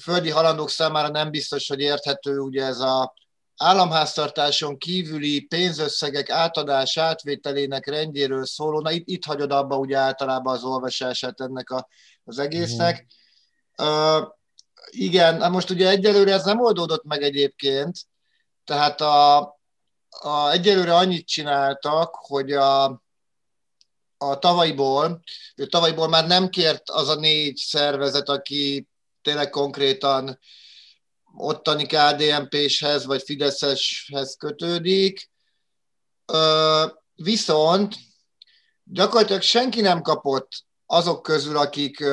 földi 0.00 0.30
halandók 0.30 0.70
számára 0.70 1.08
nem 1.08 1.30
biztos, 1.30 1.68
hogy 1.68 1.80
érthető 1.80 2.38
ugye 2.38 2.64
ez 2.64 2.78
a 2.78 3.14
államháztartáson 3.62 4.78
kívüli 4.78 5.40
pénzösszegek 5.40 6.30
átadás 6.30 6.96
átvételének 6.96 7.86
rendjéről 7.86 8.46
szóló, 8.46 8.80
na 8.80 8.90
itt, 8.90 9.08
itt 9.08 9.24
hagyod 9.24 9.52
abba 9.52 9.76
ugye 9.76 9.96
általában 9.96 10.54
az 10.54 10.64
olvasását 10.64 11.40
ennek 11.40 11.70
a, 11.70 11.88
az 12.24 12.38
egésznek. 12.38 13.06
Mm. 13.82 13.86
Uh, 13.86 14.28
igen, 14.90 15.50
most 15.50 15.70
ugye 15.70 15.88
egyelőre 15.88 16.32
ez 16.32 16.44
nem 16.44 16.60
oldódott 16.60 17.04
meg 17.04 17.22
egyébként, 17.22 17.98
tehát 18.64 19.00
a, 19.00 19.38
a, 20.08 20.50
egyelőre 20.50 20.94
annyit 20.94 21.26
csináltak, 21.26 22.14
hogy 22.14 22.52
a, 22.52 22.84
a 24.16 24.38
tavalyból, 24.38 25.22
tavalyból 25.68 26.08
már 26.08 26.26
nem 26.26 26.48
kért 26.48 26.90
az 26.90 27.08
a 27.08 27.14
négy 27.14 27.56
szervezet, 27.56 28.28
aki 28.28 28.88
tényleg 29.22 29.50
konkrétan 29.50 30.38
ottani 31.36 31.86
KDNP-shez 31.86 33.04
vagy 33.04 33.22
Fideszeshez 33.22 34.36
kötődik, 34.38 35.30
viszont 37.14 37.96
gyakorlatilag 38.84 39.42
senki 39.42 39.80
nem 39.80 40.02
kapott 40.02 40.48
azok 40.86 41.22
közül, 41.22 41.56
akik 41.56 42.04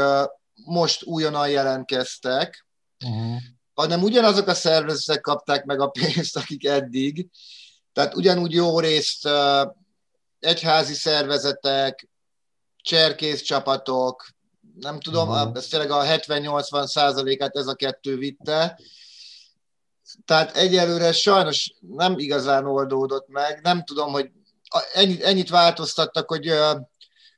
most 0.66 1.04
újonnan 1.04 1.50
jelentkeztek. 1.50 2.68
Uh-huh. 3.06 3.42
hanem 3.74 4.04
ugyanazok 4.04 4.48
a 4.48 4.54
szervezetek 4.54 5.22
kapták 5.22 5.66
meg 5.66 5.80
a 5.80 5.88
pénzt, 5.88 6.38
akik 6.38 6.66
eddig. 6.66 7.30
Tehát 7.94 8.16
ugyanúgy 8.16 8.54
jó 8.54 8.80
részt 8.80 9.30
egyházi 10.40 10.94
szervezetek, 10.94 12.08
cserkész 12.82 13.42
csapatok, 13.42 14.26
nem 14.80 15.00
tudom, 15.00 15.30
uh-huh. 15.30 15.58
ez 15.58 15.68
tényleg 15.68 15.92
a 15.92 16.04
70-80 16.04 16.86
százalékát 16.86 17.56
ez 17.56 17.68
a 17.68 17.76
kettő 17.76 18.18
vitte. 18.18 18.80
Tehát 20.26 20.58
egyelőre 20.58 21.12
sajnos 21.12 21.74
nem 21.80 22.18
igazán 22.18 22.66
oldódott 22.66 23.28
meg. 23.28 23.60
Nem 23.62 23.84
tudom, 23.84 24.12
hogy 24.12 24.32
ennyit, 24.94 25.24
ennyit 25.24 25.50
változtattak, 25.50 26.30
hogy 26.30 26.54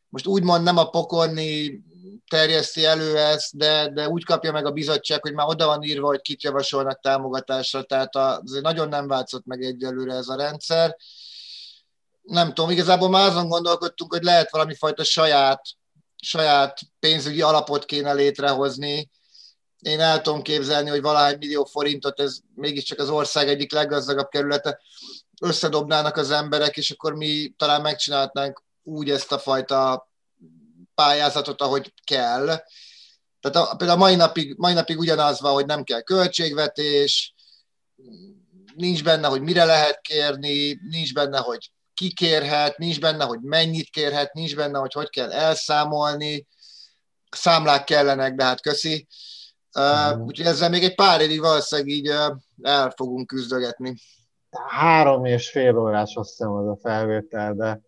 most 0.10 0.27
úgymond 0.27 0.63
nem 0.63 0.77
a 0.77 0.89
pokorni 0.89 1.84
terjeszti 2.27 2.86
elő 2.86 3.17
ezt, 3.17 3.57
de, 3.57 3.89
de 3.93 4.07
úgy 4.07 4.25
kapja 4.25 4.51
meg 4.51 4.65
a 4.65 4.71
bizottság, 4.71 5.21
hogy 5.21 5.34
már 5.34 5.47
oda 5.47 5.65
van 5.65 5.84
írva, 5.84 6.07
hogy 6.07 6.21
kit 6.21 6.43
javasolnak 6.43 6.99
támogatásra, 6.99 7.84
tehát 7.84 8.15
azért 8.15 8.63
nagyon 8.63 8.89
nem 8.89 9.07
változott 9.07 9.45
meg 9.45 9.63
egyelőre 9.63 10.13
ez 10.13 10.27
a 10.27 10.36
rendszer. 10.36 10.95
Nem 12.21 12.53
tudom, 12.53 12.69
igazából 12.69 13.10
már 13.10 13.29
azon 13.29 13.47
gondolkodtunk, 13.47 14.13
hogy 14.13 14.23
lehet 14.23 14.51
valami 14.51 14.75
fajta 14.75 15.03
saját, 15.03 15.62
saját 16.15 16.79
pénzügyi 16.99 17.41
alapot 17.41 17.86
kéne 17.86 18.13
létrehozni. 18.13 19.10
Én 19.81 19.99
el 19.99 20.21
tudom 20.21 20.41
képzelni, 20.41 20.89
hogy 20.89 21.01
valahány 21.01 21.37
millió 21.37 21.63
forintot, 21.63 22.19
ez 22.19 22.37
mégiscsak 22.55 22.99
az 22.99 23.09
ország 23.09 23.49
egyik 23.49 23.71
leggazdagabb 23.71 24.29
kerülete, 24.29 24.79
összedobnának 25.41 26.17
az 26.17 26.31
emberek, 26.31 26.77
és 26.77 26.91
akkor 26.91 27.15
mi 27.15 27.53
talán 27.57 27.81
megcsinálhatnánk 27.81 28.63
úgy 28.83 29.09
ezt 29.09 29.31
a 29.31 29.39
fajta 29.39 30.09
pályázatot, 30.95 31.61
ahogy 31.61 31.93
kell. 32.03 32.45
Tehát 33.39 33.69
a, 33.69 33.75
például 33.75 33.99
mai 33.99 34.15
napig, 34.15 34.57
mai 34.57 34.73
napig 34.73 34.97
ugyanaz 34.99 35.41
van, 35.41 35.53
hogy 35.53 35.65
nem 35.65 35.83
kell 35.83 36.01
költségvetés, 36.01 37.33
nincs 38.75 39.03
benne, 39.03 39.27
hogy 39.27 39.41
mire 39.41 39.65
lehet 39.65 40.01
kérni, 40.01 40.79
nincs 40.89 41.13
benne, 41.13 41.37
hogy 41.37 41.71
ki 41.93 42.13
kérhet, 42.13 42.77
nincs 42.77 42.99
benne, 42.99 43.23
hogy 43.23 43.39
mennyit 43.41 43.89
kérhet, 43.89 44.33
nincs 44.33 44.55
benne, 44.55 44.79
hogy 44.79 44.93
hogy 44.93 45.09
kell 45.09 45.31
elszámolni, 45.31 46.47
számlák 47.29 47.83
kellenek, 47.83 48.35
de 48.35 48.43
hát 48.43 48.61
köszi. 48.61 49.07
Uh, 49.09 49.30
úgyhogy 50.25 50.45
ezzel 50.45 50.69
még 50.69 50.84
egy 50.84 50.95
pár 50.95 51.21
évig 51.21 51.39
valószínűleg 51.39 51.91
így 51.91 52.10
uh, 52.10 52.38
el 52.62 52.89
fogunk 52.89 53.27
küzdögetni. 53.27 53.95
Három 54.67 55.25
és 55.25 55.49
fél 55.49 55.77
órás 55.77 56.15
azt 56.15 56.29
hiszem 56.29 56.51
az 56.51 56.67
a 56.67 56.77
felvétel, 56.81 57.53
de 57.53 57.81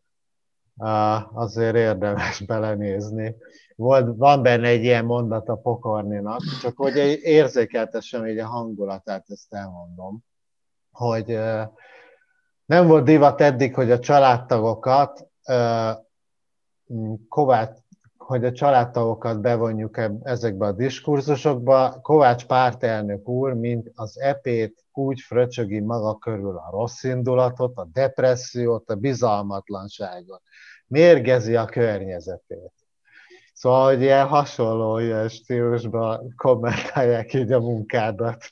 azért 1.33 1.75
érdemes 1.75 2.39
belenézni. 2.45 3.35
Volt, 3.75 4.17
van 4.17 4.41
benne 4.41 4.67
egy 4.67 4.83
ilyen 4.83 5.05
mondat 5.05 5.49
a 5.49 5.55
pokorninak, 5.55 6.41
csak 6.61 6.77
hogy 6.77 6.95
érzékeltessem 7.21 8.27
így 8.27 8.37
a 8.37 8.47
hangulatát, 8.47 9.25
ezt 9.27 9.53
elmondom, 9.53 10.23
hogy 10.91 11.25
nem 12.65 12.87
volt 12.87 13.03
divat 13.03 13.41
eddig, 13.41 13.75
hogy 13.75 13.91
a 13.91 13.99
családtagokat 13.99 15.27
Kovács, 17.29 17.77
hogy 18.25 18.45
a 18.45 18.51
családtagokat 18.51 19.41
bevonjuk 19.41 19.99
ezekbe 20.23 20.65
a 20.65 20.71
diskurzusokba. 20.71 21.99
Kovács 22.01 22.45
pártelnök 22.45 23.27
úr, 23.27 23.53
mint 23.53 23.91
az 23.95 24.19
epét 24.19 24.83
úgy 24.93 25.19
fröcsögi 25.19 25.79
maga 25.79 26.17
körül 26.17 26.57
a 26.57 26.69
rossz 26.71 27.03
indulatot, 27.03 27.77
a 27.77 27.87
depressziót, 27.93 28.89
a 28.89 28.95
bizalmatlanságot 28.95 30.41
mérgezi 30.87 31.55
a 31.55 31.65
környezetét. 31.65 32.73
Szóval, 33.53 33.85
hogy 33.85 34.01
ilyen 34.01 34.27
hasonló 34.27 34.97
ilyen 34.97 35.29
stílusban 35.29 36.33
kommentálják 36.35 37.33
így 37.33 37.51
a 37.51 37.59
munkádat. 37.59 38.45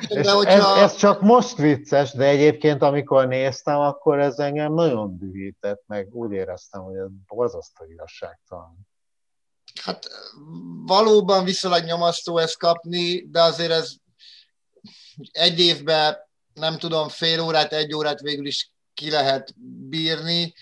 És 0.00 0.08
ez, 0.08 0.64
ez 0.64 0.96
csak 0.96 1.20
most 1.20 1.56
vicces, 1.56 2.12
de 2.12 2.24
egyébként 2.24 2.82
amikor 2.82 3.26
néztem, 3.26 3.78
akkor 3.78 4.18
ez 4.18 4.38
engem 4.38 4.74
nagyon 4.74 5.18
dühített, 5.18 5.82
meg 5.86 6.08
úgy 6.14 6.32
éreztem, 6.32 6.82
hogy 6.82 6.96
ez 6.96 7.08
borzasztó 7.26 7.84
igazságtalan. 7.88 8.88
Hát 9.82 10.08
valóban 10.86 11.44
viszonylag 11.44 11.84
nyomasztó 11.84 12.38
ezt 12.38 12.58
kapni, 12.58 13.20
de 13.30 13.42
azért 13.42 13.70
ez 13.70 13.92
egy 15.30 15.60
évben 15.60 16.16
nem 16.54 16.78
tudom, 16.78 17.08
fél 17.08 17.40
órát, 17.40 17.72
egy 17.72 17.94
órát 17.94 18.20
végül 18.20 18.46
is 18.46 18.72
ki 18.94 19.10
lehet 19.10 19.54
bírni. 19.88 20.54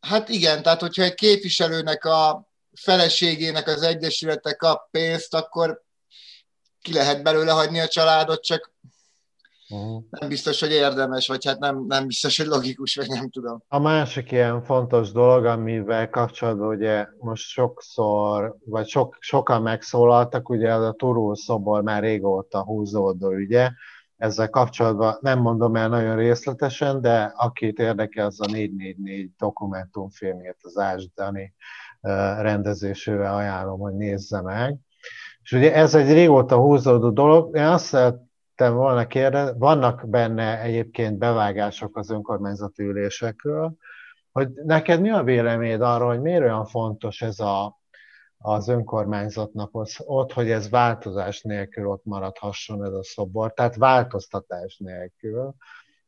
Hát 0.00 0.28
igen, 0.28 0.62
tehát 0.62 0.80
hogyha 0.80 1.02
egy 1.02 1.14
képviselőnek 1.14 2.04
a 2.04 2.48
feleségének 2.80 3.66
az 3.68 3.82
egyesülete 3.82 4.52
kap 4.52 4.90
pénzt, 4.90 5.34
akkor 5.34 5.84
ki 6.86 6.92
lehet 6.92 7.22
belőle 7.22 7.52
hagyni 7.52 7.80
a 7.80 7.86
családot, 7.86 8.42
csak 8.42 8.72
uh-huh. 9.68 10.02
nem 10.10 10.28
biztos, 10.28 10.60
hogy 10.60 10.70
érdemes, 10.70 11.28
vagy 11.28 11.44
hát 11.44 11.58
nem, 11.58 11.84
nem 11.86 12.06
biztos, 12.06 12.36
hogy 12.36 12.46
logikus, 12.46 12.96
vagy 12.96 13.08
nem 13.08 13.30
tudom. 13.30 13.62
A 13.68 13.78
másik 13.78 14.30
ilyen 14.30 14.62
fontos 14.62 15.12
dolog, 15.12 15.44
amivel 15.44 16.10
kapcsolatban 16.10 16.68
ugye 16.68 17.06
most 17.18 17.48
sokszor, 17.48 18.56
vagy 18.64 18.88
sok, 18.88 19.16
sokan 19.20 19.62
megszólaltak, 19.62 20.48
ugye 20.48 20.74
az 20.74 20.82
a 20.82 20.92
Turul 20.92 21.36
szobor 21.36 21.82
már 21.82 22.02
régóta 22.02 22.64
húzódó 22.64 23.32
ügye, 23.32 23.70
ezzel 24.16 24.50
kapcsolatban 24.50 25.18
nem 25.20 25.38
mondom 25.38 25.76
el 25.76 25.88
nagyon 25.88 26.16
részletesen, 26.16 27.00
de 27.00 27.32
akit 27.36 27.78
érdekel, 27.78 28.26
az 28.26 28.40
a 28.40 28.46
444 28.46 29.30
dokumentumfilmét 29.38 30.56
az 30.60 30.76
Ásdani 30.78 31.54
rendezésével 32.40 33.34
ajánlom, 33.34 33.80
hogy 33.80 33.94
nézze 33.94 34.40
meg. 34.40 34.78
És 35.46 35.52
ugye 35.52 35.74
ez 35.74 35.94
egy 35.94 36.12
régóta 36.12 36.56
húzódó 36.56 37.10
dolog. 37.10 37.56
Én 37.56 37.62
azt 37.62 37.84
szerettem 37.84 38.74
volna 38.74 39.06
kérdezni, 39.06 39.58
vannak 39.58 40.08
benne 40.08 40.60
egyébként 40.60 41.18
bevágások 41.18 41.96
az 41.96 42.10
önkormányzati 42.10 42.82
ülésekről, 42.82 43.76
hogy 44.32 44.48
neked 44.64 45.00
mi 45.00 45.10
a 45.10 45.22
véleményed 45.22 45.80
arról, 45.80 46.08
hogy 46.08 46.20
miért 46.20 46.42
olyan 46.42 46.66
fontos 46.66 47.22
ez 47.22 47.40
a 47.40 47.80
az 48.38 48.68
önkormányzatnak 48.68 49.70
ott, 49.98 50.32
hogy 50.32 50.50
ez 50.50 50.70
változás 50.70 51.42
nélkül 51.42 51.86
ott 51.86 52.04
maradhasson 52.04 52.84
ez 52.84 52.92
a 52.92 53.04
szobor, 53.04 53.52
tehát 53.52 53.76
változtatás 53.76 54.76
nélkül, 54.78 55.54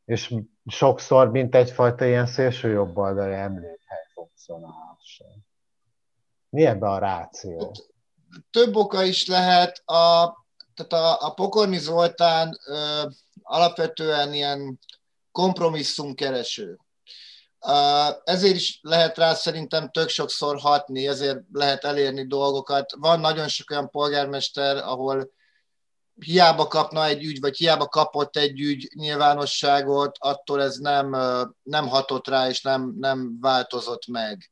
és 0.05 0.35
sokszor, 0.67 1.31
mint 1.31 1.55
egyfajta 1.55 2.05
ilyen 2.05 2.27
szélső 2.27 2.71
jobboldali 2.71 3.35
emlékhely 3.35 4.07
funkcionálhasson. 4.15 5.45
Mi 6.49 6.67
ebbe 6.67 6.89
a 6.89 6.99
ráció? 6.99 7.73
Több 8.51 8.77
oka 8.77 9.03
is 9.03 9.27
lehet. 9.27 9.83
A, 9.85 10.37
tehát 10.75 10.93
a, 10.93 11.27
a 11.27 11.31
Pokorni 11.31 11.79
Zoltán 11.79 12.59
ö, 12.67 13.03
alapvetően 13.43 14.33
ilyen 14.35 14.79
kompromisszumkereső. 15.33 16.79
Ezért 18.25 18.55
is 18.55 18.79
lehet 18.83 19.19
rá 19.19 19.35
szerintem 19.35 19.91
tök 19.91 20.09
sokszor 20.09 20.59
hatni, 20.59 21.09
ezért 21.09 21.39
lehet 21.53 21.85
elérni 21.85 22.27
dolgokat. 22.27 22.93
Van 22.99 23.21
nagyon 23.21 23.49
sok 23.49 23.71
olyan 23.71 23.91
polgármester, 23.91 24.77
ahol 24.77 25.31
hiába 26.19 26.67
kapna 26.67 27.05
egy 27.05 27.25
ügy, 27.25 27.41
vagy 27.41 27.57
hiába 27.57 27.87
kapott 27.87 28.37
egy 28.37 28.61
ügy 28.61 28.91
nyilvánosságot, 28.95 30.17
attól 30.19 30.63
ez 30.63 30.77
nem, 30.77 31.11
nem 31.63 31.89
hatott 31.89 32.29
rá, 32.29 32.49
és 32.49 32.63
nem, 32.63 32.95
nem 32.99 33.41
változott 33.41 34.07
meg. 34.07 34.51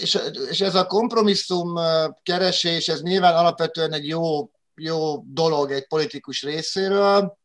És, 0.00 0.18
és 0.48 0.60
ez 0.60 0.74
a 0.74 0.86
kompromisszum 0.86 1.78
keresés, 2.22 2.88
ez 2.88 3.02
nyilván 3.02 3.34
alapvetően 3.34 3.92
egy 3.92 4.06
jó, 4.06 4.50
jó 4.74 5.22
dolog 5.26 5.70
egy 5.72 5.86
politikus 5.86 6.42
részéről, 6.42 7.38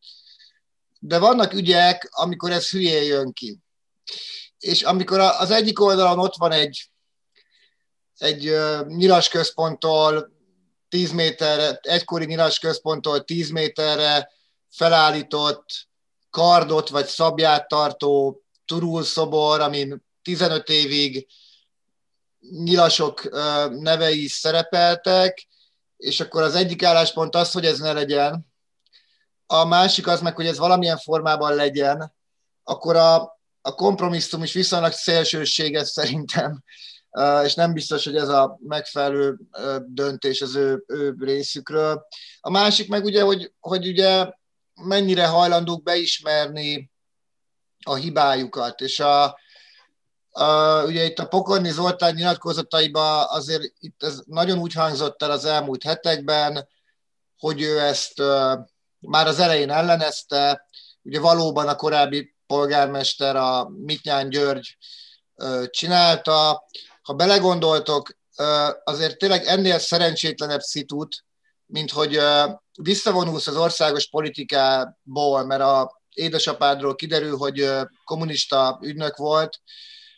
de 1.00 1.20
vannak 1.20 1.54
ügyek, 1.54 2.08
amikor 2.12 2.52
ez 2.52 2.70
hülyén 2.70 3.04
jön 3.04 3.34
ki. 3.34 3.60
És 4.60 4.82
amikor 4.82 5.20
az 5.20 5.52
egyik 5.52 5.80
oldalon 5.80 6.20
ott 6.20 6.36
van 6.36 6.52
egy, 6.52 6.92
egy 8.18 8.58
nyilas 8.88 9.30
központtól 9.30 10.32
10 10.90 11.12
méterre, 11.12 11.80
egykori 11.82 12.26
nyilas 12.26 12.60
központtól 12.60 13.24
10 13.24 13.50
méterre 13.50 14.32
felállított 14.70 15.88
kardot 16.30 16.90
vagy 16.90 17.06
szabját 17.06 17.68
tartó 17.68 18.42
turul 18.66 19.04
szobor, 19.04 19.60
amin 19.60 20.06
15 20.22 20.70
évig 20.70 21.28
nyilasok 22.52 23.30
nevei 23.70 24.24
is 24.24 24.32
szerepeltek, 24.32 25.48
és 25.98 26.20
akkor 26.20 26.42
az 26.42 26.56
egyik 26.56 26.84
álláspont 26.84 27.36
az, 27.36 27.52
hogy 27.52 27.66
ez 27.66 27.80
ne 27.80 27.94
legyen, 27.94 28.48
a 29.48 29.66
másik 29.66 30.08
az 30.08 30.22
meg, 30.22 30.36
hogy 30.36 30.46
ez 30.46 30.58
valamilyen 30.58 30.98
formában 30.98 31.56
legyen, 31.56 32.14
akkor 32.64 32.96
a, 32.96 33.16
a 33.62 33.76
kompromisszum 33.76 34.44
is 34.44 34.54
viszonylag 34.54 34.92
szélsőséges 34.92 35.88
szerintem, 35.88 36.64
és 37.44 37.54
nem 37.54 37.74
biztos, 37.74 38.04
hogy 38.04 38.16
ez 38.16 38.30
a 38.30 38.58
megfelelő 38.62 39.38
döntés 39.86 40.42
az 40.42 40.56
ő, 40.56 40.84
ő 40.88 41.16
részükről. 41.20 42.08
A 42.40 42.50
másik 42.50 42.90
meg 42.90 43.04
ugye, 43.04 43.22
hogy, 43.22 43.54
hogy 43.60 43.88
ugye 43.88 44.30
mennyire 44.74 45.28
hajlandók 45.28 45.84
beismerni 45.84 46.92
a 47.84 47.96
hibájukat, 47.96 48.82
és 48.82 49.00
a, 49.00 49.40
Uh, 50.40 50.86
ugye 50.86 51.04
itt 51.04 51.20
a 51.20 51.28
Pokorni 51.28 51.72
Zoltán 51.72 52.14
nyilatkozataiban 52.14 53.26
azért 53.30 53.64
itt 53.80 54.04
ez 54.04 54.22
nagyon 54.26 54.60
úgy 54.60 54.74
hangzott 54.74 55.22
el 55.22 55.32
az 55.32 55.46
elmúlt 55.46 55.84
hetekben, 55.84 56.68
hogy 57.38 57.62
ő 57.62 57.80
ezt 57.80 58.20
uh, 58.20 58.54
már 59.00 59.28
az 59.28 59.40
elején 59.40 59.70
ellenezte, 59.70 60.68
ugye 61.02 61.20
valóban 61.20 61.68
a 61.68 61.76
korábbi 61.76 62.36
polgármester, 62.48 63.36
a 63.36 63.70
Mitnyán 63.70 64.30
György 64.30 64.78
uh, 65.36 65.66
csinálta. 65.70 66.66
Ha 67.02 67.14
belegondoltok, 67.14 68.18
azért 68.84 69.18
tényleg 69.18 69.46
ennél 69.46 69.80
szerencsétlenebb 69.80 70.60
szitut, 70.60 71.24
mint 71.66 71.92
hogy 71.92 72.20
visszavonulsz 72.82 73.48
az 73.48 73.56
országos 73.56 74.10
politikából, 74.10 75.46
mert 75.46 75.62
a 75.62 76.02
édesapádról 76.14 76.96
kiderül, 76.96 77.38
hogy 77.38 77.70
kommunista 78.04 78.80
ügynök 78.82 79.16
volt, 79.16 79.62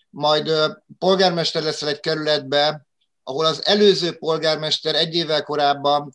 majd 0.10 0.52
polgármester 0.98 1.64
leszel 1.64 1.90
egy 1.90 2.00
kerületbe, 2.00 2.86
ahol 3.24 3.46
az 3.46 3.66
előző 3.66 4.18
polgármester 4.18 4.96
egy 4.96 5.16
évvel 5.16 5.44
korábban 5.44 6.14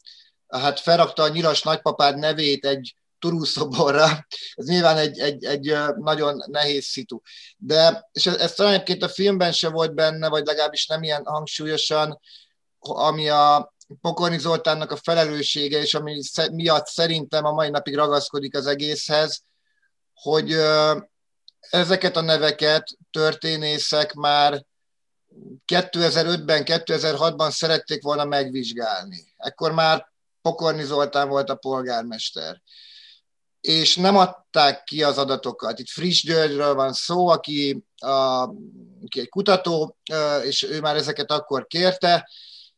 hát 0.49 0.80
felrakta 0.80 1.22
a 1.22 1.28
nyilas 1.28 1.62
nagypapád 1.62 2.18
nevét 2.18 2.66
egy 2.66 2.97
turúszoborra. 3.18 4.26
Ez 4.55 4.66
nyilván 4.66 4.97
egy, 4.97 5.18
egy, 5.18 5.45
egy 5.45 5.76
nagyon 5.97 6.42
nehéz 6.47 6.84
szitu. 6.84 7.20
De, 7.57 8.09
és 8.12 8.26
ez, 8.26 8.36
ez 8.36 8.53
talán 8.53 8.72
egyébként 8.72 9.03
a 9.03 9.09
filmben 9.09 9.53
se 9.53 9.68
volt 9.68 9.95
benne, 9.95 10.28
vagy 10.28 10.47
legalábbis 10.47 10.86
nem 10.86 11.03
ilyen 11.03 11.24
hangsúlyosan, 11.24 12.20
ami 12.78 13.28
a 13.28 13.74
Pokorni 14.01 14.38
Zoltánnak 14.38 14.90
a 14.90 14.97
felelőssége, 14.97 15.80
és 15.80 15.95
ami 15.95 16.20
miatt 16.53 16.86
szerintem 16.86 17.45
a 17.45 17.53
mai 17.53 17.70
napig 17.70 17.95
ragaszkodik 17.95 18.57
az 18.57 18.66
egészhez, 18.66 19.42
hogy 20.14 20.57
ezeket 21.75 22.16
a 22.16 22.20
neveket 22.20 22.97
történészek 23.11 24.12
már 24.12 24.64
2005-ben, 25.72 26.62
2006-ban 26.66 27.51
szerették 27.51 28.03
volna 28.03 28.25
megvizsgálni. 28.25 29.35
Ekkor 29.37 29.72
már 29.72 30.12
Pokorni 30.43 30.83
Zoltán 30.83 31.29
volt 31.29 31.51
a 31.51 31.55
polgármester. 31.55 32.62
És 33.61 33.97
nem 33.97 34.16
adták 34.16 34.85
ki 34.85 35.03
az 35.03 35.18
adatokat. 35.18 35.79
Itt 35.79 35.89
Friss 35.89 36.22
Györgyről 36.22 36.75
van 36.75 36.93
szó, 36.93 37.29
aki, 37.29 37.85
a, 37.97 38.43
aki 39.03 39.20
egy 39.20 39.29
kutató, 39.29 39.97
és 40.43 40.62
ő 40.62 40.81
már 40.81 40.97
ezeket 40.97 41.31
akkor 41.31 41.66
kérte, 41.66 42.31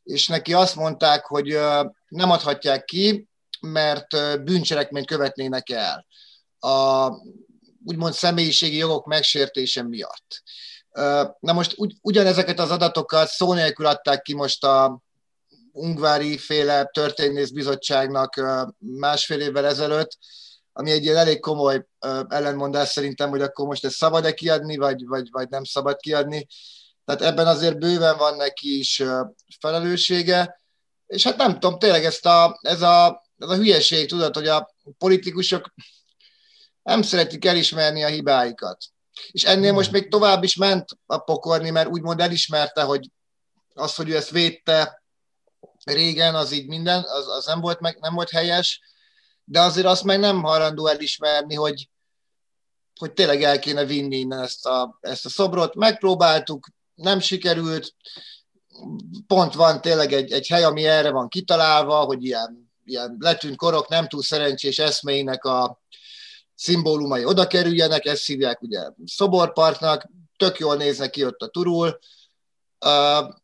és 0.03 0.29
neki 0.29 0.55
azt 0.55 0.77
mondták, 0.77 1.27
hogy 1.27 1.59
nem 2.09 2.31
adhatják 2.31 2.85
ki, 2.85 3.29
mert 3.61 4.43
bűncselekményt 4.45 5.07
követnének 5.07 5.71
el. 5.71 6.07
A 6.59 7.11
úgymond 7.87 8.15
személyiségi 8.15 8.77
jogok 8.77 9.07
megsértése 9.07 9.83
miatt. 9.83 10.43
Na 11.41 11.53
most 11.53 11.75
ugy, 11.77 11.97
ugyanezeket 12.03 12.59
az 12.59 12.71
adatokat 12.71 13.29
szó 13.29 13.53
nélkül 13.53 13.87
adták 13.87 14.23
ki 14.23 14.35
most 14.35 14.65
a 14.65 15.01
Ungvári 15.73 16.39
féle 16.39 16.85
történészbizottságnak 16.85 18.43
másfél 18.79 19.41
évvel 19.41 19.67
ezelőtt, 19.67 20.19
ami 20.73 20.91
egy 20.91 21.05
ilyen 21.05 21.17
elég 21.17 21.41
komoly 21.41 21.87
ellenmondás 22.29 22.89
szerintem, 22.89 23.31
hogy 23.31 23.43
akkor 23.43 23.67
most 23.67 23.85
ezt 23.85 23.97
szabad-e 23.97 24.33
kiadni, 24.33 24.77
vagy, 24.77 25.07
vagy, 25.07 25.29
vagy 25.31 25.49
nem 25.49 25.65
szabad 25.65 25.97
kiadni. 25.97 26.47
Tehát 27.05 27.23
ebben 27.23 27.47
azért 27.47 27.79
bőven 27.79 28.17
van 28.17 28.37
neki 28.37 28.79
is 28.79 29.03
felelőssége, 29.61 30.61
és 31.07 31.23
hát 31.23 31.37
nem 31.37 31.53
tudom, 31.53 31.79
tényleg 31.79 32.05
ezt 32.05 32.27
a, 32.27 32.59
ez, 32.63 32.83
a, 32.83 33.27
ez 33.39 33.49
a 33.49 33.57
hülyeség, 33.57 34.09
tudod, 34.09 34.35
hogy 34.35 34.49
a 34.49 34.75
politikusok 34.99 35.75
nem 36.87 37.03
szeretik 37.03 37.45
elismerni 37.45 38.05
a 38.05 38.09
hibáikat. 38.09 38.85
És 39.31 39.45
ennél 39.45 39.73
most 39.73 39.91
még 39.91 40.09
tovább 40.09 40.43
is 40.43 40.57
ment 40.57 40.99
a 41.07 41.19
pokorni, 41.19 41.71
mert 41.71 41.89
úgymond 41.89 42.21
elismerte, 42.21 42.83
hogy 42.83 43.11
az, 43.75 43.95
hogy 43.95 44.09
ő 44.09 44.17
ezt 44.17 44.31
védte 44.31 45.03
régen, 45.85 46.35
az 46.35 46.53
így 46.53 46.67
minden, 46.67 47.03
az, 47.03 47.29
az 47.29 47.47
nem, 47.47 47.61
volt 47.61 47.81
meg, 47.81 47.99
nem 48.01 48.15
volt 48.15 48.31
helyes, 48.31 48.81
de 49.45 49.61
azért 49.61 49.87
azt 49.87 50.05
meg 50.05 50.19
nem 50.19 50.43
hajlandó 50.43 50.87
elismerni, 50.87 51.55
hogy, 51.55 51.89
hogy 52.99 53.13
tényleg 53.13 53.43
el 53.43 53.59
kéne 53.59 53.85
vinni 53.85 54.17
innen 54.17 54.43
ezt 54.43 54.67
a, 54.67 54.99
ezt 55.01 55.27
a 55.27 55.29
szobrot. 55.29 55.75
Megpróbáltuk, 55.75 56.69
nem 56.95 57.21
sikerült, 57.21 57.95
pont 59.27 59.55
van 59.55 59.81
tényleg 59.81 60.13
egy, 60.13 60.33
egy 60.33 60.47
hely, 60.47 60.65
ami 60.65 60.85
erre 60.85 61.11
van 61.11 61.29
kitalálva, 61.29 62.05
hogy 62.05 62.25
ilyen, 62.25 62.73
ilyen 62.85 63.17
letűnt 63.19 63.57
korok 63.57 63.89
nem 63.89 64.09
túl 64.09 64.23
szerencsés 64.23 64.79
eszméinek 64.79 65.45
a, 65.45 65.81
szimbólumai 66.57 67.25
oda 67.25 67.47
kerüljenek, 67.47 68.05
ezt 68.05 68.27
hívják 68.27 68.63
ugye 68.63 68.81
szoborparknak, 69.05 70.09
tök 70.37 70.59
jól 70.59 70.77
néznek 70.77 71.11
ki 71.11 71.25
ott 71.25 71.41
a 71.41 71.49
turul. 71.49 71.99
Uh, 72.85 73.35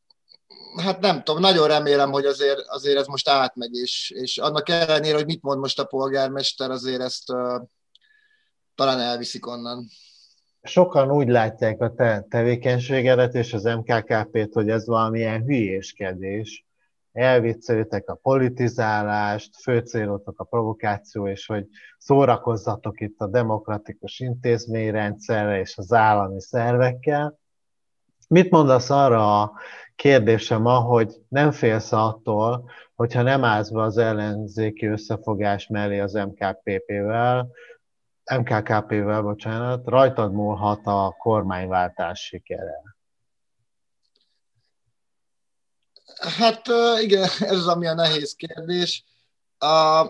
hát 0.82 1.00
nem 1.00 1.22
tudom, 1.22 1.40
nagyon 1.40 1.68
remélem, 1.68 2.10
hogy 2.10 2.24
azért, 2.24 2.58
azért 2.66 2.98
ez 2.98 3.06
most 3.06 3.28
átmegy, 3.28 3.74
és, 3.74 4.12
és 4.14 4.38
annak 4.38 4.68
ellenére, 4.68 5.16
hogy 5.16 5.26
mit 5.26 5.42
mond 5.42 5.58
most 5.60 5.78
a 5.78 5.84
polgármester, 5.84 6.70
azért 6.70 7.00
ezt 7.00 7.30
uh, 7.30 7.62
talán 8.74 9.00
elviszik 9.00 9.46
onnan. 9.46 9.86
Sokan 10.62 11.10
úgy 11.10 11.28
látják 11.28 11.80
a 11.80 11.94
te 11.94 12.26
tevékenységedet 12.28 13.34
és 13.34 13.52
az 13.52 13.62
MKKP-t, 13.62 14.52
hogy 14.52 14.68
ez 14.68 14.86
valamilyen 14.86 15.42
hülyéskedés, 15.42 16.66
elviccelitek 17.12 18.08
a 18.08 18.14
politizálást, 18.14 19.56
fő 19.56 19.82
a 20.24 20.44
provokáció, 20.44 21.28
és 21.28 21.46
hogy 21.46 21.66
szórakozzatok 21.98 23.00
itt 23.00 23.20
a 23.20 23.26
demokratikus 23.26 24.20
intézményrendszerre 24.20 25.60
és 25.60 25.78
az 25.78 25.92
állami 25.92 26.40
szervekkel. 26.40 27.38
Mit 28.28 28.50
mondasz 28.50 28.90
arra 28.90 29.42
a 29.42 29.52
kérdése 29.96 30.58
ma, 30.58 30.78
hogy 30.78 31.14
nem 31.28 31.50
félsz 31.50 31.92
attól, 31.92 32.70
hogyha 32.94 33.22
nem 33.22 33.44
állsz 33.44 33.70
be 33.70 33.82
az 33.82 33.96
ellenzéki 33.96 34.86
összefogás 34.86 35.66
mellé 35.66 35.98
az 35.98 36.12
MKPP-vel, 36.12 37.50
MKKP-vel, 38.38 39.22
bocsánat, 39.22 39.86
rajtad 39.86 40.32
múlhat 40.32 40.80
a 40.86 41.14
kormányváltás 41.18 42.20
sikere. 42.20 42.91
Hát 46.22 46.68
igen, 47.00 47.22
ez 47.40 47.56
az, 47.56 47.66
ami 47.66 47.86
a 47.86 47.94
nehéz 47.94 48.32
kérdés. 48.32 49.04
A, 49.58 50.06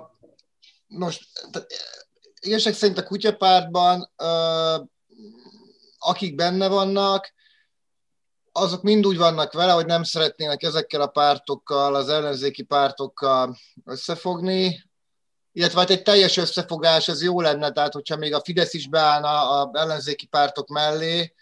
most, 0.86 1.26
igazság 2.40 2.74
szerint 2.74 2.98
a 2.98 3.04
kutyapártban, 3.04 4.10
akik 5.98 6.34
benne 6.34 6.68
vannak, 6.68 7.32
azok 8.52 8.82
mind 8.82 9.06
úgy 9.06 9.16
vannak 9.16 9.52
vele, 9.52 9.72
hogy 9.72 9.86
nem 9.86 10.02
szeretnének 10.02 10.62
ezekkel 10.62 11.00
a 11.00 11.06
pártokkal, 11.06 11.94
az 11.94 12.08
ellenzéki 12.08 12.62
pártokkal 12.62 13.56
összefogni, 13.84 14.90
illetve 15.52 15.80
hát 15.80 15.90
egy 15.90 16.02
teljes 16.02 16.36
összefogás, 16.36 17.08
ez 17.08 17.22
jó 17.22 17.40
lenne, 17.40 17.70
tehát 17.70 17.92
hogyha 17.92 18.16
még 18.16 18.34
a 18.34 18.40
Fidesz 18.40 18.74
is 18.74 18.88
beállna 18.88 19.60
a 19.60 19.70
ellenzéki 19.72 20.26
pártok 20.26 20.68
mellé, 20.68 21.34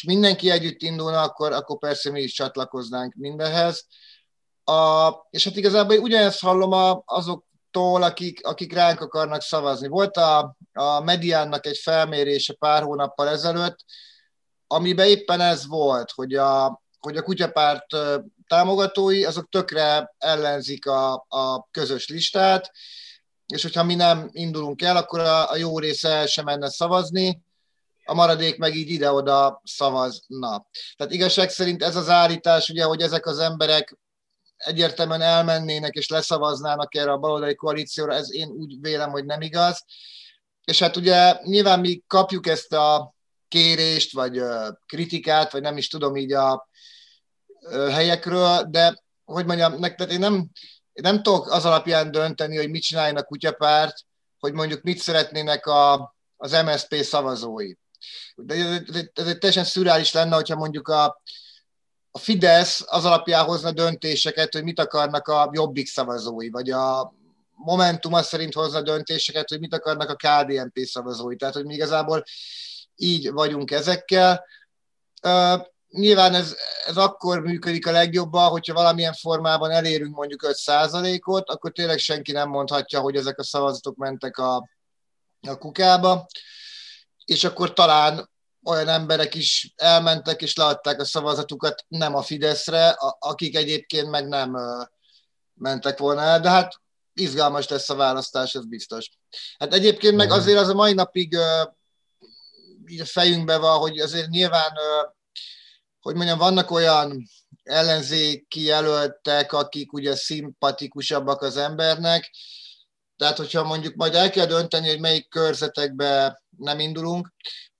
és 0.00 0.06
mindenki 0.06 0.50
együtt 0.50 0.82
indulna, 0.82 1.20
akkor, 1.20 1.52
akkor 1.52 1.78
persze 1.78 2.10
mi 2.10 2.20
is 2.20 2.32
csatlakoznánk 2.32 3.14
mindenhez. 3.14 3.86
A, 4.64 5.10
és 5.30 5.44
hát 5.44 5.56
igazából 5.56 5.96
ugyanezt 5.98 6.40
hallom 6.40 6.72
a, 6.72 7.02
azoktól, 7.04 8.02
akik, 8.02 8.46
akik 8.46 8.72
ránk 8.72 9.00
akarnak 9.00 9.42
szavazni. 9.42 9.88
Volt 9.88 10.16
a, 10.16 10.56
a 10.72 11.00
Mediánnak 11.00 11.66
egy 11.66 11.78
felmérése 11.78 12.52
pár 12.52 12.82
hónappal 12.82 13.28
ezelőtt, 13.28 13.84
amiben 14.66 15.06
éppen 15.06 15.40
ez 15.40 15.66
volt, 15.66 16.10
hogy 16.10 16.34
a, 16.34 16.82
hogy 17.00 17.16
a 17.16 17.22
kutyapárt 17.22 17.86
támogatói, 18.46 19.24
azok 19.24 19.48
tökre 19.48 20.14
ellenzik 20.18 20.86
a, 20.86 21.12
a 21.28 21.68
közös 21.70 22.08
listát, 22.08 22.70
és 23.46 23.62
hogyha 23.62 23.84
mi 23.84 23.94
nem 23.94 24.28
indulunk 24.32 24.82
el, 24.82 24.96
akkor 24.96 25.20
a, 25.20 25.50
a 25.50 25.56
jó 25.56 25.78
része 25.78 26.08
el 26.08 26.26
sem 26.26 26.44
menne 26.44 26.70
szavazni, 26.70 27.42
a 28.04 28.14
maradék 28.14 28.58
meg 28.58 28.74
így 28.74 28.90
ide-oda 28.90 29.60
szavazna. 29.64 30.66
Tehát 30.96 31.12
igazság 31.12 31.50
szerint 31.50 31.82
ez 31.82 31.96
az 31.96 32.08
állítás, 32.08 32.68
ugye, 32.68 32.84
hogy 32.84 33.00
ezek 33.00 33.26
az 33.26 33.38
emberek 33.38 33.98
egyértelműen 34.56 35.20
elmennének 35.20 35.94
és 35.94 36.08
leszavaznának 36.08 36.94
erre 36.94 37.12
a 37.12 37.18
baloldali 37.18 37.54
koalícióra, 37.54 38.14
ez 38.14 38.32
én 38.32 38.48
úgy 38.48 38.80
vélem, 38.80 39.10
hogy 39.10 39.24
nem 39.24 39.40
igaz. 39.40 39.84
És 40.64 40.78
hát 40.78 40.96
ugye 40.96 41.38
nyilván 41.42 41.80
mi 41.80 42.02
kapjuk 42.06 42.46
ezt 42.46 42.72
a 42.72 43.14
kérést, 43.48 44.12
vagy 44.12 44.42
kritikát, 44.86 45.52
vagy 45.52 45.62
nem 45.62 45.76
is 45.76 45.88
tudom 45.88 46.16
így 46.16 46.32
a 46.32 46.68
helyekről, 47.70 48.62
de 48.68 49.02
hogy 49.24 49.46
mondjam, 49.46 49.80
tehát 49.80 50.12
én 50.12 50.18
nem, 50.18 50.34
én 50.92 51.02
nem 51.02 51.22
tudok 51.22 51.50
az 51.50 51.64
alapján 51.64 52.10
dönteni, 52.10 52.56
hogy 52.56 52.70
mit 52.70 52.82
csináljon 52.82 53.16
a 53.16 53.22
kutyapárt, 53.22 53.96
hogy 54.38 54.52
mondjuk 54.52 54.82
mit 54.82 54.98
szeretnének 54.98 55.66
a, 55.66 56.14
az 56.36 56.52
MSZP 56.52 56.94
szavazói. 56.94 57.72
De 58.34 58.54
ez, 58.54 59.26
egy 59.26 59.38
teljesen 59.38 59.64
szürális 59.64 60.12
lenne, 60.12 60.34
hogyha 60.34 60.56
mondjuk 60.56 60.88
a, 60.88 61.22
a 62.10 62.18
Fidesz 62.18 62.84
az 62.86 63.04
alapján 63.04 63.44
hozna 63.44 63.72
döntéseket, 63.72 64.52
hogy 64.52 64.62
mit 64.62 64.80
akarnak 64.80 65.28
a 65.28 65.50
jobbik 65.52 65.86
szavazói, 65.86 66.50
vagy 66.50 66.70
a 66.70 67.12
Momentum 67.64 68.12
az 68.12 68.26
szerint 68.26 68.54
hozna 68.54 68.82
döntéseket, 68.82 69.48
hogy 69.48 69.60
mit 69.60 69.74
akarnak 69.74 70.08
a 70.08 70.14
KDNP 70.14 70.78
szavazói. 70.78 71.36
Tehát, 71.36 71.54
hogy 71.54 71.64
mi 71.64 71.74
igazából 71.74 72.24
így 72.96 73.32
vagyunk 73.32 73.70
ezekkel. 73.70 74.44
Nyilván 75.88 76.34
ez, 76.34 76.56
ez 76.86 76.96
akkor 76.96 77.40
működik 77.40 77.86
a 77.86 77.90
legjobban, 77.90 78.50
hogyha 78.50 78.74
valamilyen 78.74 79.12
formában 79.12 79.70
elérünk 79.70 80.16
mondjuk 80.16 80.46
5%-ot, 80.46 81.50
akkor 81.50 81.72
tényleg 81.72 81.98
senki 81.98 82.32
nem 82.32 82.48
mondhatja, 82.48 83.00
hogy 83.00 83.16
ezek 83.16 83.38
a 83.38 83.44
szavazatok 83.44 83.96
mentek 83.96 84.38
a, 84.38 84.68
a 85.48 85.58
kukába, 85.58 86.26
és 87.30 87.44
akkor 87.44 87.72
talán 87.72 88.30
olyan 88.64 88.88
emberek 88.88 89.34
is 89.34 89.72
elmentek 89.76 90.42
és 90.42 90.56
leadták 90.56 91.00
a 91.00 91.04
szavazatukat 91.04 91.84
nem 91.88 92.14
a 92.14 92.22
Fideszre, 92.22 92.88
akik 93.18 93.56
egyébként 93.56 94.10
meg 94.10 94.28
nem 94.28 94.56
mentek 95.54 95.98
volna 95.98 96.20
el, 96.20 96.40
de 96.40 96.48
hát 96.48 96.74
izgalmas 97.14 97.68
lesz 97.68 97.90
a 97.90 97.94
választás, 97.94 98.54
ez 98.54 98.66
biztos. 98.66 99.10
Hát 99.58 99.74
egyébként 99.74 100.16
meg 100.16 100.30
azért 100.30 100.58
az 100.58 100.68
a 100.68 100.74
mai 100.74 100.92
napig 100.92 101.36
így 102.86 103.00
a 103.00 103.04
fejünkben 103.04 103.60
van, 103.60 103.78
hogy 103.78 103.98
azért 103.98 104.28
nyilván 104.28 104.72
hogy 106.00 106.14
mondjam, 106.14 106.38
vannak 106.38 106.70
olyan 106.70 107.28
ellenzéki 107.62 108.62
jelöltek, 108.62 109.52
akik 109.52 109.92
ugye 109.92 110.14
szimpatikusabbak 110.14 111.42
az 111.42 111.56
embernek, 111.56 112.30
tehát 113.16 113.36
hogyha 113.36 113.64
mondjuk 113.64 113.94
majd 113.94 114.14
el 114.14 114.30
kell 114.30 114.46
dönteni, 114.46 114.88
hogy 114.88 115.00
melyik 115.00 115.28
körzetekbe 115.28 116.42
nem 116.60 116.78
indulunk, 116.78 117.32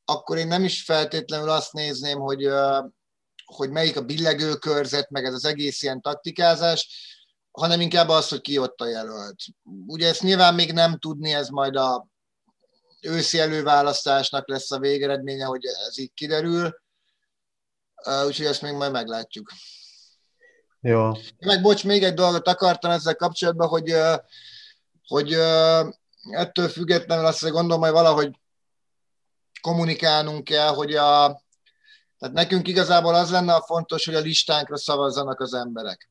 akkor 0.04 0.36
én 0.36 0.46
nem 0.46 0.64
is 0.64 0.82
feltétlenül 0.82 1.48
azt 1.48 1.72
nézném, 1.72 2.18
hogy, 2.18 2.48
hogy 3.44 3.70
melyik 3.70 3.96
a 3.96 4.04
billegő 4.04 4.54
körzet, 4.54 5.10
meg 5.10 5.24
ez 5.24 5.34
az 5.34 5.44
egész 5.44 5.82
ilyen 5.82 6.00
taktikázás, 6.00 7.08
hanem 7.50 7.80
inkább 7.80 8.08
az, 8.08 8.28
hogy 8.28 8.40
ki 8.40 8.58
ott 8.58 8.80
a 8.80 8.88
jelölt. 8.88 9.42
Ugye 9.86 10.08
ezt 10.08 10.22
nyilván 10.22 10.54
még 10.54 10.72
nem 10.72 10.98
tudni, 10.98 11.32
ez 11.32 11.48
majd 11.48 11.76
a 11.76 12.06
őszi 13.00 13.38
előválasztásnak 13.38 14.48
lesz 14.48 14.70
a 14.70 14.78
végeredménye, 14.78 15.44
hogy 15.44 15.64
ez 15.64 15.98
így 15.98 16.12
kiderül, 16.14 16.80
úgyhogy 18.26 18.46
ezt 18.46 18.62
még 18.62 18.72
majd 18.72 18.92
meglátjuk. 18.92 19.52
Jó. 20.80 21.12
Meg 21.38 21.62
bocs, 21.62 21.84
még 21.84 22.04
egy 22.04 22.14
dolgot 22.14 22.48
akartam 22.48 22.90
ezzel 22.90 23.16
kapcsolatban, 23.16 23.68
hogy, 23.68 23.94
hogy 25.06 25.32
ettől 26.30 26.68
függetlenül 26.68 27.24
azt 27.24 27.50
gondolom, 27.50 27.80
hogy 27.80 27.90
valahogy 27.90 28.30
kommunikálnunk 29.60 30.44
kell, 30.44 30.74
hogy 30.74 30.94
a, 30.94 31.42
tehát 32.18 32.34
nekünk 32.34 32.68
igazából 32.68 33.14
az 33.14 33.30
lenne 33.30 33.54
a 33.54 33.64
fontos, 33.66 34.04
hogy 34.04 34.14
a 34.14 34.20
listánkra 34.20 34.78
szavazzanak 34.78 35.40
az 35.40 35.54
emberek. 35.54 36.10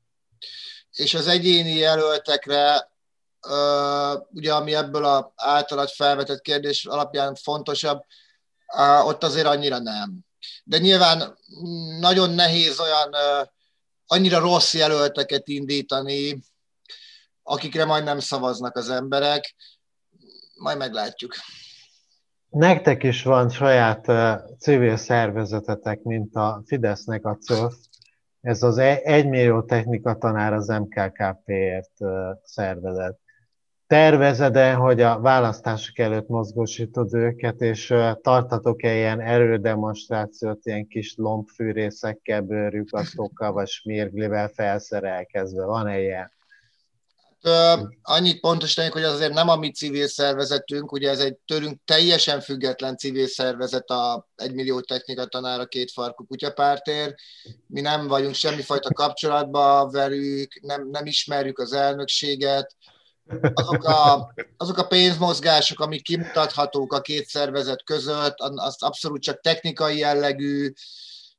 És 0.91 1.13
az 1.13 1.27
egyéni 1.27 1.73
jelöltekre, 1.73 2.91
ugye 4.31 4.53
ami 4.53 4.75
ebből 4.75 5.05
az 5.05 5.25
általad 5.35 5.89
felvetett 5.89 6.41
kérdés 6.41 6.85
alapján 6.85 7.35
fontosabb, 7.35 8.05
ott 9.03 9.23
azért 9.23 9.47
annyira 9.47 9.77
nem 9.77 10.27
de 10.63 10.77
nyilván 10.77 11.37
nagyon 11.99 12.29
nehéz 12.29 12.79
olyan 12.79 13.15
annyira 14.05 14.39
rossz 14.39 14.73
jelölteket 14.73 15.47
indítani, 15.47 16.43
akikre 17.43 17.85
majd 17.85 18.03
nem 18.03 18.19
szavaznak 18.19 18.75
az 18.75 18.89
emberek. 18.89 19.55
Majd 20.55 20.77
meglátjuk. 20.77 21.35
Nektek 22.49 23.03
is 23.03 23.23
van 23.23 23.49
saját 23.49 24.11
civil 24.59 24.95
szervezetetek, 24.95 26.01
mint 26.01 26.35
a 26.35 26.61
Fidesznek 26.65 27.25
a 27.25 27.37
CÖF. 27.41 27.73
Ez 28.41 28.63
az 28.63 28.77
1 28.77 29.27
millió 29.27 29.61
technika 29.61 30.15
tanár 30.15 30.53
az 30.53 30.67
MKKP-ért 30.67 31.91
szervezet 32.43 33.19
tervezed-e, 33.89 34.73
hogy 34.73 35.01
a 35.01 35.19
választások 35.19 35.99
előtt 35.99 36.27
mozgósítod 36.27 37.13
őket, 37.13 37.61
és 37.61 37.93
tartatok-e 38.21 38.95
ilyen 38.95 39.21
erődemonstrációt, 39.21 40.65
ilyen 40.65 40.87
kis 40.87 41.15
lombfűrészekkel, 41.17 42.41
bőrjukasztókkal, 42.41 43.51
vagy 43.51 43.67
smirglivel 43.67 44.47
felszerelkezve? 44.47 45.65
Van-e 45.65 45.99
ilyen? 45.99 46.31
Hát, 47.41 47.79
annyit 48.01 48.39
pontosítanék, 48.39 48.91
hogy 48.91 49.03
az 49.03 49.13
azért 49.13 49.33
nem 49.33 49.49
a 49.49 49.55
mi 49.55 49.71
civil 49.71 50.07
szervezetünk, 50.07 50.91
ugye 50.91 51.09
ez 51.09 51.19
egy 51.19 51.35
tőlünk 51.45 51.79
teljesen 51.85 52.41
független 52.41 52.97
civil 52.97 53.27
szervezet, 53.27 53.89
a 53.89 54.27
egymillió 54.35 54.79
technika 54.79 55.25
tanára 55.25 55.65
két 55.65 55.91
farkú 55.91 56.25
kutyapártér. 56.25 57.15
Mi 57.67 57.81
nem 57.81 58.07
vagyunk 58.07 58.35
semmifajta 58.35 58.93
kapcsolatban 58.93 59.89
velük, 59.89 60.59
nem, 60.61 60.89
nem 60.89 61.05
ismerjük 61.05 61.59
az 61.59 61.73
elnökséget, 61.73 62.75
azok 63.53 63.83
a, 63.83 64.33
azok 64.57 64.77
a 64.77 64.87
pénzmozgások, 64.87 65.79
amik 65.79 66.03
kimutathatók 66.03 66.93
a 66.93 67.01
két 67.01 67.27
szervezet 67.27 67.83
között, 67.83 68.35
az 68.37 68.83
abszolút 68.83 69.21
csak 69.21 69.41
technikai 69.41 69.97
jellegű, 69.97 70.73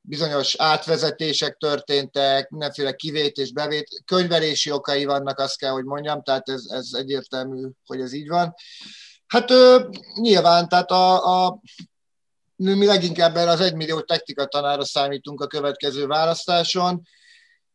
bizonyos 0.00 0.54
átvezetések 0.54 1.56
történtek, 1.56 2.48
mindenféle 2.48 2.92
kivétés, 2.92 3.52
bevét, 3.52 4.02
könyvelési 4.04 4.70
okai 4.70 5.04
vannak, 5.04 5.38
azt 5.38 5.58
kell, 5.58 5.70
hogy 5.70 5.84
mondjam, 5.84 6.22
tehát 6.22 6.48
ez, 6.48 6.64
ez 6.68 6.88
egyértelmű, 6.92 7.68
hogy 7.84 8.00
ez 8.00 8.12
így 8.12 8.28
van. 8.28 8.54
Hát 9.26 9.50
ő, 9.50 9.88
nyilván, 10.14 10.68
tehát 10.68 10.90
a, 10.90 11.44
a 11.44 11.60
mi 12.56 12.86
leginkább 12.86 13.36
erre 13.36 13.50
az 13.50 13.60
egymillió 13.60 14.00
technika 14.00 14.46
tanára 14.46 14.84
számítunk 14.84 15.40
a 15.40 15.46
következő 15.46 16.06
választáson. 16.06 17.02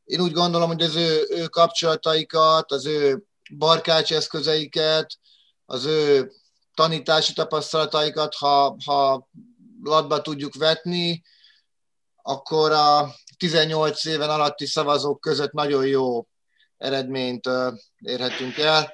Én 0.03 0.21
úgy 0.21 0.31
gondolom, 0.31 0.67
hogy 0.67 0.81
az 0.81 0.95
ő, 0.95 1.27
ő 1.29 1.45
kapcsolataikat, 1.45 2.71
az 2.71 2.85
ő 2.85 3.23
barkács 3.57 4.13
eszközeiket, 4.13 5.17
az 5.65 5.85
ő 5.85 6.31
tanítási 6.73 7.33
tapasztalataikat, 7.33 8.35
ha, 8.35 8.77
ha 8.85 9.29
latba 9.83 10.21
tudjuk 10.21 10.55
vetni, 10.55 11.23
akkor 12.27 12.71
a 12.71 13.15
18 13.37 14.05
éven 14.05 14.29
alatti 14.29 14.65
szavazók 14.65 15.19
között 15.19 15.51
nagyon 15.51 15.85
jó 15.85 16.27
eredményt 16.77 17.49
érhetünk 17.99 18.57
el. 18.57 18.93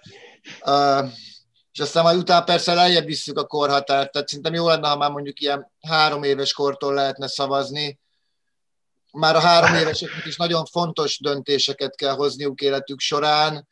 És 1.71 1.79
aztán 1.79 2.03
majd 2.03 2.17
utána 2.17 2.43
persze 2.43 2.73
lejjebb 2.73 3.05
visszük 3.05 3.38
a 3.38 3.45
korhatárt, 3.45 4.11
tehát 4.11 4.27
szerintem 4.27 4.53
jó 4.53 4.67
lenne, 4.67 4.88
ha 4.88 4.97
már 4.97 5.11
mondjuk 5.11 5.39
ilyen 5.39 5.71
három 5.82 6.23
éves 6.23 6.53
kortól 6.53 6.93
lehetne 6.93 7.27
szavazni. 7.27 7.99
Már 9.11 9.36
a 9.36 9.39
három 9.39 9.75
éveseknek 9.75 10.25
is 10.25 10.38
nagyon 10.38 10.65
fontos 10.65 11.19
döntéseket 11.19 11.95
kell 11.95 12.13
hozniuk 12.13 12.61
életük 12.61 12.99
során, 12.99 13.67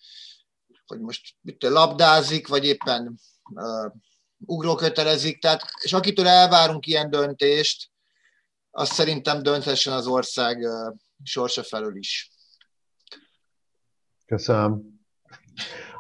hogy 0.85 0.99
most 0.99 1.35
mit 1.41 1.63
labdázik, 1.63 2.47
vagy 2.47 2.65
éppen 2.65 3.19
uh, 3.53 3.91
ugrókötelezik, 4.45 5.41
tehát, 5.41 5.65
és 5.81 5.93
akitől 5.93 6.27
elvárunk 6.27 6.85
ilyen 6.85 7.09
döntést, 7.09 7.89
azt 8.71 8.93
szerintem 8.93 9.43
dönthessen 9.43 9.93
az 9.93 10.07
ország 10.07 10.67
sorsa 11.23 11.63
felől 11.63 11.95
is. 11.95 12.31
Köszönöm. 14.25 14.99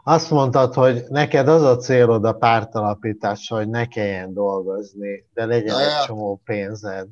Azt 0.03 0.29
mondtad, 0.29 0.73
hogy 0.73 1.03
neked 1.07 1.47
az 1.47 1.61
a 1.61 1.77
célod 1.77 2.25
a 2.25 2.33
pártalapítás, 2.33 3.47
hogy 3.47 3.69
ne 3.69 3.85
kelljen 3.85 4.33
dolgozni, 4.33 5.27
de 5.33 5.45
legyen 5.45 5.79
ja, 5.79 5.85
egy 5.85 6.05
csomó 6.05 6.41
pénzed. 6.43 7.07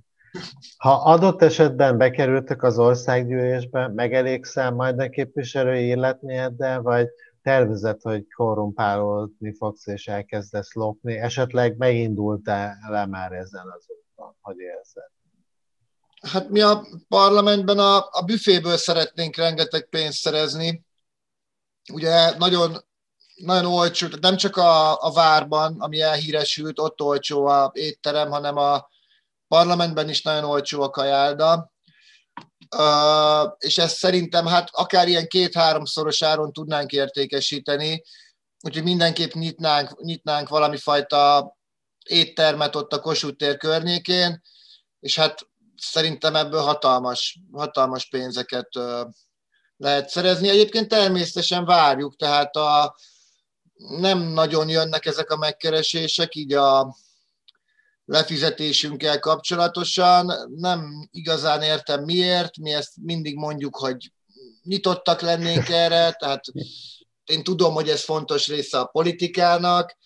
Ha 0.77 0.91
adott 0.91 1.41
esetben 1.41 1.97
bekerültek 1.97 2.63
az 2.63 2.79
országgyűlésbe, 2.79 3.87
megelégszel 3.87 4.71
majd 4.71 4.99
a 4.99 5.09
képviselői 5.09 5.83
életményeddel, 5.83 6.81
vagy 6.81 7.07
tervezett, 7.41 8.01
hogy 8.01 8.33
korrumpálódni 8.35 9.53
fogsz 9.53 9.87
és 9.87 10.07
elkezdesz 10.07 10.73
lopni, 10.73 11.17
esetleg 11.17 11.77
megindult-e 11.77 12.77
le 12.89 13.05
már 13.05 13.31
ezen 13.31 13.65
az 13.77 13.85
úton, 13.87 14.35
hogy 14.41 14.57
érzed? 14.57 15.16
Hát 16.31 16.49
mi 16.49 16.61
a 16.61 16.87
parlamentben 17.07 17.79
a, 17.79 17.97
a 18.11 18.21
büféből 18.25 18.77
szeretnénk 18.77 19.35
rengeteg 19.35 19.89
pénzt 19.89 20.19
szerezni. 20.19 20.85
Ugye 21.93 22.37
nagyon, 22.37 22.85
nagyon 23.35 23.65
olcsó, 23.65 24.05
tehát 24.07 24.21
nem 24.21 24.37
csak 24.37 24.57
a, 24.57 25.03
a 25.03 25.11
várban, 25.11 25.79
ami 25.79 26.01
elhíresült, 26.01 26.79
ott 26.79 27.01
olcsó 27.01 27.45
a 27.45 27.71
étterem, 27.73 28.29
hanem 28.29 28.57
a 28.57 28.87
parlamentben 29.47 30.09
is 30.09 30.21
nagyon 30.21 30.43
olcsó 30.43 30.81
a 30.81 30.89
kajálda. 30.89 31.71
És 33.57 33.77
ezt 33.77 33.97
szerintem 33.97 34.45
hát 34.45 34.69
akár 34.71 35.07
ilyen 35.07 35.27
két-háromszoros 35.27 36.21
áron 36.21 36.53
tudnánk 36.53 36.91
értékesíteni, 36.91 38.03
úgyhogy 38.61 38.83
mindenképp 38.83 39.31
nyitnánk, 39.31 40.01
nyitnánk 40.01 40.49
valami 40.49 40.77
fajta 40.77 41.55
éttermet 42.03 42.75
ott 42.75 42.93
a 42.93 42.99
Kossuth 42.99 43.37
tér 43.37 43.57
környékén, 43.57 44.41
és 44.99 45.17
hát 45.17 45.47
szerintem 45.77 46.35
ebből 46.35 46.61
hatalmas, 46.61 47.39
hatalmas 47.51 48.09
pénzeket 48.09 48.69
lehet 49.77 50.09
szerezni. 50.09 50.49
Egyébként 50.49 50.87
természetesen 50.87 51.65
várjuk, 51.65 52.15
tehát 52.15 52.55
a, 52.55 52.95
nem 53.73 54.19
nagyon 54.19 54.69
jönnek 54.69 55.05
ezek 55.05 55.29
a 55.29 55.37
megkeresések, 55.37 56.35
így 56.35 56.53
a, 56.53 56.95
lefizetésünkkel 58.07 59.19
kapcsolatosan. 59.19 60.49
Nem 60.55 61.07
igazán 61.11 61.61
értem 61.61 62.03
miért, 62.03 62.57
mi 62.57 62.73
ezt 62.73 62.91
mindig 63.01 63.35
mondjuk, 63.35 63.75
hogy 63.75 64.11
nyitottak 64.63 65.21
lennénk 65.21 65.69
erre, 65.69 66.11
tehát 66.11 66.43
én 67.25 67.43
tudom, 67.43 67.73
hogy 67.73 67.89
ez 67.89 68.03
fontos 68.03 68.47
része 68.47 68.79
a 68.79 68.85
politikának, 68.85 69.97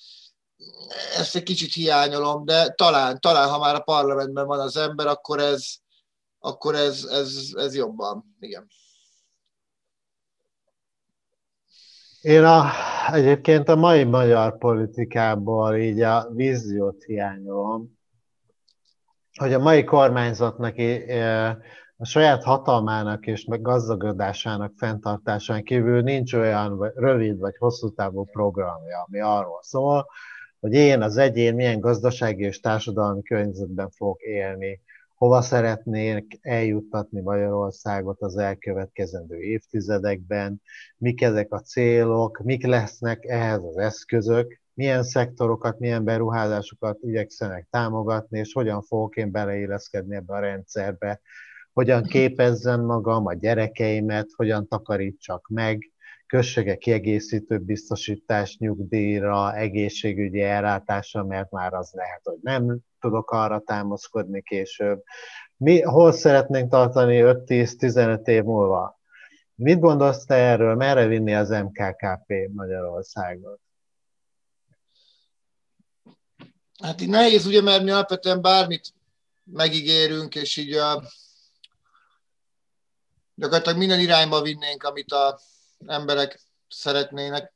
ezt 1.18 1.36
egy 1.36 1.44
kicsit 1.44 1.74
hiányolom, 1.74 2.46
de 2.46 2.70
talán, 2.70 3.20
talán 3.20 3.50
ha 3.50 3.60
már 3.60 3.76
a 3.76 3.80
parlamentben 3.80 4.46
van 4.46 4.60
az 4.60 4.78
ember, 4.78 5.08
akkor 5.08 5.40
ez, 5.40 5.66
akkor 6.40 6.76
ez, 6.76 7.04
ez, 7.12 7.50
ez 7.56 7.76
jobban, 7.76 8.36
igen. 8.40 8.68
Én 12.22 12.44
a, 12.44 12.72
egyébként 13.12 13.70
a 13.70 13.76
mai 13.76 14.04
magyar 14.04 14.58
politikából 14.58 15.76
így 15.76 16.02
a 16.02 16.30
víziót 16.32 17.04
hiányolom, 17.04 18.00
hogy 19.40 19.54
a 19.54 19.60
mai 19.60 19.84
kormányzatnak 19.84 20.76
a 21.98 22.06
saját 22.06 22.44
hatalmának 22.44 23.26
és 23.26 23.46
meg 23.46 23.62
gazdagodásának 23.62 24.74
fenntartásán 24.78 25.64
kívül 25.64 26.02
nincs 26.02 26.34
olyan 26.34 26.92
rövid 26.96 27.40
vagy 27.40 27.58
hosszú 27.58 27.94
távú 27.94 28.26
programja, 28.26 29.04
ami 29.08 29.20
arról 29.20 29.60
szól, 29.62 30.08
hogy 30.62 30.74
én 30.74 31.02
az 31.02 31.18
egyén 31.18 31.56
milyen 31.56 31.80
gazdasági 31.80 32.44
és 32.44 32.60
társadalmi 32.60 33.22
környezetben 33.22 33.90
fogok 33.90 34.22
élni, 34.22 34.80
hova 35.16 35.42
szeretnék 35.42 36.40
eljuttatni 36.42 37.22
Magyarországot 37.22 38.22
az 38.22 38.38
elkövetkezendő 38.38 39.40
évtizedekben, 39.40 40.62
mik 40.98 41.22
ezek 41.22 41.54
a 41.54 41.60
célok, 41.60 42.40
mik 42.44 42.66
lesznek 42.66 43.26
ehhez 43.26 43.64
az 43.64 43.78
eszközök, 43.78 44.60
milyen 44.74 45.04
szektorokat, 45.04 45.80
milyen 45.80 46.04
beruházásokat 46.04 46.98
igyekszenek 47.02 47.68
támogatni, 47.70 48.40
és 48.40 48.54
hogyan 48.54 48.82
fogok 48.82 49.16
én 49.16 49.32
beleilleszkedni 49.32 50.16
ebbe 50.16 50.34
a 50.34 50.40
rendszerbe, 50.40 51.22
hogyan 51.74 52.04
képezzem 52.04 52.82
magam, 52.82 53.26
a 53.26 53.34
gyerekeimet, 53.34 54.28
hogyan 54.36 54.68
takarítsak 54.68 55.48
meg, 55.48 55.91
kössek 56.32 56.78
kiegészítő 56.78 57.58
biztosítás 57.58 58.58
nyugdíjra, 58.58 59.56
egészségügyi 59.56 60.42
ellátásra, 60.42 61.24
mert 61.24 61.52
már 61.52 61.74
az 61.74 61.92
lehet, 61.94 62.22
hogy 62.24 62.38
nem 62.42 62.80
tudok 63.00 63.32
arra 63.32 63.60
támaszkodni 63.60 64.42
később. 64.42 65.04
Mi 65.58 65.82
hol 65.82 66.12
szeretnénk 66.12 66.72
tartani 66.72 67.22
5-10-15 67.24 68.28
év 68.28 68.44
múlva? 68.44 69.00
Mit 69.56 69.80
gondolsz 69.80 70.26
te 70.26 70.36
erről? 70.36 70.76
Merre 70.76 71.06
vinni 71.06 71.36
az 71.36 71.50
MKKP 71.50 72.34
Magyarországot? 72.54 73.60
Hát 76.84 77.02
így 77.02 77.10
nehéz, 77.10 77.46
ugye, 77.46 77.62
mert 77.62 77.84
mi 77.84 77.90
alapvetően 77.92 78.42
bármit 78.42 78.94
megígérünk, 79.44 80.36
és 80.36 80.58
így 80.58 80.74
a, 80.74 81.04
gyakorlatilag 83.36 83.78
minden 83.78 84.00
irányba 84.00 84.42
vinnénk, 84.42 84.84
amit 84.84 85.12
az 85.12 85.51
emberek 85.86 86.40
szeretnének. 86.68 87.54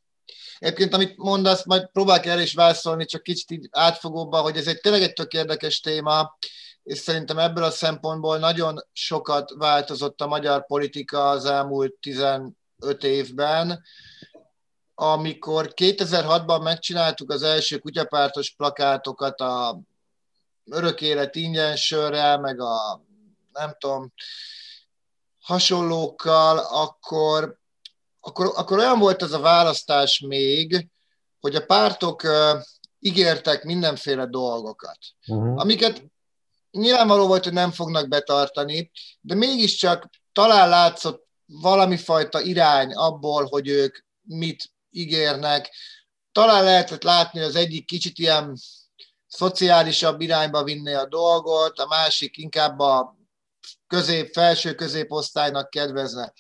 Egyébként, 0.60 0.94
amit 0.94 1.18
mondasz, 1.18 1.66
majd 1.66 1.90
próbálok 1.92 2.26
erre 2.26 2.42
is 2.42 2.54
válaszolni, 2.54 3.06
csak 3.06 3.24
kicsit 3.24 3.52
így 3.52 3.68
átfogóban, 3.72 4.42
hogy 4.42 4.58
ez 4.58 4.68
egy 4.68 4.80
tényleg 4.80 5.02
egy 5.02 5.14
tök 5.14 5.34
érdekes 5.34 5.80
téma, 5.80 6.38
és 6.84 6.98
szerintem 6.98 7.38
ebből 7.38 7.64
a 7.64 7.72
szempontból 7.72 8.38
nagyon 8.38 8.86
sokat 8.92 9.54
változott 9.58 10.22
a 10.22 10.28
magyar 10.28 10.66
politika 10.66 11.30
az 11.30 11.46
elmúlt 11.46 11.94
15 11.94 12.54
évben. 13.02 13.84
Amikor 14.96 15.72
2006-ban 15.76 16.64
megcsináltuk 16.64 17.32
az 17.32 17.44
első 17.44 17.78
kutyapártos 17.78 18.52
plakátokat 18.52 19.40
a 19.40 19.80
örök 20.72 21.02
élet 21.02 21.36
ingyen 21.36 21.76
sörrel, 21.76 22.40
meg 22.40 22.60
a 22.60 23.02
nem 23.52 23.76
tudom, 23.80 24.14
hasonlókkal, 25.40 26.58
akkor 26.58 27.60
akkor, 28.26 28.52
akkor 28.56 28.78
olyan 28.78 29.00
volt 29.00 29.22
ez 29.22 29.32
a 29.32 29.40
választás 29.40 30.20
még, 30.20 30.88
hogy 31.40 31.56
a 31.56 31.66
pártok 31.66 32.24
uh, 32.24 32.62
ígértek 33.00 33.64
mindenféle 33.64 34.26
dolgokat, 34.26 34.98
uh-huh. 35.28 35.60
amiket 35.60 36.04
nyilvánvaló 36.72 37.28
volt, 37.28 37.44
hogy 37.44 37.54
nem 37.54 37.72
fognak 37.72 38.08
betartani, 38.08 38.92
de 39.22 39.36
mégiscsak 39.36 40.10
talán 40.34 40.70
látszott 40.70 41.28
valami 41.46 41.98
fajta 41.98 42.42
irány 42.42 42.94
abból, 42.94 43.46
hogy 43.46 43.68
ők 43.68 43.98
mit 44.22 44.72
ígérnek. 44.90 45.74
Talán 46.32 46.64
lehetett 46.64 47.04
látni, 47.04 47.40
hogy 47.40 47.48
az 47.48 47.56
egyik 47.56 47.86
kicsit 47.86 48.18
ilyen 48.18 48.58
szociálisabb 49.28 50.22
irányba 50.22 50.64
vinni 50.64 50.94
a 50.94 51.06
dolgot, 51.06 51.80
a 51.80 51.88
másik 51.88 52.38
inkább 52.38 52.80
a 52.80 53.18
közép, 53.88 54.34
felső 54.34 54.76
középosztálynak 54.76 55.70
kedvezne. 55.70 56.34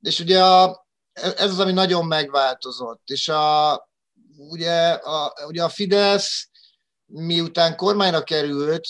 És 0.00 0.20
ugye 0.20 0.44
a, 0.44 0.81
ez 1.12 1.50
az, 1.50 1.58
ami 1.58 1.72
nagyon 1.72 2.06
megváltozott. 2.06 3.02
És 3.04 3.28
a, 3.28 3.72
ugye, 4.36 4.90
a, 4.90 5.34
ugye 5.46 5.62
a 5.64 5.68
Fidesz, 5.68 6.48
miután 7.06 7.76
kormányra 7.76 8.22
került, 8.22 8.88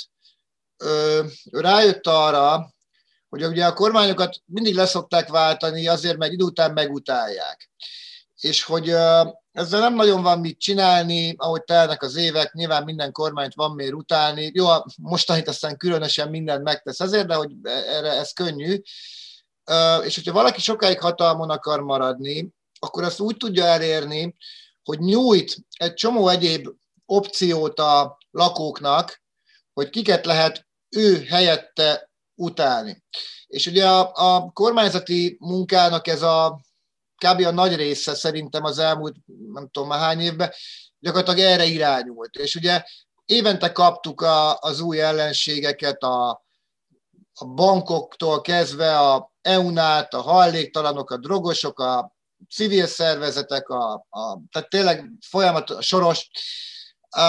ő, 0.77 1.25
ő 1.51 1.61
rájött 1.61 2.07
arra, 2.07 2.75
hogy 3.29 3.45
ugye 3.45 3.67
a 3.67 3.73
kormányokat 3.73 4.37
mindig 4.45 4.75
leszokták 4.75 5.29
váltani, 5.29 5.89
azért 5.89 6.17
mert 6.17 6.33
idő 6.33 6.45
után 6.45 6.73
megutálják. 6.73 7.71
És 8.41 8.63
hogy 8.63 8.89
ezzel 9.53 9.81
nem 9.81 9.95
nagyon 9.95 10.23
van 10.23 10.41
mit 10.41 10.59
csinálni, 10.59 11.35
ahogy 11.37 11.63
telnek 11.65 12.03
az 12.03 12.17
évek, 12.17 12.53
nyilván 12.53 12.85
minden 12.85 13.13
kormányt 13.13 13.55
van 13.55 13.75
miért 13.75 13.93
utálni. 13.93 14.51
Jó, 14.55 14.67
mostanit 14.97 15.49
aztán 15.49 15.77
különösen 15.77 16.29
mindent 16.29 16.63
megtesz 16.63 17.01
ezért, 17.01 17.27
de 17.27 17.35
hogy 17.35 17.51
erre 17.65 18.11
ez 18.11 18.33
könnyű 18.33 18.81
és 20.05 20.15
hogyha 20.15 20.33
valaki 20.33 20.61
sokáig 20.61 21.01
hatalmon 21.01 21.51
akar 21.51 21.81
maradni, 21.81 22.49
akkor 22.79 23.03
azt 23.03 23.21
úgy 23.21 23.37
tudja 23.37 23.65
elérni, 23.65 24.37
hogy 24.85 24.99
nyújt 24.99 25.57
egy 25.77 25.95
csomó 25.95 26.29
egyéb 26.29 26.69
opciót 27.07 27.79
a 27.79 28.19
lakóknak, 28.31 29.23
hogy 29.73 29.91
kiket 29.91 30.27
lehet 30.27 30.67
ő 30.89 31.25
helyette 31.25 32.11
utálni. 32.35 33.05
És 33.47 33.67
ugye 33.67 33.89
a, 33.89 34.11
a 34.15 34.51
kormányzati 34.53 35.37
munkának 35.41 36.07
ez 36.07 36.23
a 36.23 36.61
kb. 37.17 37.47
a 37.47 37.51
nagy 37.51 37.77
része 37.77 38.15
szerintem 38.15 38.65
az 38.65 38.79
elmúlt, 38.79 39.17
nem 39.53 39.69
tudom 39.69 39.89
már 39.89 39.99
hány 39.99 40.21
évben, 40.21 40.53
gyakorlatilag 40.99 41.51
erre 41.51 41.65
irányult. 41.65 42.37
És 42.37 42.55
ugye 42.55 42.85
évente 43.25 43.73
kaptuk 43.73 44.21
a, 44.21 44.59
az 44.59 44.81
új 44.81 45.01
ellenségeket, 45.01 46.03
a, 46.03 46.31
a 47.33 47.45
bankoktól 47.45 48.41
kezdve 48.41 48.99
a 48.99 49.32
EUNÁT, 49.43 50.15
a 50.15 50.21
hajléktalanok, 50.21 51.11
a 51.11 51.17
drogosok, 51.17 51.79
a 51.79 52.17
civil 52.51 52.87
szervezetek, 52.87 53.69
a, 53.69 53.93
a, 54.11 54.41
tehát 54.51 54.69
tényleg 54.69 55.11
folyamat, 55.29 55.71
a 55.71 55.83
soros, 55.83 56.29
a, 57.09 57.21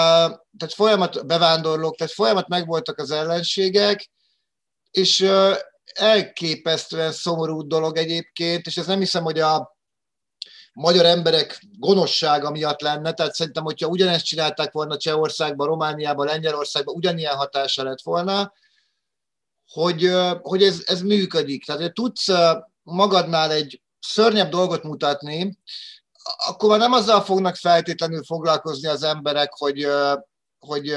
tehát 0.58 0.74
folyamat 0.74 1.26
bevándorlók, 1.26 1.96
tehát 1.96 2.12
folyamat 2.12 2.48
megvoltak 2.48 2.98
az 2.98 3.10
ellenségek, 3.10 4.10
és 4.90 5.30
elképesztően 5.94 7.12
szomorú 7.12 7.66
dolog 7.66 7.96
egyébként, 7.96 8.66
és 8.66 8.76
ez 8.76 8.86
nem 8.86 8.98
hiszem, 8.98 9.22
hogy 9.22 9.40
a 9.40 9.76
magyar 10.72 11.04
emberek 11.04 11.62
gonoszsága 11.78 12.50
miatt 12.50 12.80
lenne, 12.80 13.12
tehát 13.12 13.34
szerintem, 13.34 13.64
hogyha 13.64 13.88
ugyanezt 13.88 14.24
csinálták 14.24 14.72
volna 14.72 14.96
Csehországban, 14.96 15.66
Romániában, 15.66 16.26
Lengyelországban, 16.26 16.94
ugyanilyen 16.94 17.36
hatása 17.36 17.82
lett 17.82 18.02
volna, 18.02 18.52
hogy, 19.74 20.10
hogy 20.42 20.62
ez, 20.62 20.82
ez 20.86 21.02
működik. 21.02 21.64
Tehát, 21.64 21.80
hogy 21.80 21.92
tudsz 21.92 22.26
magadnál 22.82 23.50
egy 23.50 23.82
szörnyebb 24.00 24.50
dolgot 24.50 24.82
mutatni, 24.82 25.58
akkor 26.46 26.68
már 26.68 26.78
nem 26.78 26.92
azzal 26.92 27.22
fognak 27.22 27.56
feltétlenül 27.56 28.24
foglalkozni 28.24 28.88
az 28.88 29.02
emberek, 29.02 29.52
hogy, 29.52 29.86
hogy, 30.58 30.94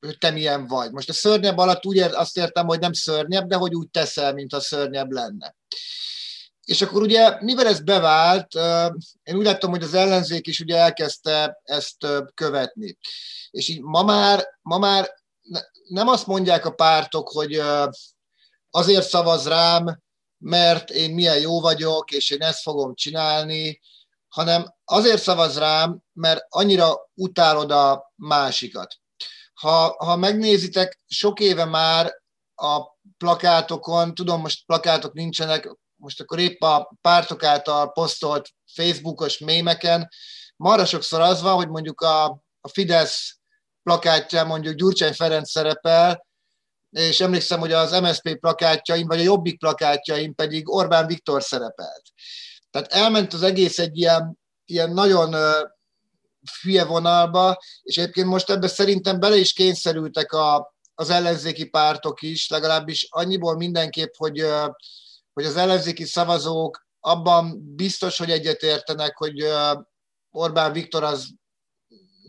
hogy 0.00 0.18
te 0.18 0.30
milyen 0.30 0.66
vagy. 0.66 0.90
Most 0.90 1.08
a 1.08 1.12
szörnyebb 1.12 1.58
alatt 1.58 1.86
úgy 1.86 1.98
azt 1.98 2.36
értem, 2.36 2.66
hogy 2.66 2.78
nem 2.78 2.92
szörnyebb, 2.92 3.48
de 3.48 3.56
hogy 3.56 3.74
úgy 3.74 3.88
teszel, 3.90 4.32
mint 4.32 4.52
a 4.52 4.60
szörnyebb 4.60 5.10
lenne. 5.10 5.56
És 6.64 6.82
akkor 6.82 7.02
ugye, 7.02 7.36
mivel 7.40 7.66
ez 7.66 7.80
bevált, 7.80 8.54
én 9.22 9.36
úgy 9.36 9.44
láttam, 9.44 9.70
hogy 9.70 9.82
az 9.82 9.94
ellenzék 9.94 10.46
is 10.46 10.60
ugye 10.60 10.76
elkezdte 10.76 11.60
ezt 11.62 12.06
követni. 12.34 12.98
És 13.50 13.68
így 13.68 13.80
ma 13.80 14.02
már, 14.02 14.58
ma 14.62 14.78
már 14.78 15.19
nem 15.88 16.08
azt 16.08 16.26
mondják 16.26 16.64
a 16.64 16.74
pártok, 16.74 17.28
hogy 17.28 17.62
azért 18.70 19.08
szavaz 19.08 19.46
rám, 19.46 20.02
mert 20.38 20.90
én 20.90 21.14
milyen 21.14 21.40
jó 21.40 21.60
vagyok, 21.60 22.10
és 22.10 22.30
én 22.30 22.42
ezt 22.42 22.62
fogom 22.62 22.94
csinálni, 22.94 23.80
hanem 24.28 24.74
azért 24.84 25.22
szavaz 25.22 25.58
rám, 25.58 26.02
mert 26.12 26.46
annyira 26.48 27.10
utálod 27.14 27.70
a 27.70 28.12
másikat. 28.16 28.94
Ha, 29.54 30.04
ha 30.04 30.16
megnézitek, 30.16 31.00
sok 31.06 31.40
éve 31.40 31.64
már 31.64 32.22
a 32.54 32.82
plakátokon, 33.18 34.14
tudom, 34.14 34.40
most 34.40 34.66
plakátok 34.66 35.12
nincsenek, 35.12 35.76
most 35.96 36.20
akkor 36.20 36.38
épp 36.38 36.62
a 36.62 36.92
pártok 37.00 37.42
által 37.42 37.92
posztolt 37.92 38.50
Facebookos 38.72 39.38
mémeken, 39.38 40.08
marra 40.56 40.84
sokszor 40.84 41.20
az 41.20 41.42
van, 41.42 41.54
hogy 41.54 41.68
mondjuk 41.68 42.00
a, 42.00 42.24
a 42.60 42.68
Fidesz 42.68 43.39
plakátján 43.90 44.46
mondjuk 44.46 44.74
Gyurcsány 44.74 45.12
Ferenc 45.12 45.50
szerepel, 45.50 46.26
és 46.90 47.20
emlékszem, 47.20 47.60
hogy 47.60 47.72
az 47.72 48.00
MSZP 48.00 48.36
plakátjaim, 48.40 49.06
vagy 49.06 49.18
a 49.18 49.22
Jobbik 49.22 49.58
plakátjaim 49.58 50.34
pedig 50.34 50.68
Orbán 50.68 51.06
Viktor 51.06 51.42
szerepelt. 51.42 52.02
Tehát 52.70 52.92
elment 52.92 53.32
az 53.32 53.42
egész 53.42 53.78
egy 53.78 53.98
ilyen, 53.98 54.38
ilyen 54.64 54.90
nagyon 54.90 55.34
hülye 56.62 56.84
vonalba, 56.84 57.58
és 57.82 57.96
egyébként 57.96 58.26
most 58.26 58.50
ebbe 58.50 58.66
szerintem 58.66 59.20
bele 59.20 59.36
is 59.36 59.52
kényszerültek 59.52 60.32
a, 60.32 60.74
az 60.94 61.10
ellenzéki 61.10 61.64
pártok 61.64 62.22
is, 62.22 62.48
legalábbis 62.48 63.06
annyiból 63.10 63.56
mindenképp, 63.56 64.12
hogy, 64.16 64.44
hogy 65.32 65.44
az 65.44 65.56
ellenzéki 65.56 66.04
szavazók 66.04 66.86
abban 67.00 67.74
biztos, 67.76 68.18
hogy 68.18 68.30
egyetértenek, 68.30 69.16
hogy 69.16 69.46
Orbán 70.30 70.72
Viktor 70.72 71.02
az 71.02 71.38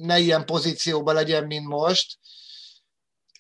ne 0.02 0.20
ilyen 0.20 0.46
pozícióban 0.46 1.14
legyen, 1.14 1.46
mint 1.46 1.68
most. 1.68 2.18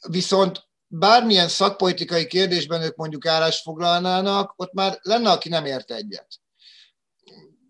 Viszont 0.07 0.69
bármilyen 0.87 1.47
szakpolitikai 1.47 2.27
kérdésben 2.27 2.81
ők 2.81 2.95
mondjuk 2.95 3.25
állásfoglalnának, 3.25 4.53
ott 4.55 4.73
már 4.73 4.99
lenne, 5.01 5.31
aki 5.31 5.49
nem 5.49 5.65
ért 5.65 5.91
egyet. 5.91 6.27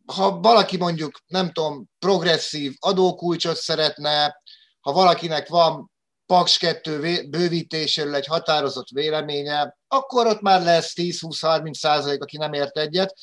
Ha 0.05 0.39
valaki 0.39 0.77
mondjuk, 0.77 1.19
nem 1.27 1.51
tudom, 1.51 1.89
progresszív 1.99 2.75
adókulcsot 2.79 3.57
szeretne, 3.57 4.41
ha 4.79 4.91
valakinek 4.91 5.47
van 5.47 5.91
Paks 6.25 6.57
2 6.57 7.27
bővítéséről 7.29 8.15
egy 8.15 8.25
határozott 8.25 8.89
véleménye, 8.89 9.77
akkor 9.87 10.27
ott 10.27 10.41
már 10.41 10.63
lesz 10.63 10.93
10-20-30 10.95 11.73
százalék, 11.73 12.21
aki 12.21 12.37
nem 12.37 12.53
ért 12.53 12.77
egyet. 12.77 13.13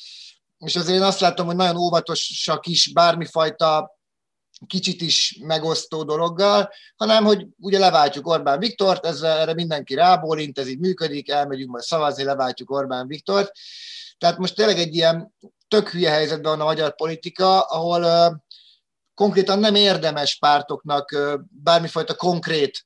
És 0.58 0.76
azért 0.76 0.96
én 0.96 1.02
azt 1.02 1.20
látom, 1.20 1.46
hogy 1.46 1.56
nagyon 1.56 1.76
óvatosak 1.76 2.66
is 2.66 2.92
bármifajta 2.92 3.97
kicsit 4.66 5.00
is 5.00 5.38
megosztó 5.40 6.02
dologgal, 6.02 6.70
hanem 6.96 7.24
hogy 7.24 7.46
ugye 7.60 7.78
leváltjuk 7.78 8.26
Orbán 8.26 8.58
Viktort, 8.58 9.06
ezzel 9.06 9.38
erre 9.38 9.54
mindenki 9.54 9.94
rábólint, 9.94 10.58
ez 10.58 10.68
így 10.68 10.78
működik, 10.78 11.30
elmegyünk 11.30 11.70
majd 11.70 11.84
szavazni, 11.84 12.24
leváltjuk 12.24 12.70
Orbán 12.70 13.06
Viktort. 13.06 13.52
Tehát 14.18 14.38
most 14.38 14.54
tényleg 14.54 14.78
egy 14.78 14.94
ilyen 14.94 15.34
tök 15.68 15.88
hülye 15.88 16.10
helyzetben 16.10 16.50
van 16.50 16.60
a 16.60 16.64
magyar 16.64 16.94
politika, 16.94 17.60
ahol 17.60 18.42
konkrétan 19.14 19.58
nem 19.58 19.74
érdemes 19.74 20.38
pártoknak 20.38 21.16
bármifajta 21.62 22.14
konkrét 22.14 22.84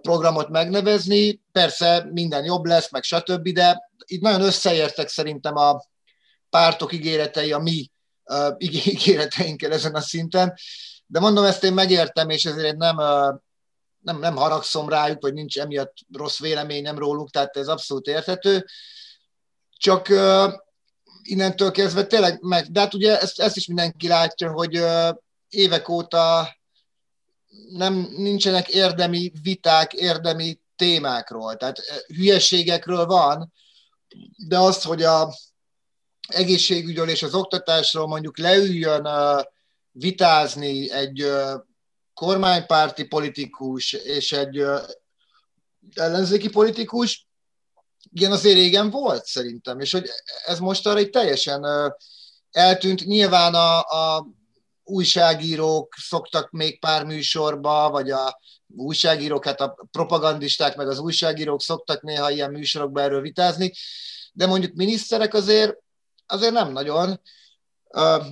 programot 0.00 0.48
megnevezni. 0.48 1.40
Persze 1.52 2.08
minden 2.12 2.44
jobb 2.44 2.64
lesz, 2.64 2.90
meg 2.90 3.02
stb., 3.02 3.48
de 3.48 3.90
itt 4.06 4.20
nagyon 4.20 4.40
összeértek 4.40 5.08
szerintem 5.08 5.56
a 5.56 5.84
pártok 6.50 6.92
ígéretei 6.92 7.52
a 7.52 7.58
mi 7.58 7.90
ígéreteinkkel 8.58 9.72
ezen 9.72 9.94
a 9.94 10.00
szinten. 10.00 10.54
De 11.06 11.20
mondom, 11.20 11.44
ezt 11.44 11.64
én 11.64 11.72
megértem, 11.72 12.30
és 12.30 12.44
ezért 12.44 12.76
nem, 12.76 12.96
nem, 14.00 14.18
nem 14.18 14.36
haragszom 14.36 14.88
rájuk, 14.88 15.22
vagy 15.22 15.32
nincs 15.32 15.58
emiatt 15.58 15.94
rossz 16.12 16.38
véleményem 16.38 16.98
róluk, 16.98 17.30
tehát 17.30 17.56
ez 17.56 17.68
abszolút 17.68 18.06
érthető. 18.06 18.66
Csak 19.76 20.08
innentől 21.22 21.70
kezdve 21.70 22.06
tényleg 22.06 22.42
meg, 22.42 22.66
de 22.70 22.80
hát 22.80 22.94
ugye 22.94 23.20
ezt, 23.20 23.40
ezt 23.40 23.56
is 23.56 23.66
mindenki 23.66 24.08
látja, 24.08 24.52
hogy 24.52 24.84
évek 25.48 25.88
óta 25.88 26.56
nem 27.68 27.94
nincsenek 28.16 28.68
érdemi 28.68 29.32
viták, 29.42 29.92
érdemi 29.92 30.60
témákról. 30.76 31.56
Tehát 31.56 32.04
hülyeségekről 32.06 33.06
van, 33.06 33.52
de 34.48 34.58
az, 34.58 34.82
hogy 34.82 35.02
a 35.02 35.34
egészségügyről 36.26 37.08
és 37.08 37.22
az 37.22 37.34
oktatásról 37.34 38.06
mondjuk 38.06 38.38
leüljön 38.38 39.08
vitázni 39.90 40.90
egy 40.90 41.26
kormánypárti 42.14 43.04
politikus 43.04 43.92
és 43.92 44.32
egy 44.32 44.64
ellenzéki 45.94 46.48
politikus, 46.48 47.28
igen, 48.12 48.32
azért 48.32 48.54
régen 48.54 48.90
volt 48.90 49.26
szerintem, 49.26 49.80
és 49.80 49.92
hogy 49.92 50.10
ez 50.44 50.58
most 50.58 50.86
arra 50.86 50.98
egy 50.98 51.10
teljesen 51.10 51.64
eltűnt. 52.50 53.04
Nyilván 53.04 53.54
a, 53.54 53.78
a 53.80 54.26
újságírók 54.84 55.94
szoktak 55.98 56.50
még 56.50 56.80
pár 56.80 57.04
műsorba, 57.04 57.90
vagy 57.90 58.10
a 58.10 58.38
újságírók, 58.76 59.44
hát 59.44 59.60
a 59.60 59.86
propagandisták, 59.90 60.76
meg 60.76 60.88
az 60.88 60.98
újságírók 60.98 61.62
szoktak 61.62 62.02
néha 62.02 62.30
ilyen 62.30 62.50
műsorokba 62.50 63.00
erről 63.00 63.20
vitázni, 63.20 63.72
de 64.32 64.46
mondjuk 64.46 64.74
miniszterek 64.74 65.34
azért 65.34 65.76
azért 66.26 66.52
nem 66.52 66.72
nagyon, 66.72 67.20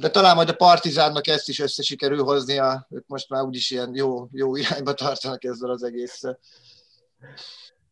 de 0.00 0.10
talán 0.10 0.34
majd 0.34 0.48
a 0.48 0.54
Partizánnak 0.54 1.26
ezt 1.26 1.48
is 1.48 1.60
össze 1.60 1.82
sikerül 1.82 2.22
hoznia, 2.22 2.86
ők 2.90 3.06
most 3.06 3.28
már 3.28 3.42
úgyis 3.42 3.70
ilyen 3.70 3.90
jó, 3.94 4.28
jó 4.32 4.56
irányba 4.56 4.94
tartanak 4.94 5.44
ezzel 5.44 5.70
az 5.70 5.82
egésszel. 5.82 6.38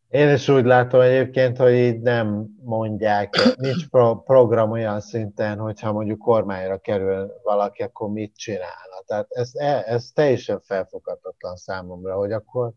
Én 0.08 0.34
is 0.34 0.48
úgy 0.48 0.64
látom 0.64 1.00
egyébként, 1.00 1.56
hogy 1.56 1.72
így 1.72 2.00
nem 2.00 2.46
mondják, 2.62 3.34
nincs 3.56 3.88
pro- 3.88 4.24
program 4.24 4.70
olyan 4.70 5.00
szinten, 5.00 5.58
hogyha 5.58 5.92
mondjuk 5.92 6.18
kormányra 6.18 6.78
kerül 6.78 7.32
valaki, 7.42 7.82
akkor 7.82 8.10
mit 8.10 8.36
csinálna. 8.36 9.02
Tehát 9.06 9.26
ez, 9.30 9.50
e, 9.54 9.82
ez 9.86 10.10
teljesen 10.14 10.60
felfoghatatlan 10.60 11.56
számomra, 11.56 12.16
hogy 12.16 12.32
akkor 12.32 12.72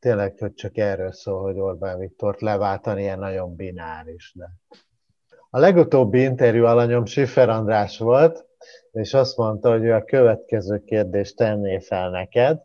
tényleg 0.00 0.34
hogy 0.38 0.54
csak 0.54 0.76
erről 0.76 1.12
szól, 1.12 1.42
hogy 1.42 1.58
Orbán 1.58 1.98
Viktort 1.98 2.40
leváltani 2.40 3.00
ilyen 3.02 3.18
nagyon 3.18 3.56
bináris. 3.56 4.32
De... 4.34 4.50
A 5.50 5.58
legutóbbi 5.58 6.22
interjú 6.22 6.64
alanyom 6.64 7.04
Sifer 7.04 7.48
András 7.48 7.98
volt, 7.98 8.46
és 8.92 9.14
azt 9.14 9.36
mondta, 9.36 9.70
hogy 9.70 9.84
ő 9.84 9.94
a 9.94 10.04
következő 10.04 10.82
kérdést 10.84 11.36
tenné 11.36 11.78
fel 11.78 12.10
neked. 12.10 12.60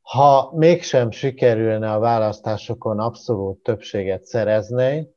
Ha 0.00 0.52
mégsem 0.54 1.10
sikerülne 1.10 1.92
a 1.92 1.98
választásokon 1.98 2.98
abszolút 2.98 3.62
többséget 3.62 4.24
szerezni, 4.24 5.08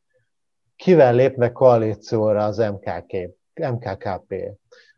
kivel 0.76 1.14
lépne 1.14 1.52
koalícióra 1.52 2.46
az 2.46 2.58
MKK, 2.58 3.14
MKKP? 3.54 4.34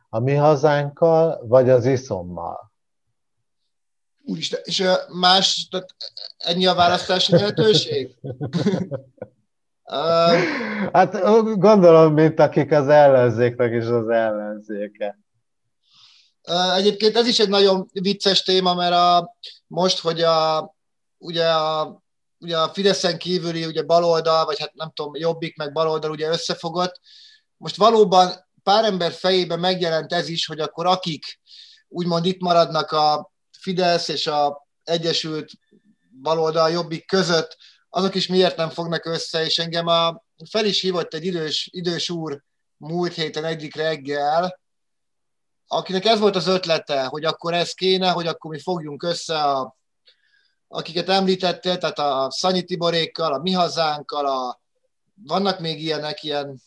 A 0.10 0.20
mi 0.20 0.34
hazánkkal, 0.34 1.48
vagy 1.48 1.70
az 1.70 1.86
iszommal? 1.86 2.74
Úristen, 4.26 4.60
és 4.64 4.84
más, 5.20 5.68
tehát 5.72 5.96
ennyi 6.38 6.66
a 6.66 6.74
választási 6.74 7.32
lehetőség? 7.32 8.16
Hát 10.92 11.22
gondolom, 11.60 12.14
mint 12.14 12.40
akik 12.40 12.72
az 12.72 12.88
ellenzéknek 12.88 13.74
is 13.74 13.86
az 13.86 14.10
ellenzéke. 14.10 15.20
Egyébként 16.76 17.16
ez 17.16 17.28
is 17.28 17.40
egy 17.40 17.50
nagyon 17.50 17.90
vicces 17.94 18.44
téma, 18.44 18.74
mert 18.74 18.94
a, 18.94 19.36
most, 19.68 20.00
hogy 20.00 20.22
a, 20.22 20.76
ugye 21.18 21.50
a, 21.50 21.98
ugye 22.40 22.58
a 22.58 22.70
Fideszen 22.70 23.18
kívüli 23.18 23.66
ugye 23.66 23.84
baloldal, 23.84 24.46
vagy 24.46 24.60
hát 24.60 24.74
nem 24.74 24.92
tudom, 24.94 25.16
jobbik 25.16 25.58
meg 25.58 25.72
baloldal 25.72 26.12
ugye 26.12 26.30
összefogott, 26.30 27.00
most 27.58 27.76
valóban 27.76 28.32
pár 28.64 28.84
ember 28.84 29.12
fejében 29.12 29.60
megjelent 29.60 30.14
ez 30.14 30.30
is, 30.30 30.46
hogy 30.46 30.60
akkor 30.60 30.86
akik 30.86 31.40
úgymond 31.88 32.26
itt 32.26 32.42
maradnak 32.42 32.92
a 32.92 33.32
Fidesz 33.60 34.08
és 34.08 34.28
a 34.28 34.68
Egyesült 34.84 35.52
baloldal 36.22 36.70
jobbik 36.70 37.08
között, 37.08 37.58
azok 37.96 38.16
is 38.16 38.28
miért 38.28 38.58
nem 38.58 38.70
fognak 38.70 39.06
össze, 39.06 39.46
és 39.46 39.60
engem 39.60 39.88
a, 39.88 40.24
fel 40.50 40.66
is 40.66 40.82
hívott 40.82 41.14
egy 41.14 41.26
idős, 41.26 41.70
idős 41.72 42.10
úr 42.10 42.44
múlt 42.78 43.14
héten 43.14 43.46
egyik 43.46 43.76
reggel, 43.76 44.60
akinek 45.68 46.06
ez 46.06 46.20
volt 46.20 46.36
az 46.36 46.48
ötlete, 46.48 47.06
hogy 47.06 47.26
akkor 47.26 47.54
ez 47.54 47.72
kéne, 47.72 48.10
hogy 48.10 48.28
akkor 48.28 48.52
mi 48.52 48.60
fogjunk 48.60 49.04
össze 49.04 49.44
a, 49.44 49.76
akiket 50.68 51.10
említettél, 51.10 51.78
tehát 51.78 52.00
a 52.00 52.32
Szanyi 52.32 52.64
Tiborékkal, 52.64 53.34
a 53.34 53.42
Mi 53.42 53.52
Hazánkkal, 53.52 54.26
a, 54.26 54.62
vannak 55.24 55.60
még 55.60 55.82
ilyenek, 55.82 56.24
ilyen 56.24 56.62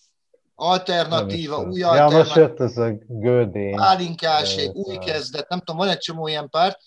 alternatíva, 0.55 1.62
új 1.62 1.83
alternatíva. 1.83 2.18
Ja, 2.18 2.24
most 2.24 2.37
jött 2.37 2.61
ez 2.61 2.76
a 2.76 2.93
Gödény. 3.07 3.76
Pálinkáség, 3.76 4.70
új 4.74 4.99
kezdet, 4.99 5.49
nem 5.49 5.59
tudom, 5.59 5.76
van 5.76 5.89
egy 5.89 5.99
csomó 5.99 6.26
ilyen 6.29 6.49
párt, 6.49 6.79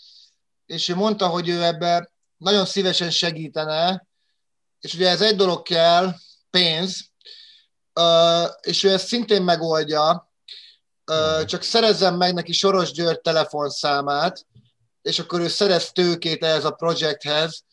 és 0.66 0.90
ő 0.90 0.96
mondta, 0.96 1.28
hogy 1.28 1.50
ő 1.50 1.64
ebbe 1.64 2.12
nagyon 2.38 2.66
szívesen 2.66 3.10
segítene, 3.10 4.10
és 4.82 4.94
ugye 4.94 5.10
ez 5.10 5.22
egy 5.22 5.36
dolog 5.36 5.62
kell, 5.62 6.14
pénz, 6.50 7.10
és 8.62 8.84
ő 8.84 8.92
ezt 8.92 9.08
szintén 9.08 9.42
megoldja, 9.42 10.32
hmm. 11.06 11.46
csak 11.46 11.62
szerezzem 11.62 12.16
meg 12.16 12.34
neki 12.34 12.52
Soros 12.52 12.92
György 12.92 13.22
telefonszámát, 13.22 14.46
és 15.02 15.20
akkor 15.20 15.40
ő 15.40 15.48
szerez 15.48 15.92
tőkét 15.92 16.44
ehhez 16.44 16.66
a 16.66 16.72
projekthez, 16.72 17.64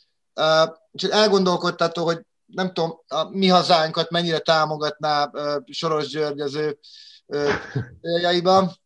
és 0.92 1.02
elgondolkodtató, 1.02 2.04
hogy 2.04 2.20
nem 2.46 2.72
tudom, 2.72 3.00
a 3.08 3.24
mi 3.24 3.48
hazánkat 3.48 4.10
mennyire 4.10 4.38
támogatná 4.38 5.30
Soros 5.70 6.08
György 6.08 6.40
az 6.40 6.54
ő 6.54 6.78
céljaiban. 8.02 8.76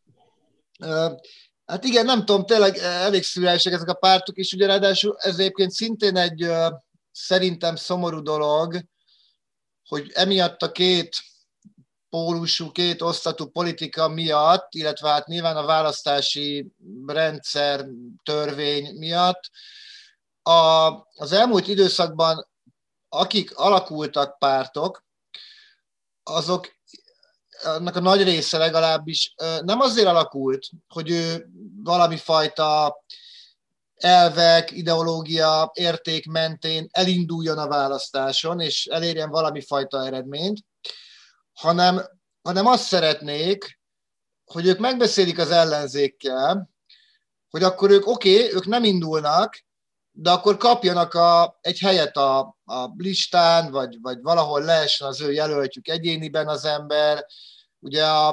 Hát 1.66 1.84
igen, 1.84 2.04
nem 2.04 2.18
tudom, 2.18 2.46
tényleg 2.46 2.76
elég 2.76 3.22
szürelések 3.22 3.72
ezek 3.72 3.88
a 3.88 3.94
pártok, 3.94 4.36
és 4.36 4.52
ugye 4.52 4.66
ráadásul 4.66 5.16
ez 5.18 5.38
egyébként 5.38 5.70
szintén 5.70 6.16
egy 6.16 6.50
szerintem 7.12 7.76
szomorú 7.76 8.22
dolog, 8.22 8.84
hogy 9.88 10.10
emiatt 10.14 10.62
a 10.62 10.72
két 10.72 11.16
pólusú, 12.08 12.72
két 12.72 13.02
osztatú 13.02 13.50
politika 13.50 14.08
miatt, 14.08 14.74
illetve 14.74 15.08
hát 15.08 15.26
nyilván 15.26 15.56
a 15.56 15.64
választási 15.64 16.72
rendszer, 17.06 17.86
törvény 18.22 18.98
miatt, 18.98 19.40
a, 20.42 20.90
az 21.14 21.32
elmúlt 21.32 21.68
időszakban 21.68 22.50
akik 23.08 23.56
alakultak 23.56 24.38
pártok, 24.38 25.04
azok 26.22 26.76
annak 27.62 27.96
a 27.96 28.00
nagy 28.00 28.22
része 28.22 28.58
legalábbis 28.58 29.34
nem 29.60 29.80
azért 29.80 30.06
alakult, 30.06 30.68
hogy 30.88 31.10
ő 31.10 31.48
valami 31.82 32.16
fajta 32.16 32.96
elvek, 34.02 34.70
ideológia, 34.70 35.70
érték 35.74 36.26
mentén 36.26 36.88
elinduljon 36.90 37.58
a 37.58 37.68
választáson, 37.68 38.60
és 38.60 38.86
elérjen 38.86 39.30
valami 39.30 39.60
fajta 39.60 40.06
eredményt, 40.06 40.60
hanem, 41.52 42.02
hanem 42.42 42.66
azt 42.66 42.84
szeretnék, 42.84 43.80
hogy 44.44 44.66
ők 44.66 44.78
megbeszélik 44.78 45.38
az 45.38 45.50
ellenzékkel, 45.50 46.70
hogy 47.50 47.62
akkor 47.62 47.90
ők 47.90 48.06
oké, 48.06 48.34
okay, 48.34 48.54
ők 48.54 48.66
nem 48.66 48.84
indulnak, 48.84 49.64
de 50.10 50.30
akkor 50.30 50.56
kapjanak 50.56 51.14
a, 51.14 51.58
egy 51.60 51.78
helyet 51.78 52.16
a, 52.16 52.38
a 52.64 52.90
listán, 52.96 53.70
vagy, 53.70 53.98
vagy 54.00 54.18
valahol 54.22 54.62
lehessen 54.62 55.08
az 55.08 55.20
ő 55.20 55.32
jelöltjük 55.32 55.88
egyéniben 55.88 56.48
az 56.48 56.64
ember. 56.64 57.26
Ugye 57.78 58.06
a, 58.06 58.28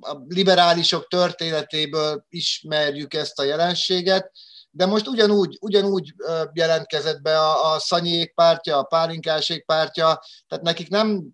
a 0.00 0.16
liberálisok 0.28 1.08
történetéből 1.08 2.24
ismerjük 2.28 3.14
ezt 3.14 3.38
a 3.38 3.42
jelenséget, 3.42 4.32
de 4.70 4.86
most 4.86 5.06
ugyanúgy, 5.06 5.58
ugyanúgy 5.60 6.14
jelentkezett 6.52 7.20
be 7.20 7.38
a, 7.38 7.72
a 7.72 7.78
Szanyék 7.78 8.34
pártja, 8.34 8.78
a 8.78 8.82
Pálinkásék 8.82 9.64
pártja, 9.64 10.20
tehát 10.48 10.64
nekik 10.64 10.88
nem 10.88 11.28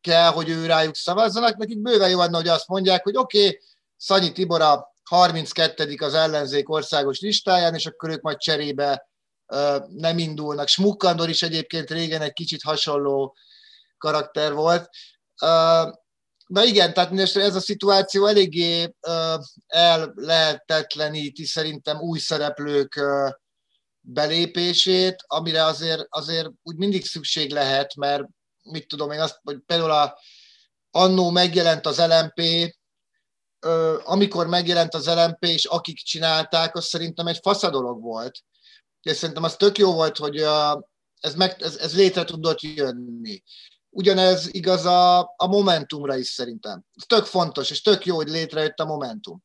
kell, 0.00 0.30
hogy 0.30 0.48
ő 0.48 0.66
rájuk 0.66 0.94
szavazzanak, 0.94 1.56
nekik 1.56 1.82
bőven 1.82 2.10
jó 2.10 2.18
lenne, 2.18 2.36
hogy 2.36 2.48
azt 2.48 2.68
mondják, 2.68 3.02
hogy 3.02 3.16
oké, 3.16 3.46
okay, 3.46 3.60
Szanyi 3.96 4.32
Tibor 4.32 4.60
a 4.60 4.94
32. 5.04 5.94
az 5.98 6.14
ellenzék 6.14 6.68
országos 6.68 7.20
listáján, 7.20 7.74
és 7.74 7.86
akkor 7.86 8.10
ők 8.10 8.20
majd 8.20 8.36
cserébe 8.36 9.08
nem 9.88 10.18
indulnak. 10.18 10.68
Smukkandor 10.68 11.28
is 11.28 11.42
egyébként 11.42 11.90
régen 11.90 12.22
egy 12.22 12.32
kicsit 12.32 12.62
hasonló 12.62 13.36
karakter 13.98 14.52
volt. 14.52 14.88
Na 16.46 16.64
igen, 16.64 16.94
tehát 16.94 17.36
ez 17.36 17.54
a 17.54 17.60
szituáció 17.60 18.26
eléggé 18.26 18.94
el 19.66 20.12
lehetetleníti 20.14 21.44
szerintem 21.44 22.00
új 22.00 22.18
szereplők 22.18 23.00
belépését, 24.00 25.16
amire 25.26 25.64
azért, 25.64 26.06
azért 26.08 26.48
úgy 26.62 26.76
mindig 26.76 27.04
szükség 27.04 27.50
lehet, 27.50 27.94
mert 27.94 28.24
mit 28.62 28.88
tudom 28.88 29.10
én 29.10 29.20
azt, 29.20 29.40
hogy 29.42 29.58
például 29.66 29.90
a, 29.90 30.18
annó 30.90 31.30
megjelent 31.30 31.86
az 31.86 31.98
LMP, 31.98 32.74
amikor 34.04 34.46
megjelent 34.46 34.94
az 34.94 35.06
LMP, 35.06 35.44
és 35.44 35.64
akik 35.64 35.98
csinálták, 35.98 36.76
az 36.76 36.84
szerintem 36.84 37.26
egy 37.26 37.38
faszadolog 37.42 38.02
volt. 38.02 38.38
És 39.02 39.16
szerintem 39.16 39.44
az 39.44 39.56
tök 39.56 39.78
jó 39.78 39.92
volt, 39.92 40.16
hogy 40.16 40.36
ez, 41.20 41.34
meg, 41.34 41.62
ez, 41.62 41.76
ez 41.76 41.96
létre 41.96 42.24
tudott 42.24 42.60
jönni. 42.60 43.42
Ugyanez 43.96 44.48
igaz 44.54 44.84
a, 44.84 45.18
a 45.36 45.46
Momentumra 45.46 46.16
is 46.16 46.28
szerintem. 46.28 46.84
Ez 46.94 47.02
tök 47.06 47.24
fontos, 47.24 47.70
és 47.70 47.82
tök 47.82 48.06
jó, 48.06 48.16
hogy 48.16 48.28
létrejött 48.28 48.78
a 48.78 48.84
Momentum. 48.84 49.42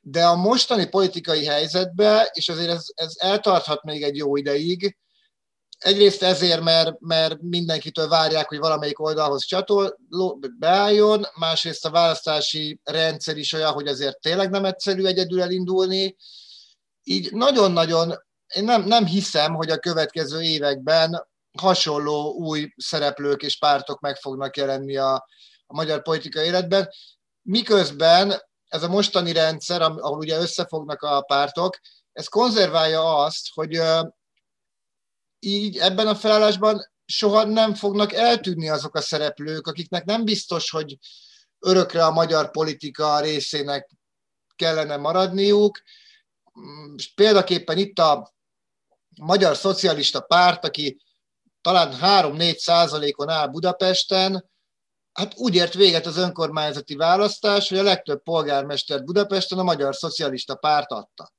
De 0.00 0.26
a 0.26 0.36
mostani 0.36 0.86
politikai 0.86 1.44
helyzetben, 1.44 2.26
és 2.32 2.48
azért 2.48 2.70
ez, 2.70 2.84
ez 2.94 3.14
eltarthat 3.16 3.82
még 3.82 4.02
egy 4.02 4.16
jó 4.16 4.36
ideig, 4.36 4.96
egyrészt 5.78 6.22
ezért, 6.22 6.60
mert, 6.60 7.00
mert 7.00 7.40
mindenkitől 7.40 8.08
várják, 8.08 8.48
hogy 8.48 8.58
valamelyik 8.58 9.00
oldalhoz 9.00 9.44
csatol, 9.44 9.98
beálljon, 10.58 11.26
másrészt 11.34 11.84
a 11.84 11.90
választási 11.90 12.80
rendszer 12.84 13.36
is 13.36 13.52
olyan, 13.52 13.72
hogy 13.72 13.86
azért 13.86 14.20
tényleg 14.20 14.50
nem 14.50 14.64
egyszerű 14.64 15.04
egyedül 15.04 15.42
elindulni. 15.42 16.16
Így 17.02 17.32
nagyon-nagyon, 17.32 18.14
én 18.54 18.64
nem, 18.64 18.82
nem 18.84 19.06
hiszem, 19.06 19.54
hogy 19.54 19.70
a 19.70 19.78
következő 19.78 20.42
években 20.42 21.26
hasonló 21.60 22.32
új 22.32 22.72
szereplők 22.76 23.42
és 23.42 23.58
pártok 23.58 24.00
meg 24.00 24.16
fognak 24.16 24.56
jelenni 24.56 24.96
a, 24.96 25.14
a 25.66 25.74
magyar 25.74 26.02
politikai 26.02 26.46
életben, 26.46 26.88
miközben 27.42 28.42
ez 28.68 28.82
a 28.82 28.88
mostani 28.88 29.32
rendszer, 29.32 29.82
ahol 29.82 30.18
ugye 30.18 30.38
összefognak 30.38 31.02
a 31.02 31.20
pártok, 31.20 31.78
ez 32.12 32.28
konzerválja 32.28 33.16
azt, 33.16 33.48
hogy 33.54 33.80
így 35.38 35.76
ebben 35.76 36.06
a 36.06 36.14
felállásban 36.14 36.90
soha 37.04 37.44
nem 37.44 37.74
fognak 37.74 38.12
eltűnni 38.12 38.68
azok 38.68 38.94
a 38.94 39.00
szereplők, 39.00 39.66
akiknek 39.66 40.04
nem 40.04 40.24
biztos, 40.24 40.70
hogy 40.70 40.98
örökre 41.58 42.04
a 42.04 42.10
magyar 42.10 42.50
politika 42.50 43.20
részének 43.20 43.90
kellene 44.56 44.96
maradniuk. 44.96 45.82
Példaképpen 47.14 47.78
itt 47.78 47.98
a 47.98 48.34
Magyar 49.20 49.56
Szocialista 49.56 50.20
Párt, 50.20 50.64
aki 50.64 51.00
talán 51.60 51.98
3-4 52.00 52.56
százalékon 52.56 53.28
áll 53.28 53.46
Budapesten, 53.46 54.50
hát 55.12 55.32
úgy 55.36 55.54
ért 55.54 55.74
véget 55.74 56.06
az 56.06 56.16
önkormányzati 56.16 56.96
választás, 56.96 57.68
hogy 57.68 57.78
a 57.78 57.82
legtöbb 57.82 58.22
polgármester 58.22 59.04
Budapesten 59.04 59.58
a 59.58 59.62
Magyar 59.62 59.94
Szocialista 59.94 60.54
Párt 60.54 60.90
adta. 60.90 61.32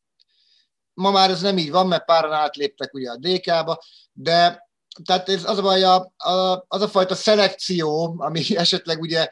Ma 0.93 1.11
már 1.11 1.30
ez 1.30 1.41
nem 1.41 1.57
így 1.57 1.72
van, 1.72 1.88
mert 1.88 2.05
páran 2.05 2.34
átléptek 2.34 2.93
ugye 2.93 3.11
a 3.11 3.17
DK-ba, 3.17 3.80
de 4.11 4.67
tehát 5.03 5.30
ez 5.30 5.49
az 5.49 5.57
a 5.57 5.61
baj, 5.61 5.84
a, 5.84 6.13
a, 6.17 6.65
az 6.67 6.82
a 6.82 6.88
fajta 6.88 7.15
szelekció, 7.15 8.15
ami 8.17 8.43
esetleg 8.57 9.01
ugye 9.01 9.30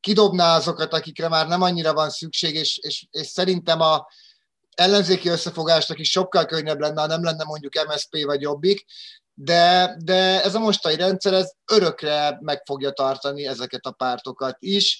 kidobná 0.00 0.56
azokat, 0.56 0.92
akikre 0.92 1.28
már 1.28 1.48
nem 1.48 1.62
annyira 1.62 1.92
van 1.92 2.10
szükség, 2.10 2.54
és, 2.54 2.78
és, 2.78 3.06
és 3.10 3.26
szerintem 3.26 3.80
a 3.80 4.06
ellenzéki 4.74 5.28
összefogásnak 5.28 5.98
is 5.98 6.10
sokkal 6.10 6.44
könnyebb 6.44 6.80
lenne, 6.80 7.00
ha 7.00 7.06
nem 7.06 7.24
lenne 7.24 7.44
mondjuk 7.44 7.86
MSP 7.88 8.24
vagy 8.24 8.40
Jobbik, 8.40 8.84
de, 9.42 9.96
de 10.04 10.42
ez 10.42 10.54
a 10.54 10.58
mostani 10.58 10.96
rendszer, 10.96 11.32
ez 11.32 11.52
örökre 11.72 12.38
meg 12.40 12.62
fogja 12.64 12.90
tartani 12.90 13.46
ezeket 13.46 13.84
a 13.84 13.92
pártokat 13.92 14.56
is, 14.58 14.98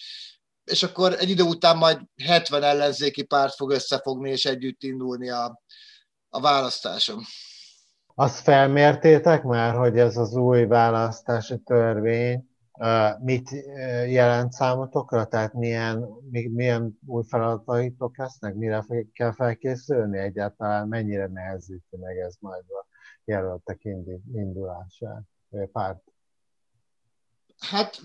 és 0.65 0.83
akkor 0.83 1.17
egy 1.19 1.31
idő 1.31 1.43
után 1.43 1.77
majd 1.77 1.99
70 2.25 2.63
ellenzéki 2.63 3.23
párt 3.23 3.55
fog 3.55 3.71
összefogni 3.71 4.31
és 4.31 4.45
együtt 4.45 4.83
indulni 4.83 5.31
a, 5.31 5.63
a 6.29 6.41
választáson. 6.41 7.23
Azt 8.15 8.43
felmértétek 8.43 9.43
már, 9.43 9.75
hogy 9.75 9.99
ez 9.99 10.17
az 10.17 10.35
új 10.35 10.65
választási 10.65 11.59
törvény 11.59 12.49
mit 13.19 13.51
jelent 14.07 14.53
számotokra? 14.53 15.25
Tehát 15.25 15.53
milyen, 15.53 16.09
milyen 16.31 16.99
új 17.07 17.23
feladataitok 17.29 18.19
lesznek? 18.19 18.55
Mire 18.55 18.85
kell 19.13 19.33
felkészülni 19.33 20.19
egyáltalán? 20.19 20.89
Mennyire 20.89 21.27
nehezíti 21.27 21.97
meg 21.97 22.17
ez 22.17 22.35
majd 22.39 22.65
a 22.69 22.90
jelöltek 23.31 23.85
indulását, 24.33 25.23
párt? 25.73 26.03
Hát 27.59 28.01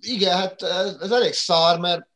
igen, 0.00 0.36
hát 0.36 0.62
ez, 0.62 0.96
ez 1.00 1.10
elég 1.10 1.32
szar, 1.32 1.78
mert 1.78 2.08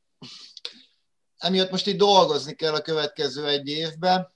emiatt 1.37 1.71
most 1.71 1.87
így 1.87 1.97
dolgozni 1.97 2.55
kell 2.55 2.75
a 2.75 2.81
következő 2.81 3.47
egy 3.47 3.69
évben 3.69 4.33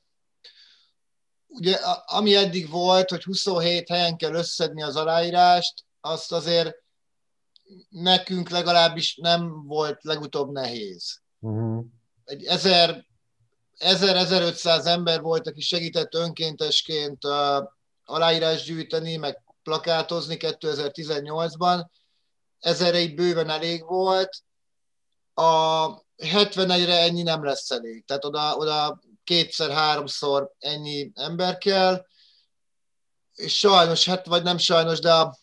ugye 1.55 1.77
ami 2.07 2.35
eddig 2.35 2.71
volt, 2.71 3.11
hogy 3.11 3.23
27 3.23 3.89
helyen 3.89 4.17
kell 4.17 4.35
összedni 4.35 4.83
az 4.83 4.97
aláírást, 4.97 5.85
azt 6.01 6.33
azért 6.33 6.75
nekünk 7.89 8.49
legalábbis 8.49 9.17
nem 9.17 9.67
volt 9.67 10.05
legutóbb 10.05 10.53
nehéz. 10.53 11.21
Uh-huh. 11.41 11.85
Egy 12.25 12.45
1000-1500 12.49 14.87
ember 14.87 15.21
volt, 15.21 15.47
aki 15.47 15.61
segített 15.61 16.15
önkéntesként 16.15 17.19
aláírás 18.05 18.63
gyűjteni, 18.63 19.17
meg 19.17 19.43
plakátozni 19.63 20.37
2018-ban. 20.39 21.87
Ezerre 22.59 22.99
így 22.99 23.15
bőven 23.15 23.51
elég 23.51 23.85
volt. 23.85 24.37
A 25.35 25.89
71-re 26.17 26.99
ennyi 26.99 27.23
nem 27.23 27.45
lesz 27.45 27.71
elég. 27.71 28.05
Tehát 28.05 28.25
oda, 28.25 28.57
oda 28.57 29.01
kétszer-háromszor 29.25 30.53
ennyi 30.59 31.11
ember 31.15 31.59
kell, 31.59 32.07
és 33.35 33.59
sajnos, 33.59 34.05
hát 34.05 34.27
vagy 34.27 34.43
nem 34.43 34.59
sajnos, 34.59 34.99
de 34.99 35.13
a 35.13 35.37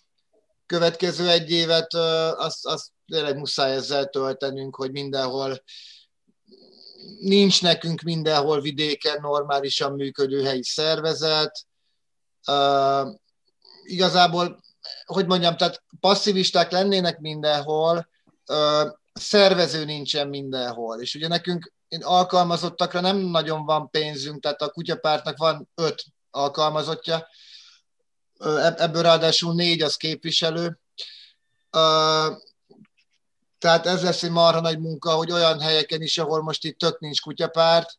következő 0.66 1.30
egy 1.30 1.52
évet 1.52 1.94
azt, 1.94 2.66
azt 2.66 2.88
tényleg 3.08 3.38
muszáj 3.38 3.72
ezzel 3.72 4.06
töltenünk, 4.06 4.76
hogy 4.76 4.92
mindenhol 4.92 5.64
nincs 7.20 7.62
nekünk 7.62 8.02
mindenhol 8.02 8.62
vidéken 8.62 9.18
normálisan 9.22 9.92
működő 9.92 10.44
helyi 10.44 10.64
szervezet. 10.64 11.66
Uh, 12.48 13.08
igazából, 13.84 14.64
hogy 15.06 15.26
mondjam, 15.26 15.58
tehát 15.58 15.84
passzivisták 16.00 16.72
lennének 16.72 17.20
mindenhol, 17.20 18.10
uh, 18.48 18.92
szervező 19.14 19.86
nincsen 19.86 20.28
mindenhol. 20.28 21.02
És 21.02 21.16
ugye 21.16 21.28
nekünk 21.28 21.72
én 21.88 22.04
alkalmazottakra 22.04 23.00
nem 23.00 23.18
nagyon 23.18 23.66
van 23.66 23.90
pénzünk, 23.90 24.42
tehát 24.42 24.62
a 24.62 24.70
kutyapártnak 24.70 25.38
van 25.38 25.70
öt 25.76 26.04
alkalmazottja, 26.30 27.28
ebből 28.78 29.02
ráadásul 29.02 29.54
négy 29.54 29.82
az 29.82 29.96
képviselő. 29.96 30.80
Tehát 33.58 33.86
ez 33.86 34.04
lesz 34.04 34.24
egy 34.24 34.32
marha 34.32 34.60
nagy 34.60 34.80
munka, 34.80 35.12
hogy 35.12 35.32
olyan 35.32 35.60
helyeken 35.60 36.02
is, 36.02 36.18
ahol 36.18 36.42
most 36.42 36.64
itt 36.64 36.78
tök 36.78 37.00
nincs 37.00 37.22
kutyapárt, 37.22 37.98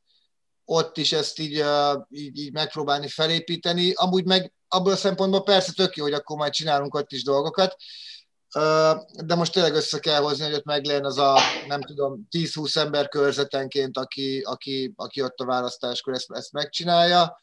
ott 0.65 0.97
is 0.97 1.13
ezt 1.13 1.39
így, 1.39 1.65
így, 2.09 2.39
így 2.39 2.53
megpróbálni 2.53 3.09
felépíteni. 3.09 3.93
Amúgy 3.93 4.25
meg 4.25 4.53
abból 4.69 4.93
a 4.93 4.97
szempontból 4.97 5.43
persze 5.43 5.73
tök 5.73 5.97
jó, 5.97 6.03
hogy 6.03 6.13
akkor 6.13 6.37
majd 6.37 6.53
csinálunk 6.53 6.95
ott 6.95 7.13
is 7.13 7.23
dolgokat, 7.23 7.77
de 9.25 9.35
most 9.35 9.53
tényleg 9.53 9.75
össze 9.75 9.99
kell 9.99 10.21
hozni, 10.21 10.45
hogy 10.45 10.55
ott 10.55 10.65
meg 10.65 11.05
az 11.05 11.19
a, 11.19 11.39
nem 11.67 11.83
tudom, 11.83 12.29
10-20 12.31 12.77
ember 12.77 13.09
körzetenként, 13.09 13.99
aki, 13.99 14.41
aki, 14.41 14.93
aki 14.97 15.23
ott 15.23 15.39
a 15.39 15.45
választáskor 15.45 16.15
ezt, 16.15 16.27
ezt 16.31 16.53
megcsinálja. 16.53 17.41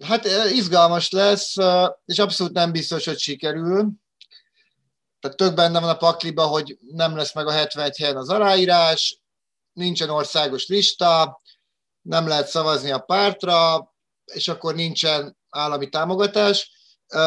Hát 0.00 0.24
izgalmas 0.52 1.10
lesz, 1.10 1.54
és 2.04 2.18
abszolút 2.18 2.52
nem 2.52 2.72
biztos, 2.72 3.04
hogy 3.04 3.18
sikerül. 3.18 3.90
Tehát 5.20 5.36
tök 5.36 5.54
benne 5.54 5.80
van 5.80 5.88
a 5.88 5.96
pakliba, 5.96 6.46
hogy 6.46 6.78
nem 6.80 7.16
lesz 7.16 7.34
meg 7.34 7.46
a 7.46 7.50
71 7.50 7.96
helyen 7.96 8.16
az 8.16 8.28
aláírás, 8.28 9.21
nincsen 9.72 10.10
országos 10.10 10.66
lista, 10.66 11.40
nem 12.00 12.28
lehet 12.28 12.48
szavazni 12.48 12.90
a 12.90 12.98
pártra, 12.98 13.90
és 14.24 14.48
akkor 14.48 14.74
nincsen 14.74 15.36
állami 15.48 15.88
támogatás. 15.88 16.70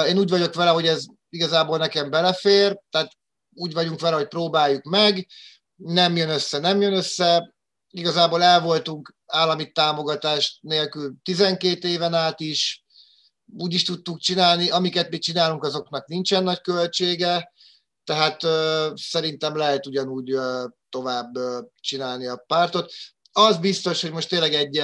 Én 0.08 0.18
úgy 0.18 0.30
vagyok 0.30 0.54
vele, 0.54 0.70
hogy 0.70 0.88
ez 0.88 1.06
igazából 1.30 1.78
nekem 1.78 2.10
belefér, 2.10 2.80
tehát 2.90 3.12
úgy 3.54 3.74
vagyunk 3.74 4.00
vele, 4.00 4.16
hogy 4.16 4.28
próbáljuk 4.28 4.84
meg, 4.84 5.28
nem 5.76 6.16
jön 6.16 6.30
össze, 6.30 6.58
nem 6.58 6.82
jön 6.82 6.94
össze. 6.94 7.54
Igazából 7.90 8.44
el 8.44 8.62
voltunk 8.62 9.16
állami 9.26 9.72
támogatás 9.72 10.60
nélkül 10.62 11.14
12 11.24 11.88
éven 11.88 12.14
át 12.14 12.40
is, 12.40 12.84
úgy 13.58 13.74
is 13.74 13.84
tudtuk 13.84 14.20
csinálni, 14.20 14.70
amiket 14.70 15.10
mi 15.10 15.18
csinálunk, 15.18 15.64
azoknak 15.64 16.08
nincsen 16.08 16.44
nagy 16.44 16.62
költsége, 16.62 17.52
tehát 18.06 18.42
szerintem 18.98 19.56
lehet 19.56 19.86
ugyanúgy 19.86 20.38
tovább 20.90 21.34
csinálni 21.80 22.28
a 22.28 22.44
pártot. 22.48 22.94
Az 23.32 23.58
biztos, 23.58 24.02
hogy 24.02 24.12
most 24.12 24.30
tényleg 24.30 24.54
egy, 24.54 24.84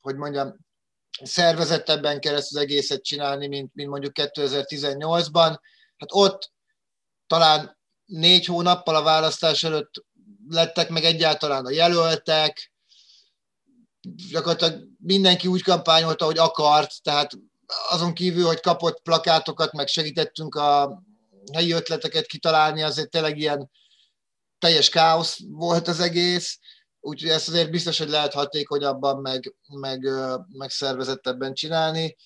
hogy 0.00 0.16
mondjam, 0.16 0.56
szervezettebben 1.22 2.20
kell 2.20 2.34
az 2.34 2.56
egészet 2.56 3.04
csinálni, 3.04 3.46
mint, 3.46 3.74
mint 3.74 3.88
mondjuk 3.88 4.12
2018-ban. 4.14 5.58
Hát 5.96 6.08
ott 6.12 6.52
talán 7.26 7.78
négy 8.04 8.44
hónappal 8.44 8.96
a 8.96 9.02
választás 9.02 9.64
előtt 9.64 10.04
lettek 10.48 10.88
meg 10.88 11.04
egyáltalán 11.04 11.66
a 11.66 11.70
jelöltek, 11.70 12.72
gyakorlatilag 14.30 14.84
mindenki 14.98 15.48
úgy 15.48 15.62
kampányolta, 15.62 16.24
hogy 16.24 16.38
akart, 16.38 17.02
tehát 17.02 17.30
azon 17.90 18.14
kívül, 18.14 18.46
hogy 18.46 18.60
kapott 18.60 19.02
plakátokat, 19.02 19.72
meg 19.72 19.86
segítettünk 19.86 20.54
a 20.54 21.02
helyi 21.54 21.72
ötleteket 21.72 22.26
kitalálni, 22.26 22.82
azért 22.82 23.10
tényleg 23.10 23.38
ilyen 23.38 23.70
teljes 24.58 24.88
káosz 24.88 25.38
volt 25.48 25.88
az 25.88 26.00
egész, 26.00 26.58
úgyhogy 27.00 27.30
ezt 27.30 27.48
azért 27.48 27.70
biztos, 27.70 27.98
hogy 27.98 28.08
lehet 28.08 28.32
hatékonyabban, 28.32 29.20
meg, 29.20 29.54
meg, 29.68 30.08
meg 30.48 30.70
szervezettebben 30.70 31.54
csinálni. 31.54 32.16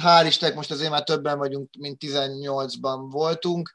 Hál' 0.00 0.26
Istennek 0.26 0.54
most 0.54 0.70
azért 0.70 0.90
már 0.90 1.02
többen 1.02 1.38
vagyunk, 1.38 1.70
mint 1.78 2.02
18-ban 2.04 3.06
voltunk, 3.10 3.74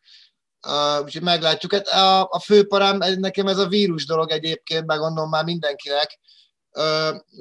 úgyhogy 1.01 1.21
meglátjuk. 1.21 1.73
Hát 1.73 1.87
a, 1.87 2.27
a 2.29 2.39
főparám, 2.39 2.97
nekem 2.97 3.47
ez 3.47 3.57
a 3.57 3.67
vírus 3.67 4.05
dolog 4.05 4.31
egyébként, 4.31 4.85
meg 4.85 4.99
gondolom 4.99 5.29
már 5.29 5.43
mindenkinek. 5.43 6.19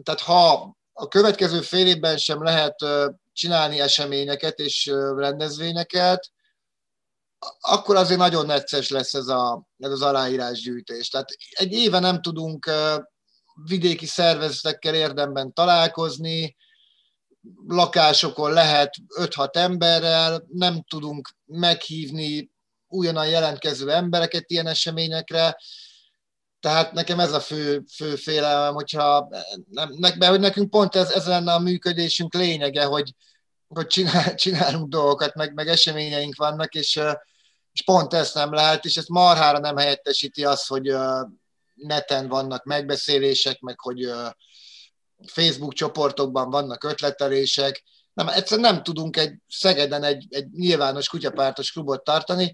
Tehát 0.03 0.21
ha 0.21 0.77
a 0.93 1.09
következő 1.09 1.61
fél 1.61 1.87
évben 1.87 2.17
sem 2.17 2.43
lehet 2.43 2.75
csinálni 3.33 3.81
eseményeket 3.81 4.59
és 4.59 4.87
rendezvényeket, 5.17 6.31
akkor 7.61 7.97
azért 7.97 8.19
nagyon 8.19 8.47
necces 8.47 8.89
lesz 8.89 9.15
ez, 9.15 9.27
a, 9.27 9.67
ez 9.79 9.91
az 9.91 10.03
aláírásgyűjtés. 10.03 11.09
Tehát 11.09 11.29
egy 11.51 11.73
éve 11.73 11.99
nem 11.99 12.21
tudunk 12.21 12.71
vidéki 13.65 14.07
szervezetekkel 14.07 14.95
érdemben 14.95 15.53
találkozni, 15.53 16.57
lakásokon 17.67 18.53
lehet 18.53 18.95
5-6 19.21 19.57
emberrel, 19.57 20.47
nem 20.49 20.83
tudunk 20.89 21.29
meghívni 21.45 22.51
újonnan 22.89 23.29
jelentkező 23.29 23.91
embereket 23.91 24.51
ilyen 24.51 24.67
eseményekre, 24.67 25.57
tehát 26.61 26.93
nekem 26.93 27.21
ez 27.21 27.33
a 27.33 27.41
fő, 27.41 27.85
fő 27.95 28.17
félelem, 28.17 28.75
hogyha 28.75 29.29
nem, 29.69 29.91
mert 29.99 30.27
hogy 30.27 30.41
nekünk 30.41 30.71
pont 30.71 30.95
ez, 30.95 31.11
ez 31.11 31.27
lenne 31.27 31.53
a 31.53 31.59
működésünk 31.59 32.35
lényege, 32.35 32.85
hogy, 32.85 33.13
hogy 33.69 33.87
csinál, 33.87 34.35
csinálunk 34.45 34.89
dolgokat, 34.89 35.35
meg, 35.35 35.55
meg 35.55 35.69
eseményeink 35.69 36.37
vannak, 36.37 36.75
és, 36.75 37.01
és 37.73 37.83
pont 37.85 38.15
ezt 38.15 38.35
nem 38.35 38.53
lehet, 38.53 38.85
és 38.85 38.97
ezt 38.97 39.09
marhára 39.09 39.59
nem 39.59 39.77
helyettesíti 39.77 40.45
az, 40.45 40.67
hogy 40.67 40.95
neten 41.75 42.29
vannak 42.29 42.65
megbeszélések, 42.65 43.61
meg 43.61 43.81
hogy 43.81 44.11
Facebook 45.27 45.73
csoportokban 45.73 46.51
vannak 46.51 46.85
ötletelések, 46.85 47.85
nem, 48.17 48.29
egyszerűen 48.29 48.73
nem 48.73 48.83
tudunk 48.83 49.17
egy 49.17 49.35
Szegeden 49.49 50.03
egy, 50.03 50.27
egy 50.31 50.51
nyilvános 50.51 51.09
kutyapártos 51.09 51.73
klubot 51.73 52.05
tartani. 52.05 52.53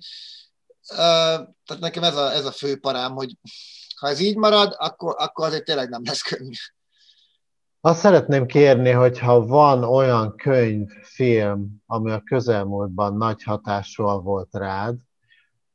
Tehát 0.87 1.79
nekem 1.79 2.03
ez 2.03 2.17
a, 2.17 2.33
ez 2.33 2.45
a 2.45 2.53
fő 2.53 2.79
parám, 2.79 3.13
hogy 3.13 3.37
ha 3.97 4.09
ez 4.09 4.19
így 4.19 4.37
marad, 4.37 4.75
akkor, 4.79 5.15
akkor 5.19 5.47
azért 5.47 5.65
tényleg 5.65 5.89
nem 5.89 6.03
lesz 6.05 6.23
könnyű. 6.23 6.53
Azt 7.85 8.01
szeretném 8.01 8.47
kérni, 8.47 8.91
hogyha 8.91 9.47
van 9.47 9.85
olyan 9.85 10.37
könyv, 10.37 10.89
film, 11.03 11.83
ami 11.87 12.11
a 12.11 12.22
közelmúltban 12.24 13.16
nagy 13.16 13.43
hatással 13.43 14.20
volt 14.20 14.49
rád, 14.51 14.97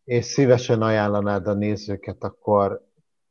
és 0.04 0.26
szívesen 0.26 0.82
ajánlanád 0.82 1.48
a 1.48 1.54
nézőket, 1.54 2.24
akkor 2.24 2.82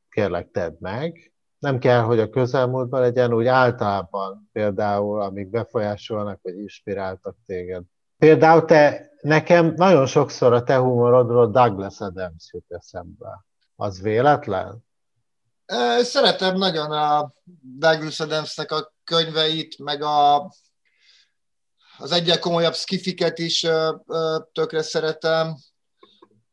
kérlek 0.08 0.50
tedd 0.50 0.76
meg 0.78 1.30
nem 1.58 1.78
kell, 1.78 2.00
hogy 2.00 2.18
a 2.18 2.30
közelmúltban 2.30 3.00
legyen, 3.00 3.32
úgy 3.32 3.46
általában 3.46 4.48
például, 4.52 5.22
amik 5.22 5.48
befolyásolnak, 5.48 6.40
vagy 6.42 6.58
inspiráltak 6.58 7.36
téged. 7.46 7.82
Például 8.18 8.64
te, 8.64 9.10
nekem 9.20 9.72
nagyon 9.76 10.06
sokszor 10.06 10.52
a 10.52 10.62
te 10.62 10.76
humorodról 10.76 11.50
Douglas 11.50 12.00
Adams 12.00 12.50
jut 12.52 12.64
eszembe. 12.68 13.44
Az 13.76 14.02
véletlen? 14.02 14.85
Szeretem 16.02 16.56
nagyon 16.56 16.92
a 16.92 17.32
Douglas 17.60 18.20
Adamsnek 18.20 18.70
a 18.72 18.92
könyveit, 19.04 19.78
meg 19.78 20.02
a, 20.02 20.36
az 21.98 22.12
egyre 22.12 22.38
komolyabb 22.38 22.74
skifiket 22.74 23.38
is 23.38 23.66
tökre 24.52 24.82
szeretem. 24.82 25.56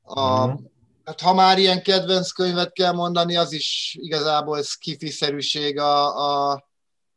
A, 0.01 0.47
mm. 0.47 0.53
Hát 1.03 1.21
ha 1.21 1.33
már 1.33 1.57
ilyen 1.57 1.81
kedvenc 1.81 2.31
könyvet 2.31 2.73
kell 2.73 2.91
mondani, 2.91 3.35
az 3.35 3.51
is 3.51 3.97
igazából 3.99 4.63
skifiszerűség 4.63 5.79
a, 5.79 6.17
a, 6.17 6.63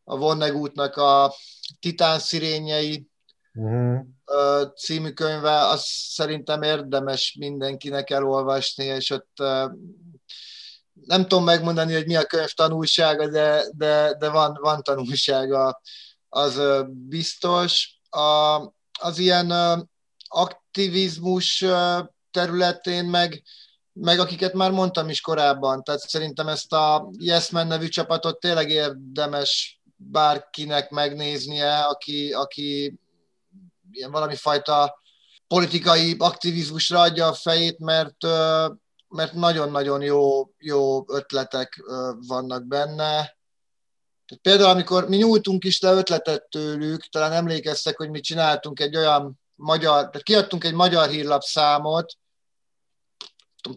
a 0.05 0.17
Vonnegutnak 0.17 0.97
a 0.97 1.35
Titán 1.81 2.19
szirényei 2.19 3.07
uh-huh. 3.55 4.73
című 4.77 5.11
könyve, 5.11 5.67
az 5.67 5.83
szerintem 5.87 6.63
érdemes 6.63 7.37
mindenkinek 7.39 8.11
elolvasni, 8.11 8.85
és 8.85 9.11
ott 9.11 9.37
nem 11.05 11.23
tudom 11.23 11.45
megmondani, 11.45 11.93
hogy 11.93 12.07
mi 12.07 12.17
a 12.17 12.25
könyv 12.25 12.51
tanulsága, 12.51 13.29
de, 13.29 13.65
de, 13.73 14.15
de 14.19 14.29
van, 14.29 14.59
van 14.61 14.83
tanulsága, 14.83 15.81
az 16.29 16.61
biztos. 16.87 17.99
A, 18.11 18.57
az 19.01 19.19
ilyen 19.19 19.53
aktivizmus 20.29 21.65
területén 22.31 23.05
meg 23.05 23.43
meg 24.01 24.19
akiket 24.19 24.53
már 24.53 24.71
mondtam 24.71 25.09
is 25.09 25.21
korábban. 25.21 25.83
Tehát 25.83 26.01
szerintem 26.01 26.49
ezt 26.49 26.73
a 26.73 27.11
Yes 27.19 27.51
Man 27.51 27.67
nevű 27.67 27.89
csapatot 27.89 28.41
tényleg 28.41 28.71
érdemes 28.71 29.81
bárkinek 29.97 30.91
megnéznie, 30.91 31.79
aki, 31.79 32.33
aki 32.33 32.99
ilyen 33.91 34.11
valami 34.11 34.35
fajta 34.35 35.01
politikai 35.49 36.15
aktivizmusra 36.19 37.01
adja 37.01 37.27
a 37.27 37.35
fejét, 37.35 37.79
mert, 37.79 38.25
mert 39.17 39.33
nagyon-nagyon 39.33 40.03
jó, 40.03 40.51
jó 40.59 41.05
ötletek 41.13 41.83
vannak 42.27 42.65
benne. 42.65 43.37
Tehát 44.27 44.43
például, 44.43 44.71
amikor 44.71 45.09
mi 45.09 45.17
nyújtunk 45.17 45.65
is 45.65 45.81
le 45.81 45.93
ötletet 45.93 46.49
tőlük, 46.49 47.09
talán 47.09 47.33
emlékeztek, 47.33 47.97
hogy 47.97 48.11
mi 48.11 48.21
csináltunk 48.21 48.81
egy 48.81 48.97
olyan 48.97 49.41
magyar, 49.55 49.95
tehát 49.95 50.23
kiadtunk 50.23 50.65
egy 50.65 50.75
magyar 50.75 51.09
hírlapszámot, 51.09 52.13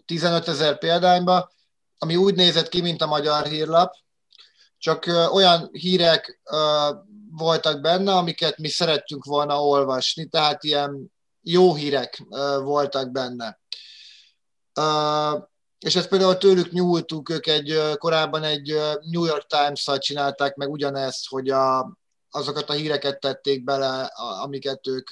15 0.06 0.48
ezer 0.48 0.78
példányba, 0.78 1.52
ami 1.98 2.16
úgy 2.16 2.34
nézett 2.34 2.68
ki, 2.68 2.80
mint 2.80 3.02
a 3.02 3.06
magyar 3.06 3.46
hírlap, 3.46 3.94
csak 4.78 5.06
olyan 5.32 5.68
hírek 5.72 6.40
voltak 7.30 7.80
benne, 7.80 8.12
amiket 8.12 8.58
mi 8.58 8.68
szerettünk 8.68 9.24
volna 9.24 9.64
olvasni, 9.64 10.26
tehát 10.26 10.64
ilyen 10.64 11.12
jó 11.42 11.74
hírek 11.74 12.22
voltak 12.62 13.10
benne. 13.10 13.60
És 15.78 15.96
ezt 15.96 16.08
például 16.08 16.38
tőlük 16.38 16.70
nyúltuk, 16.70 17.30
ők 17.30 17.46
egy, 17.46 17.80
korábban 17.98 18.42
egy 18.42 18.78
New 19.00 19.24
York 19.24 19.46
Times-szal 19.46 19.98
csinálták 19.98 20.54
meg 20.54 20.70
ugyanezt, 20.70 21.28
hogy 21.28 21.50
a, 21.50 21.96
azokat 22.30 22.70
a 22.70 22.72
híreket 22.72 23.20
tették 23.20 23.64
bele, 23.64 24.12
amiket 24.42 24.86
ők 24.86 25.08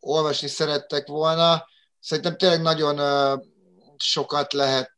olvasni 0.00 0.48
szerettek 0.48 1.06
volna. 1.06 1.66
Szerintem 2.00 2.36
tényleg 2.36 2.62
nagyon 2.62 3.00
sokat 3.96 4.52
lehet 4.52 4.92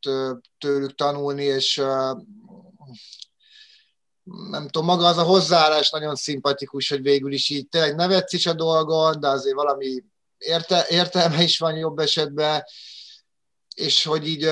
tőlük 0.57 0.95
tanulni, 0.95 1.43
és 1.43 1.81
nem 4.49 4.67
tudom, 4.69 4.85
maga 4.85 5.07
az 5.07 5.17
a 5.17 5.23
hozzáállás 5.23 5.89
nagyon 5.89 6.15
szimpatikus, 6.15 6.89
hogy 6.89 7.01
végül 7.01 7.33
is 7.33 7.49
így 7.49 7.67
tényleg 7.69 7.95
nevetsz 7.95 8.33
is 8.33 8.45
a 8.45 8.53
dolgon, 8.53 9.19
de 9.19 9.27
azért 9.27 9.55
valami 9.55 10.03
érte, 10.37 10.85
értelme 10.89 11.43
is 11.43 11.57
van 11.57 11.75
jobb 11.75 11.99
esetben, 11.99 12.63
és 13.77 14.03
hogy 14.03 14.27
így, 14.27 14.49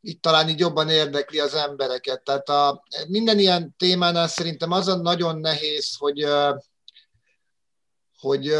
így 0.00 0.20
talán 0.20 0.48
így 0.48 0.58
jobban 0.58 0.88
érdekli 0.88 1.38
az 1.38 1.54
embereket. 1.54 2.22
Tehát 2.22 2.48
a, 2.48 2.82
minden 3.08 3.38
ilyen 3.38 3.74
témánál 3.78 4.28
szerintem 4.28 4.70
az 4.70 4.88
a 4.88 4.96
nagyon 4.96 5.38
nehéz, 5.38 5.96
hogy 5.96 6.26
hogy, 8.18 8.54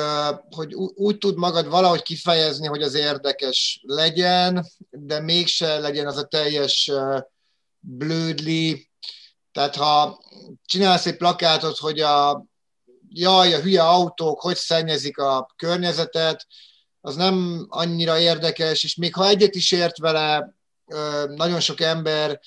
hogy 0.50 0.74
úgy 0.74 1.18
tud 1.18 1.36
magad 1.36 1.68
valahogy 1.68 2.02
kifejezni, 2.02 2.66
hogy 2.66 2.82
az 2.82 2.94
érdekes 2.94 3.80
legyen, 3.82 4.66
de 4.90 5.20
mégse 5.20 5.78
legyen 5.78 6.06
az 6.06 6.16
a 6.16 6.26
teljes 6.26 6.90
blödli. 7.80 8.90
Tehát 9.52 9.76
ha 9.76 10.22
csinálsz 10.64 11.06
egy 11.06 11.16
plakátot, 11.16 11.78
hogy 11.78 12.00
a 12.00 12.44
jaj, 13.08 13.54
a 13.54 13.60
hülye 13.60 13.82
autók 13.82 14.40
hogy 14.40 14.56
szennyezik 14.56 15.18
a 15.18 15.52
környezetet, 15.56 16.46
az 17.04 17.16
nem 17.16 17.66
annyira 17.68 18.18
érdekes, 18.18 18.84
és 18.84 18.94
még 18.94 19.14
ha 19.14 19.28
egyet 19.28 19.54
is 19.54 19.72
ért 19.72 19.98
vele, 19.98 20.54
nagyon 21.26 21.60
sok 21.60 21.80
ember 21.80 22.40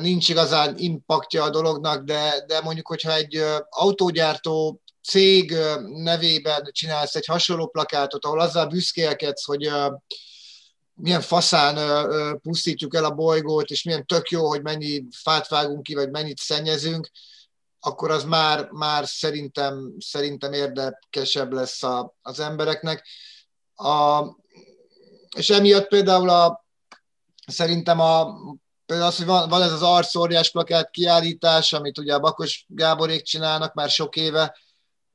nincs 0.00 0.28
igazán 0.28 0.78
impaktja 0.78 1.42
a 1.42 1.50
dolognak, 1.50 2.04
de, 2.04 2.44
de 2.46 2.60
mondjuk, 2.60 2.86
hogyha 2.86 3.14
egy 3.14 3.44
autógyártó 3.68 4.80
cég 5.02 5.54
nevében 5.86 6.68
csinálsz 6.72 7.14
egy 7.14 7.26
hasonló 7.26 7.66
plakátot, 7.66 8.24
ahol 8.24 8.40
azzal 8.40 8.66
büszkélkedsz, 8.66 9.44
hogy 9.44 9.70
milyen 10.94 11.20
faszán 11.20 11.76
pusztítjuk 12.42 12.94
el 12.94 13.04
a 13.04 13.14
bolygót, 13.14 13.70
és 13.70 13.82
milyen 13.82 14.06
tök 14.06 14.30
jó, 14.30 14.48
hogy 14.48 14.62
mennyi 14.62 15.04
fát 15.22 15.48
vágunk 15.48 15.82
ki, 15.82 15.94
vagy 15.94 16.10
mennyit 16.10 16.38
szennyezünk, 16.38 17.10
akkor 17.80 18.10
az 18.10 18.24
már, 18.24 18.68
már 18.70 19.06
szerintem, 19.06 19.94
szerintem 19.98 20.52
érdekesebb 20.52 21.52
lesz 21.52 21.82
a, 21.82 22.14
az 22.22 22.40
embereknek. 22.40 23.06
A, 23.78 24.24
és 25.36 25.50
emiatt 25.50 25.88
például 25.88 26.28
a, 26.28 26.64
szerintem 27.46 28.00
a, 28.00 28.34
például 28.86 29.08
az, 29.08 29.16
hogy 29.16 29.26
van, 29.26 29.48
van 29.48 29.62
ez 29.62 29.72
az 29.72 29.82
arcóriás 29.82 30.50
plakát 30.50 30.90
kiállítás, 30.90 31.72
amit 31.72 31.98
ugye 31.98 32.14
a 32.14 32.20
Bakos 32.20 32.64
Gáborék 32.68 33.22
csinálnak 33.22 33.74
már 33.74 33.88
sok 33.88 34.16
éve, 34.16 34.56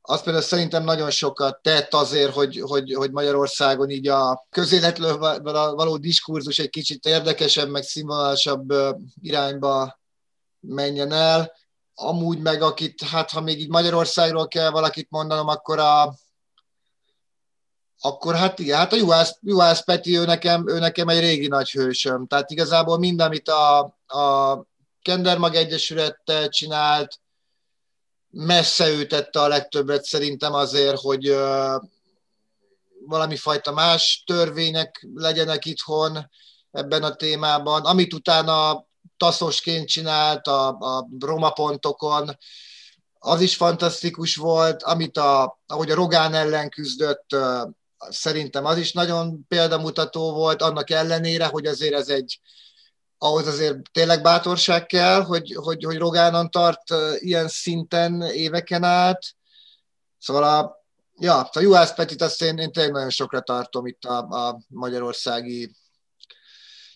az 0.06 0.24
például 0.24 0.44
szerintem 0.44 0.84
nagyon 0.84 1.10
sokat 1.10 1.62
tett 1.62 1.94
azért, 1.94 2.34
hogy, 2.34 2.62
hogy, 2.62 2.94
hogy 2.94 3.12
Magyarországon 3.12 3.90
így 3.90 4.08
a 4.08 4.46
közéletről 4.50 5.18
való 5.76 5.98
diskurzus 5.98 6.60
egy 6.60 6.70
kicsit 6.70 7.06
érdekesebb, 7.06 7.70
meg 7.70 7.84
színvonalasabb 7.84 8.74
irányba 9.22 10.00
menjen 10.60 11.12
el. 11.12 11.52
Amúgy 11.96 12.40
meg 12.40 12.62
akit, 12.62 13.04
hát 13.04 13.32
ha 13.32 13.42
még 13.42 13.60
így 13.60 13.70
Magyarországról 13.70 14.48
kell 14.48 14.70
valakit 14.70 15.08
mondanom, 15.10 15.48
akkor 15.48 15.80
a, 15.80 16.16
akkor 18.06 18.36
hát 18.36 18.60
igen, 18.60 18.78
hát 18.78 18.94
a 18.94 18.96
Juhász, 18.96 19.38
Juhász 19.42 19.84
Peti, 19.84 20.18
ő 20.18 20.26
nekem, 20.26 20.70
ő 20.70 20.80
nekem 20.80 21.08
egy 21.08 21.20
régi 21.20 21.48
nagy 21.48 21.72
hősöm. 21.72 22.28
Tehát 22.28 22.52
igazából 22.52 22.98
mind, 22.98 23.22
amit 23.22 23.50
a, 23.50 23.80
a 24.08 24.66
Kendermag 25.02 25.56
Egyesülettel 25.56 26.50
csinált, 26.50 27.20
messze 28.30 28.90
ő 28.90 29.06
tette 29.06 29.42
a 29.42 29.48
legtöbbet 29.48 30.04
szerintem 30.04 30.54
azért, 30.54 31.00
hogy 31.00 31.28
valami 33.06 33.36
fajta 33.36 33.72
más 33.72 34.24
törvények 34.26 35.08
legyenek 35.14 35.66
itthon 35.66 36.30
ebben 36.72 37.04
a 37.04 37.16
témában. 37.16 37.86
Amit 37.86 38.14
utána 38.14 38.86
taszosként 39.18 39.88
csinált 39.88 40.48
a, 40.48 40.68
a 40.68 41.08
Roma 41.20 41.50
pontokon, 41.50 42.38
az 43.20 43.42
is 43.42 43.56
fantasztikus 43.56 44.36
volt, 44.36 44.84
amit 44.84 45.18
a, 45.18 45.60
ahogy 45.68 45.92
a 45.92 45.96
Rogán 45.96 46.34
ellen 46.34 46.70
küzdött, 46.70 47.36
szerintem 48.10 48.66
az 48.66 48.78
is 48.78 48.92
nagyon 48.94 49.46
példamutató 49.48 50.34
volt, 50.34 50.62
annak 50.62 50.90
ellenére, 50.90 51.46
hogy 51.46 51.66
azért 51.66 51.94
ez 51.94 52.10
egy, 52.10 52.40
ahhoz 53.18 53.48
azért 53.48 53.78
tényleg 53.92 54.22
bátorság 54.22 54.86
kell, 54.86 55.22
hogy, 55.22 55.56
hogy, 55.56 55.84
hogy 55.84 55.98
Rogánon 55.98 56.50
tart 56.50 56.82
ilyen 57.16 57.48
szinten 57.48 58.22
éveken 58.22 58.84
át. 58.84 59.22
Szóval 60.18 60.44
a, 60.44 60.86
ja, 61.20 61.40
a 61.40 61.60
Juhász 61.60 61.94
Petit 61.94 62.22
azt 62.22 62.42
én, 62.42 62.58
én 62.58 62.72
tényleg 62.72 62.94
nagyon 62.94 63.10
sokra 63.10 63.42
tartom 63.42 63.86
itt 63.86 64.04
a, 64.04 64.18
a 64.18 64.60
magyarországi 64.68 65.76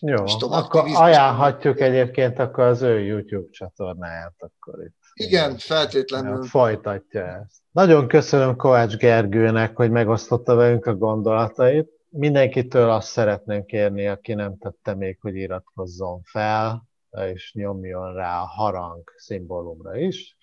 jó, 0.00 0.24
akkor 0.40 0.82
ajánlhatjuk 0.94 1.80
egyébként 1.80 2.38
akkor 2.38 2.64
az 2.64 2.82
ő 2.82 3.00
YouTube 3.00 3.50
csatornáját 3.50 4.34
akkor 4.38 4.84
itt. 4.84 4.97
Igen, 5.18 5.56
feltétlenül. 5.56 6.42
Folytatja 6.42 7.26
ezt. 7.26 7.62
Nagyon 7.70 8.08
köszönöm 8.08 8.56
Kovács 8.56 8.96
Gergőnek, 8.96 9.76
hogy 9.76 9.90
megosztotta 9.90 10.54
velünk 10.54 10.86
a 10.86 10.94
gondolatait. 10.94 11.88
Mindenkitől 12.10 12.90
azt 12.90 13.08
szeretném 13.08 13.64
kérni, 13.64 14.06
aki 14.06 14.34
nem 14.34 14.58
tette 14.58 14.94
még, 14.94 15.18
hogy 15.20 15.36
iratkozzon 15.36 16.22
fel, 16.22 16.88
és 17.32 17.52
nyomjon 17.54 18.14
rá 18.14 18.40
a 18.40 18.46
harang 18.46 19.12
szimbólumra 19.16 19.96
is. 19.96 20.36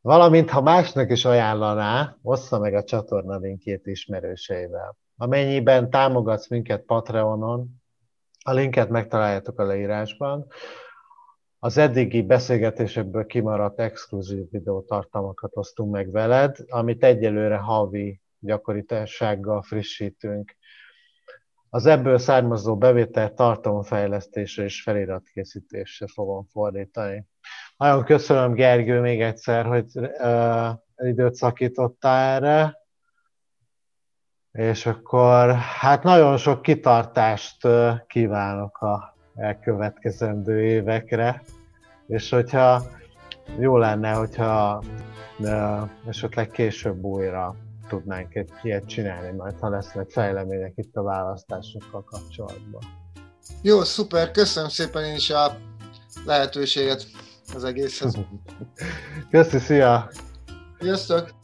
Valamint, 0.00 0.50
ha 0.50 0.60
másnak 0.60 1.10
is 1.10 1.24
ajánlaná, 1.24 2.16
ossza 2.22 2.58
meg 2.58 2.74
a 2.74 2.84
csatorna 2.84 3.36
linkjét 3.36 3.86
ismerőseivel. 3.86 4.96
Amennyiben 5.16 5.90
támogatsz 5.90 6.48
minket 6.48 6.82
Patreonon, 6.82 7.68
a 8.44 8.52
linket 8.52 8.88
megtaláljátok 8.88 9.58
a 9.58 9.64
leírásban. 9.64 10.46
Az 11.58 11.78
eddigi 11.78 12.22
beszélgetésekből 12.22 13.26
kimaradt 13.26 13.80
exkluzív 13.80 14.50
videótartalmakat 14.50 15.56
osztunk 15.56 15.92
meg 15.92 16.10
veled, 16.10 16.56
amit 16.68 17.04
egyelőre 17.04 17.56
havi 17.56 18.20
gyakoritásággal 18.38 19.62
frissítünk. 19.62 20.56
Az 21.70 21.86
ebből 21.86 22.18
származó 22.18 22.76
bevétel 22.76 23.34
tartalomfejlesztésre 23.34 24.64
és 24.64 24.82
feliratkészítésre 24.82 26.06
fogom 26.06 26.44
fordítani. 26.44 27.26
Nagyon 27.76 28.04
köszönöm, 28.04 28.52
Gergő, 28.52 29.00
még 29.00 29.22
egyszer, 29.22 29.66
hogy 29.66 29.86
uh, 29.94 30.68
időt 30.96 31.34
szakítottál 31.34 32.34
erre. 32.34 32.84
És 34.52 34.86
akkor 34.86 35.54
hát 35.54 36.02
nagyon 36.02 36.36
sok 36.36 36.62
kitartást 36.62 37.68
kívánok 38.06 38.78
a 38.78 39.15
elkövetkezendő 39.36 40.64
évekre, 40.64 41.42
és 42.06 42.30
hogyha 42.30 42.82
jó 43.58 43.76
lenne, 43.76 44.12
hogyha 44.12 44.82
esetleg 46.06 46.50
később 46.50 47.04
újra 47.04 47.56
tudnánk 47.88 48.34
egy 48.34 48.50
ilyet 48.62 48.86
csinálni, 48.86 49.36
majd 49.36 49.58
ha 49.58 49.68
lesznek 49.68 50.10
fejlemények 50.10 50.72
itt 50.76 50.96
a 50.96 51.02
választásokkal 51.02 52.04
kapcsolatban. 52.04 52.82
Jó, 53.62 53.82
szuper, 53.82 54.30
köszönöm 54.30 54.68
szépen 54.68 55.04
én 55.04 55.14
is 55.14 55.30
a 55.30 55.56
lehetőséget 56.24 57.06
az 57.54 57.64
egészhez. 57.64 58.18
Köszi, 59.30 59.58
szia! 59.58 60.10
Sziasztok! 60.80 61.34